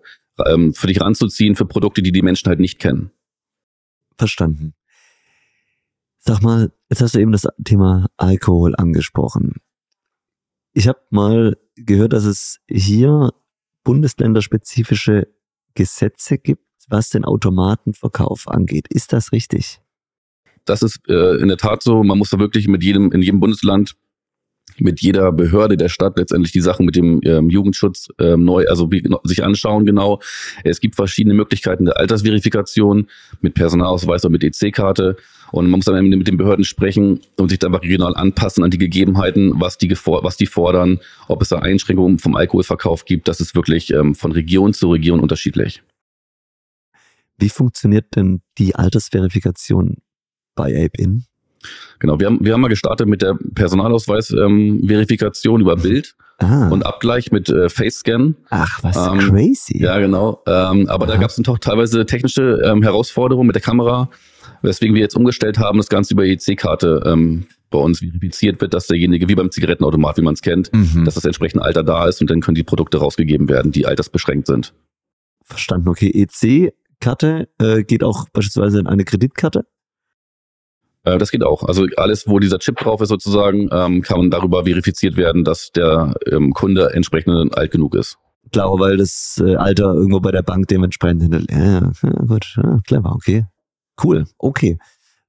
ähm, 0.46 0.72
für 0.72 0.86
dich 0.86 1.02
ranzuziehen 1.02 1.54
für 1.54 1.66
Produkte, 1.66 2.00
die 2.00 2.12
die 2.12 2.22
Menschen 2.22 2.48
halt 2.48 2.60
nicht 2.60 2.78
kennen. 2.78 3.10
Verstanden. 4.20 4.74
Sag 6.18 6.42
mal, 6.42 6.70
jetzt 6.90 7.00
hast 7.00 7.14
du 7.14 7.20
eben 7.20 7.32
das 7.32 7.48
Thema 7.64 8.10
Alkohol 8.18 8.76
angesprochen. 8.76 9.54
Ich 10.74 10.88
habe 10.88 11.00
mal 11.08 11.56
gehört, 11.74 12.12
dass 12.12 12.24
es 12.24 12.60
hier 12.68 13.32
bundesländerspezifische 13.82 15.26
Gesetze 15.72 16.36
gibt, 16.36 16.66
was 16.88 17.08
den 17.08 17.24
Automatenverkauf 17.24 18.46
angeht. 18.46 18.88
Ist 18.88 19.14
das 19.14 19.32
richtig? 19.32 19.80
Das 20.66 20.82
ist 20.82 21.00
äh, 21.08 21.36
in 21.36 21.48
der 21.48 21.56
Tat 21.56 21.82
so. 21.82 22.04
Man 22.04 22.18
muss 22.18 22.28
da 22.28 22.38
wirklich 22.38 22.68
mit 22.68 22.82
jedem, 22.84 23.10
in 23.12 23.22
jedem 23.22 23.40
Bundesland 23.40 23.96
mit 24.78 25.00
jeder 25.00 25.32
Behörde 25.32 25.76
der 25.76 25.88
Stadt 25.88 26.16
letztendlich 26.16 26.52
die 26.52 26.60
Sachen 26.60 26.86
mit 26.86 26.96
dem 26.96 27.20
ähm, 27.24 27.50
Jugendschutz 27.50 28.08
ähm, 28.18 28.44
neu, 28.44 28.66
also 28.68 28.90
wie, 28.90 29.02
sich 29.24 29.44
anschauen 29.44 29.86
genau. 29.86 30.20
Es 30.64 30.80
gibt 30.80 30.96
verschiedene 30.96 31.34
Möglichkeiten 31.34 31.84
der 31.86 31.96
Altersverifikation 31.96 33.08
mit 33.40 33.54
Personalausweis 33.54 34.24
oder 34.24 34.32
mit 34.32 34.44
EC-Karte 34.44 35.16
und 35.52 35.68
man 35.68 35.78
muss 35.78 35.86
dann 35.86 36.08
mit 36.08 36.28
den 36.28 36.36
Behörden 36.36 36.64
sprechen 36.64 37.20
und 37.36 37.48
sich 37.48 37.58
dann 37.58 37.74
regional 37.74 38.14
anpassen 38.14 38.62
an 38.62 38.70
die 38.70 38.78
Gegebenheiten, 38.78 39.60
was 39.60 39.78
die, 39.78 39.90
was 39.90 40.36
die 40.36 40.46
fordern, 40.46 41.00
ob 41.28 41.42
es 41.42 41.48
da 41.48 41.58
Einschränkungen 41.58 42.18
vom 42.18 42.36
Alkoholverkauf 42.36 43.04
gibt. 43.04 43.28
Das 43.28 43.40
ist 43.40 43.54
wirklich 43.54 43.92
ähm, 43.92 44.14
von 44.14 44.32
Region 44.32 44.72
zu 44.72 44.90
Region 44.92 45.20
unterschiedlich. 45.20 45.82
Wie 47.38 47.48
funktioniert 47.48 48.14
denn 48.16 48.42
die 48.58 48.74
Altersverifikation 48.74 49.96
bei 50.54 50.84
Ape-In? 50.84 51.24
Genau, 51.98 52.18
wir 52.18 52.26
haben, 52.26 52.38
wir 52.40 52.54
haben 52.54 52.60
mal 52.60 52.68
gestartet 52.68 53.06
mit 53.06 53.22
der 53.22 53.36
Personalausweis-Verifikation 53.54 55.60
ähm, 55.60 55.66
über 55.66 55.76
Bild 55.76 56.14
ah. 56.38 56.68
und 56.68 56.84
Abgleich 56.84 57.30
mit 57.30 57.48
äh, 57.48 57.68
Face-Scan. 57.68 58.36
Ach, 58.48 58.82
was 58.82 58.96
ähm, 58.96 59.18
crazy. 59.18 59.82
Ja, 59.82 59.98
genau. 59.98 60.42
Ähm, 60.46 60.88
aber 60.88 61.06
Aha. 61.06 61.12
da 61.12 61.16
gab 61.18 61.30
es 61.30 61.36
doch 61.36 61.58
teilweise 61.58 62.06
technische 62.06 62.60
ähm, 62.64 62.82
Herausforderungen 62.82 63.46
mit 63.46 63.56
der 63.56 63.62
Kamera, 63.62 64.08
weswegen 64.62 64.94
wir 64.94 65.02
jetzt 65.02 65.16
umgestellt 65.16 65.58
haben, 65.58 65.78
das 65.78 65.88
Ganze 65.88 66.14
über 66.14 66.24
EC-Karte 66.24 67.02
ähm, 67.06 67.46
bei 67.70 67.78
uns 67.78 68.00
verifiziert 68.00 68.60
wird, 68.60 68.74
dass 68.74 68.88
derjenige, 68.88 69.28
wie 69.28 69.34
beim 69.34 69.50
Zigarettenautomat, 69.50 70.18
wie 70.18 70.22
man 70.22 70.34
es 70.34 70.42
kennt, 70.42 70.72
mhm. 70.72 71.04
dass 71.04 71.14
das 71.14 71.24
entsprechende 71.24 71.64
Alter 71.64 71.84
da 71.84 72.08
ist 72.08 72.20
und 72.20 72.30
dann 72.30 72.40
können 72.40 72.56
die 72.56 72.64
Produkte 72.64 72.98
rausgegeben 72.98 73.48
werden, 73.48 73.72
die 73.72 73.86
altersbeschränkt 73.86 74.46
sind. 74.46 74.74
Verstanden, 75.44 75.88
okay. 75.88 76.10
EC-Karte 76.10 77.48
äh, 77.58 77.84
geht 77.84 78.02
auch 78.02 78.28
beispielsweise 78.30 78.80
in 78.80 78.86
eine 78.86 79.04
Kreditkarte? 79.04 79.66
Äh, 81.04 81.18
das 81.18 81.30
geht 81.30 81.42
auch. 81.42 81.62
Also 81.64 81.86
alles, 81.96 82.26
wo 82.26 82.38
dieser 82.38 82.58
Chip 82.58 82.76
drauf 82.76 83.00
ist 83.00 83.08
sozusagen, 83.08 83.68
ähm, 83.72 84.02
kann 84.02 84.30
darüber 84.30 84.64
verifiziert 84.64 85.16
werden, 85.16 85.44
dass 85.44 85.70
der 85.70 86.14
ähm, 86.30 86.52
Kunde 86.52 86.92
entsprechend 86.94 87.56
alt 87.56 87.70
genug 87.70 87.94
ist. 87.94 88.16
Klar, 88.52 88.72
weil 88.78 88.96
das 88.96 89.40
äh, 89.44 89.54
Alter 89.56 89.94
irgendwo 89.94 90.20
bei 90.20 90.32
der 90.32 90.42
Bank 90.42 90.68
dementsprechend 90.68 91.22
hinterlegt. 91.22 91.52
Ja, 91.52 91.92
ja, 92.02 92.10
gut, 92.26 92.56
ja, 92.56 92.78
clever, 92.86 93.12
okay. 93.14 93.46
Cool, 94.02 94.24
okay. 94.38 94.78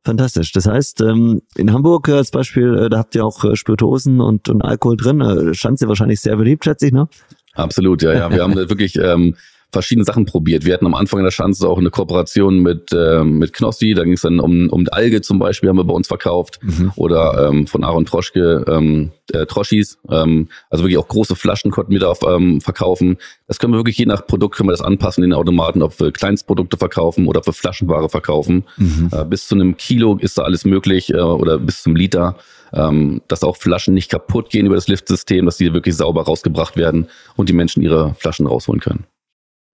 Fantastisch. 0.03 0.51
Das 0.51 0.65
heißt, 0.65 1.01
ähm, 1.01 1.43
in 1.55 1.71
Hamburg 1.71 2.07
äh, 2.07 2.13
als 2.13 2.31
Beispiel, 2.31 2.75
äh, 2.75 2.89
da 2.89 2.97
habt 2.97 3.13
ihr 3.13 3.23
auch 3.23 3.43
äh, 3.43 3.55
Spirituosen 3.55 4.19
und, 4.19 4.49
und 4.49 4.63
Alkohol 4.63 4.97
drin. 4.97 5.21
Äh, 5.21 5.53
Schanze 5.53 5.87
wahrscheinlich 5.87 6.21
sehr 6.21 6.35
beliebt, 6.37 6.63
schätze 6.63 6.87
ich, 6.87 6.91
ne? 6.91 7.07
Absolut, 7.53 8.01
ja, 8.01 8.13
ja. 8.13 8.31
Wir 8.31 8.41
haben 8.41 8.55
wirklich 8.55 8.97
ähm, 8.97 9.35
verschiedene 9.71 10.05
Sachen 10.05 10.25
probiert. 10.25 10.65
Wir 10.65 10.73
hatten 10.73 10.85
am 10.85 10.95
Anfang 10.95 11.19
in 11.19 11.25
der 11.25 11.31
Schanze 11.31 11.67
auch 11.67 11.77
eine 11.77 11.89
Kooperation 11.89 12.59
mit, 12.59 12.91
ähm, 12.93 13.37
mit 13.37 13.53
Knossi, 13.53 13.93
da 13.93 14.03
ging 14.03 14.13
es 14.13 14.21
dann 14.21 14.39
um, 14.39 14.69
um 14.69 14.85
Alge 14.91 15.21
zum 15.21 15.39
Beispiel, 15.39 15.69
haben 15.69 15.77
wir 15.77 15.85
bei 15.85 15.93
uns 15.93 16.07
verkauft. 16.07 16.59
Mhm. 16.61 16.91
Oder 16.95 17.49
ähm, 17.49 17.67
von 17.67 17.83
Aaron 17.83 18.05
Troschke, 18.05 18.65
ähm, 18.67 19.11
äh, 19.33 19.45
Troschis. 19.45 19.97
Ähm, 20.09 20.49
also 20.69 20.83
wirklich 20.83 20.97
auch 20.97 21.07
große 21.07 21.35
Flaschen 21.35 21.71
konnten 21.71 21.91
wir 21.91 21.99
da 21.99 22.09
auf, 22.09 22.21
ähm, 22.27 22.61
verkaufen. 22.61 23.17
Das 23.47 23.59
können 23.59 23.73
wir 23.73 23.77
wirklich 23.77 23.97
je 23.97 24.05
nach 24.05 24.25
Produkt 24.25 24.55
können 24.55 24.69
wir 24.69 24.73
das 24.73 24.81
anpassen 24.81 25.23
in 25.23 25.31
den 25.31 25.37
Automaten, 25.37 25.81
ob 25.81 25.99
wir 25.99 26.11
Kleinstprodukte 26.11 26.77
verkaufen 26.77 27.27
oder 27.27 27.39
ob 27.39 27.47
wir 27.47 27.53
Flaschenware 27.53 28.09
verkaufen. 28.09 28.65
Mhm. 28.77 29.09
Äh, 29.11 29.25
bis 29.25 29.47
zu 29.47 29.55
einem 29.55 29.77
Kilo 29.77 30.17
ist 30.17 30.37
da 30.37 30.43
alles 30.43 30.65
möglich 30.65 31.13
äh, 31.13 31.19
oder 31.19 31.57
bis 31.57 31.83
zum 31.83 31.95
Liter. 31.95 32.35
Ähm, 32.73 33.21
dass 33.27 33.43
auch 33.43 33.57
Flaschen 33.57 33.93
nicht 33.93 34.09
kaputt 34.09 34.49
gehen 34.49 34.65
über 34.65 34.75
das 34.75 34.87
Liftsystem, 34.87 35.45
dass 35.45 35.57
die 35.57 35.73
wirklich 35.73 35.97
sauber 35.97 36.23
rausgebracht 36.23 36.77
werden 36.77 37.07
und 37.35 37.49
die 37.49 37.53
Menschen 37.53 37.83
ihre 37.83 38.13
Flaschen 38.13 38.47
rausholen 38.47 38.79
können. 38.79 39.03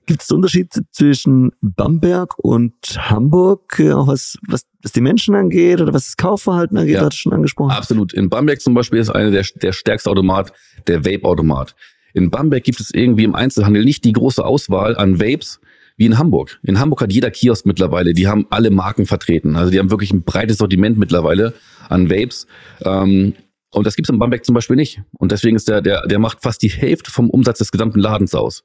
Gibt 0.08 0.24
es 0.24 0.32
Unterschied 0.32 0.74
zwischen 0.92 1.52
Bamberg 1.62 2.40
und 2.40 2.74
Hamburg, 2.98 3.78
äh, 3.78 3.92
auch 3.92 4.08
was, 4.08 4.38
was, 4.48 4.66
was 4.82 4.94
die 4.94 5.02
Menschen 5.02 5.36
angeht 5.36 5.82
oder 5.82 5.94
was 5.94 6.06
das 6.06 6.18
Kaufverhalten 6.18 6.78
angeht, 6.78 6.96
ja, 6.96 7.02
hat 7.02 7.14
schon 7.14 7.34
angesprochen? 7.34 7.72
Absolut. 7.72 8.14
In 8.14 8.30
Bamberg 8.30 8.62
zum 8.62 8.74
Beispiel 8.74 9.00
ist 9.00 9.10
einer 9.10 9.32
der, 9.32 9.46
der 9.62 9.74
stärkste 9.74 10.10
Automat 10.10 10.54
der 10.88 11.04
Vape-Automat. 11.04 11.76
In 12.14 12.30
Bamberg 12.32 12.64
gibt 12.64 12.80
es 12.80 12.92
irgendwie 12.94 13.26
im 13.26 13.36
Einzelhandel 13.36 13.84
nicht 13.84 14.06
die 14.06 14.14
große 14.14 14.44
Auswahl 14.44 14.96
an 14.96 15.20
Vapes 15.20 15.60
wie 15.98 16.06
in 16.06 16.18
Hamburg. 16.18 16.58
In 16.64 16.80
Hamburg 16.80 17.02
hat 17.02 17.12
jeder 17.12 17.30
Kiosk 17.30 17.66
mittlerweile, 17.66 18.14
die 18.14 18.28
haben 18.28 18.48
alle 18.50 18.72
Marken 18.72 19.06
vertreten. 19.06 19.58
Also 19.58 19.72
die 19.72 19.80
haben 19.80 19.92
wirklich 19.92 20.14
ein 20.14 20.24
breites 20.24 20.58
Sortiment 20.58 20.98
mittlerweile 20.98 21.54
an 21.90 22.10
Vapes. 22.10 22.48
Ähm, 22.82 23.34
und 23.72 23.86
das 23.86 23.98
gibt 23.98 24.08
es 24.08 24.14
in 24.14 24.20
Bamberg 24.20 24.46
zum 24.46 24.56
Beispiel 24.56 24.78
nicht. 24.78 25.02
Und 25.18 25.34
deswegen 25.34 25.58
ist 25.58 25.68
der, 25.68 25.82
der, 25.82 26.08
der 26.08 26.20
macht 26.20 26.42
fast 26.44 26.62
die 26.62 26.70
Hälfte 26.70 27.12
vom 27.12 27.30
Umsatz 27.30 27.58
des 27.58 27.74
gesamten 27.74 28.00
Ladens 28.00 28.34
aus 28.34 28.64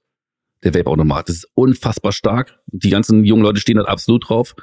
der 0.65 0.75
Vape-Automat. 0.75 1.29
Das 1.29 1.37
ist 1.37 1.49
unfassbar 1.55 2.13
stark. 2.13 2.59
Die 2.67 2.91
ganzen 2.91 3.25
jungen 3.25 3.43
Leute 3.43 3.61
stehen 3.61 3.77
da 3.77 3.85
absolut 3.85 4.29
drauf. 4.29 4.55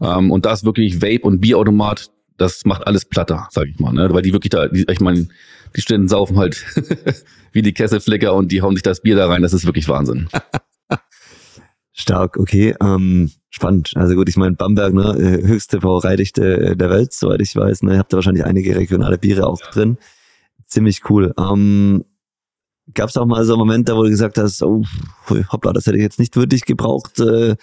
Ähm, 0.00 0.30
und 0.30 0.46
da 0.46 0.52
ist 0.52 0.64
wirklich 0.64 1.02
Vape- 1.02 1.26
und 1.26 1.40
Bierautomat, 1.40 2.10
das 2.38 2.64
macht 2.64 2.86
alles 2.86 3.04
platter, 3.04 3.48
sag 3.50 3.68
ich 3.68 3.78
mal. 3.78 3.92
Ne? 3.92 4.08
Weil 4.12 4.22
die 4.22 4.32
wirklich 4.32 4.50
da, 4.50 4.68
die, 4.68 4.84
ich 4.90 5.00
meine, 5.00 5.28
die 5.76 5.80
Studenten 5.80 6.08
saufen 6.08 6.38
halt 6.38 6.64
wie 7.52 7.62
die 7.62 7.72
Kesselflicker 7.72 8.34
und 8.34 8.52
die 8.52 8.62
hauen 8.62 8.74
sich 8.74 8.82
das 8.82 9.02
Bier 9.02 9.16
da 9.16 9.28
rein. 9.28 9.42
Das 9.42 9.52
ist 9.52 9.66
wirklich 9.66 9.88
Wahnsinn. 9.88 10.28
Stark, 11.92 12.38
okay. 12.38 12.74
Ähm, 12.80 13.30
spannend. 13.50 13.92
Also 13.96 14.14
gut, 14.14 14.28
ich 14.28 14.36
meine, 14.36 14.56
Bamberg, 14.56 14.94
ne, 14.94 15.14
äh, 15.18 15.46
höchste 15.46 15.78
Brauereidichte 15.78 16.74
der 16.74 16.90
Welt, 16.90 17.12
soweit 17.12 17.42
ich 17.42 17.54
weiß. 17.54 17.82
Ne, 17.82 17.92
ihr 17.92 17.98
habt 17.98 18.12
da 18.12 18.16
wahrscheinlich 18.16 18.46
einige 18.46 18.74
regionale 18.74 19.18
Biere 19.18 19.46
auch 19.46 19.60
drin. 19.60 19.98
Ziemlich 20.66 21.02
cool. 21.10 21.34
Ähm, 21.38 22.04
Gab 22.94 23.08
es 23.08 23.16
auch 23.16 23.26
mal 23.26 23.44
so 23.44 23.56
Momente, 23.56 23.94
wo 23.96 24.04
du 24.04 24.10
gesagt 24.10 24.38
hast, 24.38 24.62
oh, 24.62 24.82
hoppla, 25.50 25.72
das 25.72 25.86
hätte 25.86 25.96
ich 25.96 26.02
jetzt 26.02 26.18
nicht 26.18 26.36
wirklich 26.36 26.64
gebraucht 26.64 27.20
äh, 27.20 27.56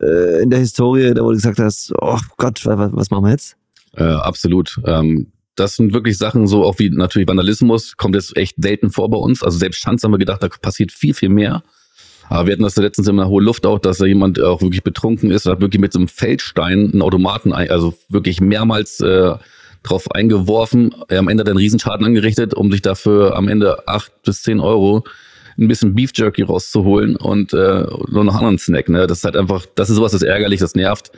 äh, 0.00 0.42
in 0.42 0.50
der 0.50 0.60
Historie, 0.60 1.14
da 1.14 1.22
wo 1.22 1.30
du 1.30 1.36
gesagt 1.36 1.58
hast, 1.58 1.92
oh 2.00 2.18
Gott, 2.36 2.64
was, 2.66 2.92
was 2.92 3.10
machen 3.10 3.24
wir 3.24 3.30
jetzt? 3.30 3.56
Äh, 3.96 4.04
absolut. 4.04 4.80
Ähm, 4.84 5.32
das 5.56 5.76
sind 5.76 5.92
wirklich 5.92 6.18
Sachen, 6.18 6.46
so 6.46 6.64
auch 6.64 6.78
wie 6.78 6.90
natürlich 6.90 7.28
Vandalismus, 7.28 7.96
kommt 7.96 8.16
jetzt 8.16 8.36
echt 8.36 8.56
selten 8.60 8.90
vor 8.90 9.08
bei 9.08 9.18
uns. 9.18 9.42
Also 9.42 9.58
selbst 9.58 9.80
Schanz 9.80 10.02
haben 10.02 10.10
wir 10.10 10.18
gedacht, 10.18 10.42
da 10.42 10.48
passiert 10.48 10.90
viel, 10.90 11.14
viel 11.14 11.28
mehr. 11.28 11.62
Aber 12.28 12.46
wir 12.46 12.52
hatten 12.52 12.62
das 12.62 12.76
letztens 12.76 13.06
in 13.08 13.16
der 13.16 13.28
hohen 13.28 13.44
Luft 13.44 13.66
auch, 13.66 13.78
dass 13.78 13.98
da 13.98 14.06
jemand 14.06 14.40
auch 14.40 14.62
wirklich 14.62 14.82
betrunken 14.82 15.30
ist, 15.30 15.46
hat 15.46 15.60
wirklich 15.60 15.80
mit 15.80 15.92
so 15.92 15.98
einem 15.98 16.08
Feldstein 16.08 16.90
einen 16.92 17.02
Automaten, 17.02 17.52
also 17.52 17.94
wirklich 18.08 18.40
mehrmals 18.40 19.00
äh, 19.00 19.34
drauf 19.84 20.10
eingeworfen, 20.10 20.94
er 21.08 21.20
am 21.20 21.28
Ende 21.28 21.44
einen 21.44 21.56
Riesenschaden 21.56 22.04
angerichtet, 22.04 22.54
um 22.54 22.72
sich 22.72 22.82
dafür 22.82 23.36
am 23.36 23.48
Ende 23.48 23.86
acht 23.86 24.10
bis 24.22 24.42
zehn 24.42 24.60
Euro 24.60 25.04
ein 25.58 25.68
bisschen 25.68 25.94
Beef 25.94 26.10
Jerky 26.14 26.42
rauszuholen 26.42 27.16
und 27.16 27.52
äh, 27.52 27.86
nur 28.08 28.24
noch 28.24 28.34
anderen 28.34 28.58
Snack. 28.58 28.88
Ne? 28.88 29.06
Das 29.06 29.18
ist 29.18 29.24
halt 29.24 29.36
einfach, 29.36 29.66
das 29.74 29.88
ist 29.88 29.96
sowas, 29.96 30.12
das 30.12 30.22
ist 30.22 30.28
ärgerlich, 30.28 30.60
das 30.60 30.74
nervt. 30.74 31.12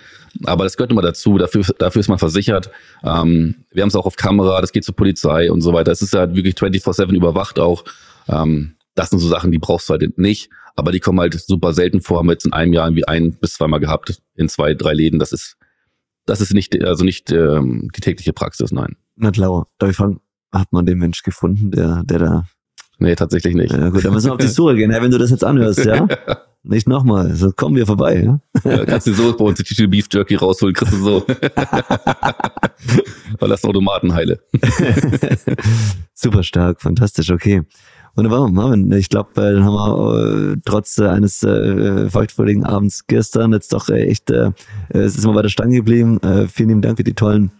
Aber 0.45 0.65
das 0.65 0.77
gehört 0.77 0.91
immer 0.91 1.03
dazu. 1.03 1.39
Dafür, 1.39 1.65
dafür 1.79 2.01
ist 2.01 2.09
man 2.09 2.19
versichert. 2.19 2.71
Ähm, 3.03 3.55
wir 3.73 3.83
haben 3.83 3.89
es 3.89 3.97
auch 3.97 4.05
auf 4.05 4.17
Kamera, 4.17 4.61
das 4.61 4.73
geht 4.73 4.85
zur 4.85 4.95
Polizei 4.95 5.51
und 5.51 5.63
so 5.63 5.73
weiter. 5.73 5.93
Es 5.93 6.03
ist 6.03 6.15
halt 6.15 6.35
wirklich 6.35 6.55
24-7 6.55 7.15
überwacht 7.15 7.59
auch. 7.59 7.85
Ähm, 8.29 8.75
das 8.95 9.11
sind 9.11 9.21
so 9.21 9.29
Sachen, 9.29 9.53
die 9.53 9.59
brauchst 9.59 9.89
du 9.89 9.95
halt 9.95 10.19
nicht. 10.19 10.51
Aber 10.75 10.93
die 10.93 11.01
kommen 11.01 11.21
halt 11.21 11.33
super 11.35 11.73
selten 11.73 12.03
vor. 12.03 12.19
Haben 12.19 12.27
wir 12.27 12.33
jetzt 12.33 12.45
in 12.45 12.53
einem 12.53 12.75
Jahr 12.75 12.87
irgendwie 12.87 13.09
ein 13.09 13.33
bis 13.33 13.55
zweimal 13.55 13.81
gehabt 13.81 14.21
in 14.35 14.49
zwei, 14.51 14.75
drei 14.75 14.93
Läden. 14.93 15.19
Das 15.19 15.33
ist, 15.33 15.57
das 16.27 16.41
ist 16.41 16.53
nicht, 16.53 16.83
also 16.85 17.05
nicht 17.05 17.33
ähm, 17.33 17.91
die 17.97 18.01
tägliche 18.01 18.33
Praxis, 18.33 18.73
nein. 18.73 18.97
Na 19.17 19.31
klar, 19.31 19.69
darf 19.79 19.91
ich 19.91 19.97
fragen, 19.97 20.21
hat 20.53 20.73
man 20.73 20.87
den 20.87 20.99
Mensch 20.99 21.23
gefunden, 21.23 21.71
der, 21.71 22.03
der 22.05 22.19
da 22.19 22.45
Nee, 22.99 23.15
tatsächlich 23.15 23.55
nicht. 23.55 23.73
Ja 23.73 23.91
gut, 23.91 24.05
dann 24.05 24.15
müssen 24.15 24.29
wir 24.29 24.33
auf 24.33 24.39
die 24.39 24.47
Suche 24.47 24.75
gehen, 24.75 24.91
wenn 24.91 25.11
du 25.11 25.19
das 25.19 25.31
jetzt 25.31 25.45
anhörst, 25.45 25.85
ja? 25.85 26.09
Nicht 26.63 26.89
nochmal, 26.89 27.35
so 27.35 27.53
kommen 27.53 27.77
wir 27.77 27.87
vorbei, 27.87 28.25
ja? 28.25 28.41
ja 28.65 28.85
kannst 28.85 29.07
du 29.07 29.13
so 29.13 29.37
bei 29.37 29.45
uns 29.45 29.59
die 29.59 29.63
Tüte 29.63 29.87
Beef 29.87 30.09
Jerky 30.11 30.35
rausholen, 30.35 30.75
kriegst 30.75 30.95
du 30.95 30.97
so. 30.97 31.27
Weil 33.39 33.49
das 33.49 33.65
Automaten 33.65 34.15
heile. 34.15 34.41
Super 36.15 36.43
stark, 36.43 36.83
fantastisch, 36.83 37.31
okay. 37.31 37.63
Wunderbar, 38.17 38.49
Marvin, 38.49 38.91
ich 38.93 39.11
glaube, 39.11 39.29
dann 39.35 39.63
haben 39.63 39.75
wir 39.75 40.55
äh, 40.55 40.57
trotz 40.65 40.97
äh, 40.97 41.07
eines 41.07 41.43
äh, 41.43 42.09
feuchtfröhlichen 42.09 42.65
Abends 42.65 43.07
gestern 43.07 43.53
jetzt 43.53 43.75
doch 43.75 43.91
äh, 43.91 44.07
echt, 44.07 44.31
äh, 44.31 44.53
es 44.89 45.19
ist 45.19 45.25
immer 45.25 45.35
weiter 45.35 45.51
Stange 45.51 45.77
geblieben. 45.77 46.19
Äh, 46.23 46.49
vielen 46.49 46.71
lieben 46.71 46.81
Dank 46.81 46.97
für 46.97 47.05
die 47.05 47.13
tollen 47.13 47.51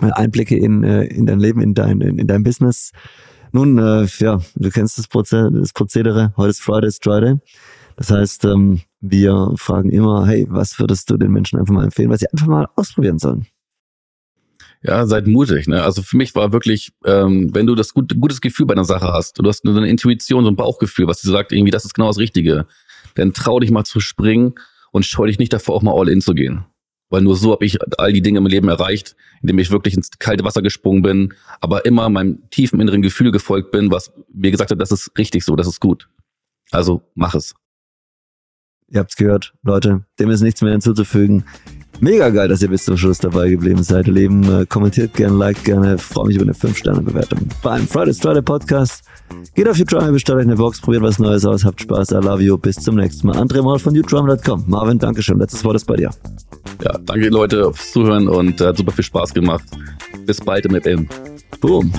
äh, 0.00 0.12
Einblicke 0.12 0.56
in, 0.56 0.84
äh, 0.84 1.02
in 1.02 1.26
dein 1.26 1.40
Leben, 1.40 1.60
in 1.60 1.74
dein, 1.74 2.00
in, 2.00 2.16
in 2.16 2.28
dein 2.28 2.44
Business. 2.44 2.92
Nun, 3.50 3.76
äh, 3.78 4.06
ja, 4.18 4.38
du 4.54 4.70
kennst 4.70 4.98
das, 4.98 5.08
Proze 5.08 5.50
das 5.52 5.72
Prozedere. 5.72 6.32
Heute 6.36 6.50
ist 6.50 6.62
Friday, 6.62 6.86
ist 6.86 7.02
Friday. 7.02 7.40
Das 7.96 8.12
heißt, 8.12 8.44
ähm, 8.44 8.82
wir 9.00 9.52
fragen 9.56 9.90
immer, 9.90 10.28
hey, 10.28 10.46
was 10.48 10.78
würdest 10.78 11.10
du 11.10 11.16
den 11.16 11.32
Menschen 11.32 11.58
einfach 11.58 11.74
mal 11.74 11.82
empfehlen, 11.82 12.10
was 12.10 12.20
sie 12.20 12.32
einfach 12.32 12.46
mal 12.46 12.68
ausprobieren 12.76 13.18
sollen? 13.18 13.46
Ja, 14.82 15.06
seid 15.06 15.26
mutig. 15.26 15.66
Ne? 15.66 15.82
Also 15.82 16.02
für 16.02 16.16
mich 16.16 16.34
war 16.34 16.52
wirklich, 16.52 16.92
ähm, 17.04 17.52
wenn 17.52 17.66
du 17.66 17.74
das 17.74 17.94
gut, 17.94 18.14
gutes 18.20 18.40
Gefühl 18.40 18.66
bei 18.66 18.74
einer 18.74 18.84
Sache 18.84 19.12
hast, 19.12 19.38
du 19.38 19.48
hast 19.48 19.66
eine 19.66 19.88
Intuition, 19.88 20.44
so 20.44 20.50
ein 20.50 20.56
Bauchgefühl, 20.56 21.08
was 21.08 21.20
dir 21.20 21.30
sagt, 21.30 21.52
irgendwie, 21.52 21.72
das 21.72 21.84
ist 21.84 21.94
genau 21.94 22.06
das 22.08 22.18
Richtige, 22.18 22.66
dann 23.14 23.32
trau 23.32 23.58
dich 23.58 23.70
mal 23.70 23.84
zu 23.84 23.98
springen 24.00 24.54
und 24.92 25.04
scheu 25.04 25.26
dich 25.26 25.38
nicht 25.38 25.52
davor, 25.52 25.74
auch 25.74 25.82
mal 25.82 25.94
all 25.98 26.08
in 26.08 26.20
zu 26.20 26.32
gehen. 26.32 26.64
Weil 27.10 27.22
nur 27.22 27.36
so 27.36 27.52
habe 27.52 27.64
ich 27.64 27.78
all 27.98 28.12
die 28.12 28.22
Dinge 28.22 28.38
im 28.38 28.46
Leben 28.46 28.68
erreicht, 28.68 29.16
indem 29.40 29.58
ich 29.58 29.70
wirklich 29.70 29.94
ins 29.94 30.10
kalte 30.18 30.44
Wasser 30.44 30.62
gesprungen 30.62 31.02
bin, 31.02 31.34
aber 31.60 31.84
immer 31.84 32.08
meinem 32.08 32.48
tiefen 32.50 32.80
inneren 32.80 33.02
Gefühl 33.02 33.32
gefolgt 33.32 33.72
bin, 33.72 33.90
was 33.90 34.12
mir 34.32 34.50
gesagt 34.50 34.70
hat, 34.70 34.80
das 34.80 34.92
ist 34.92 35.10
richtig 35.16 35.44
so, 35.44 35.56
das 35.56 35.66
ist 35.66 35.80
gut. 35.80 36.08
Also 36.70 37.02
mach 37.14 37.34
es. 37.34 37.54
Ihr 38.90 39.00
habt's 39.00 39.16
gehört, 39.16 39.54
Leute, 39.62 40.04
dem 40.18 40.30
ist 40.30 40.40
nichts 40.40 40.62
mehr 40.62 40.72
hinzuzufügen. 40.72 41.44
Mega 42.00 42.30
geil, 42.30 42.48
dass 42.48 42.62
ihr 42.62 42.68
bis 42.68 42.84
zum 42.84 42.96
Schluss 42.96 43.18
dabei 43.18 43.48
geblieben 43.50 43.82
seid, 43.82 44.06
ihr 44.06 44.12
Lieben. 44.12 44.44
Äh, 44.44 44.66
kommentiert 44.66 45.14
gerne, 45.14 45.36
liked 45.36 45.64
gerne, 45.64 45.98
freue 45.98 46.28
mich 46.28 46.36
über 46.36 46.44
eine 46.44 46.52
5-Sterne-Bewertung 46.52 47.40
beim 47.62 47.88
Fridays 47.88 48.20
Friday 48.20 48.42
Podcast. 48.42 49.02
Geht 49.54 49.68
auf 49.68 49.76
YouTrama, 49.76 50.10
bestellt 50.10 50.38
euch 50.38 50.44
eine 50.44 50.56
Box, 50.56 50.80
probiert 50.80 51.02
was 51.02 51.18
Neues 51.18 51.44
aus, 51.44 51.64
habt 51.64 51.80
Spaß, 51.80 52.12
I 52.12 52.14
love 52.14 52.42
you, 52.42 52.56
bis 52.56 52.76
zum 52.76 52.94
nächsten 52.94 53.26
Mal. 53.26 53.36
André 53.36 53.62
Mal 53.62 53.78
von 53.78 53.94
YouTrama.com. 53.94 54.64
Marvin, 54.68 54.98
Dankeschön, 54.98 55.38
letztes 55.38 55.64
Wort 55.64 55.76
ist 55.76 55.86
bei 55.86 55.96
dir. 55.96 56.10
Ja, 56.84 56.96
danke 57.04 57.28
Leute 57.28 57.72
fürs 57.72 57.92
Zuhören 57.92 58.28
und 58.28 58.60
äh, 58.60 58.66
hat 58.66 58.76
super 58.76 58.92
viel 58.92 59.04
Spaß 59.04 59.34
gemacht. 59.34 59.64
Bis 60.24 60.40
bald 60.40 60.66
im 60.66 60.80
FM. 60.80 61.08
Boom. 61.60 61.92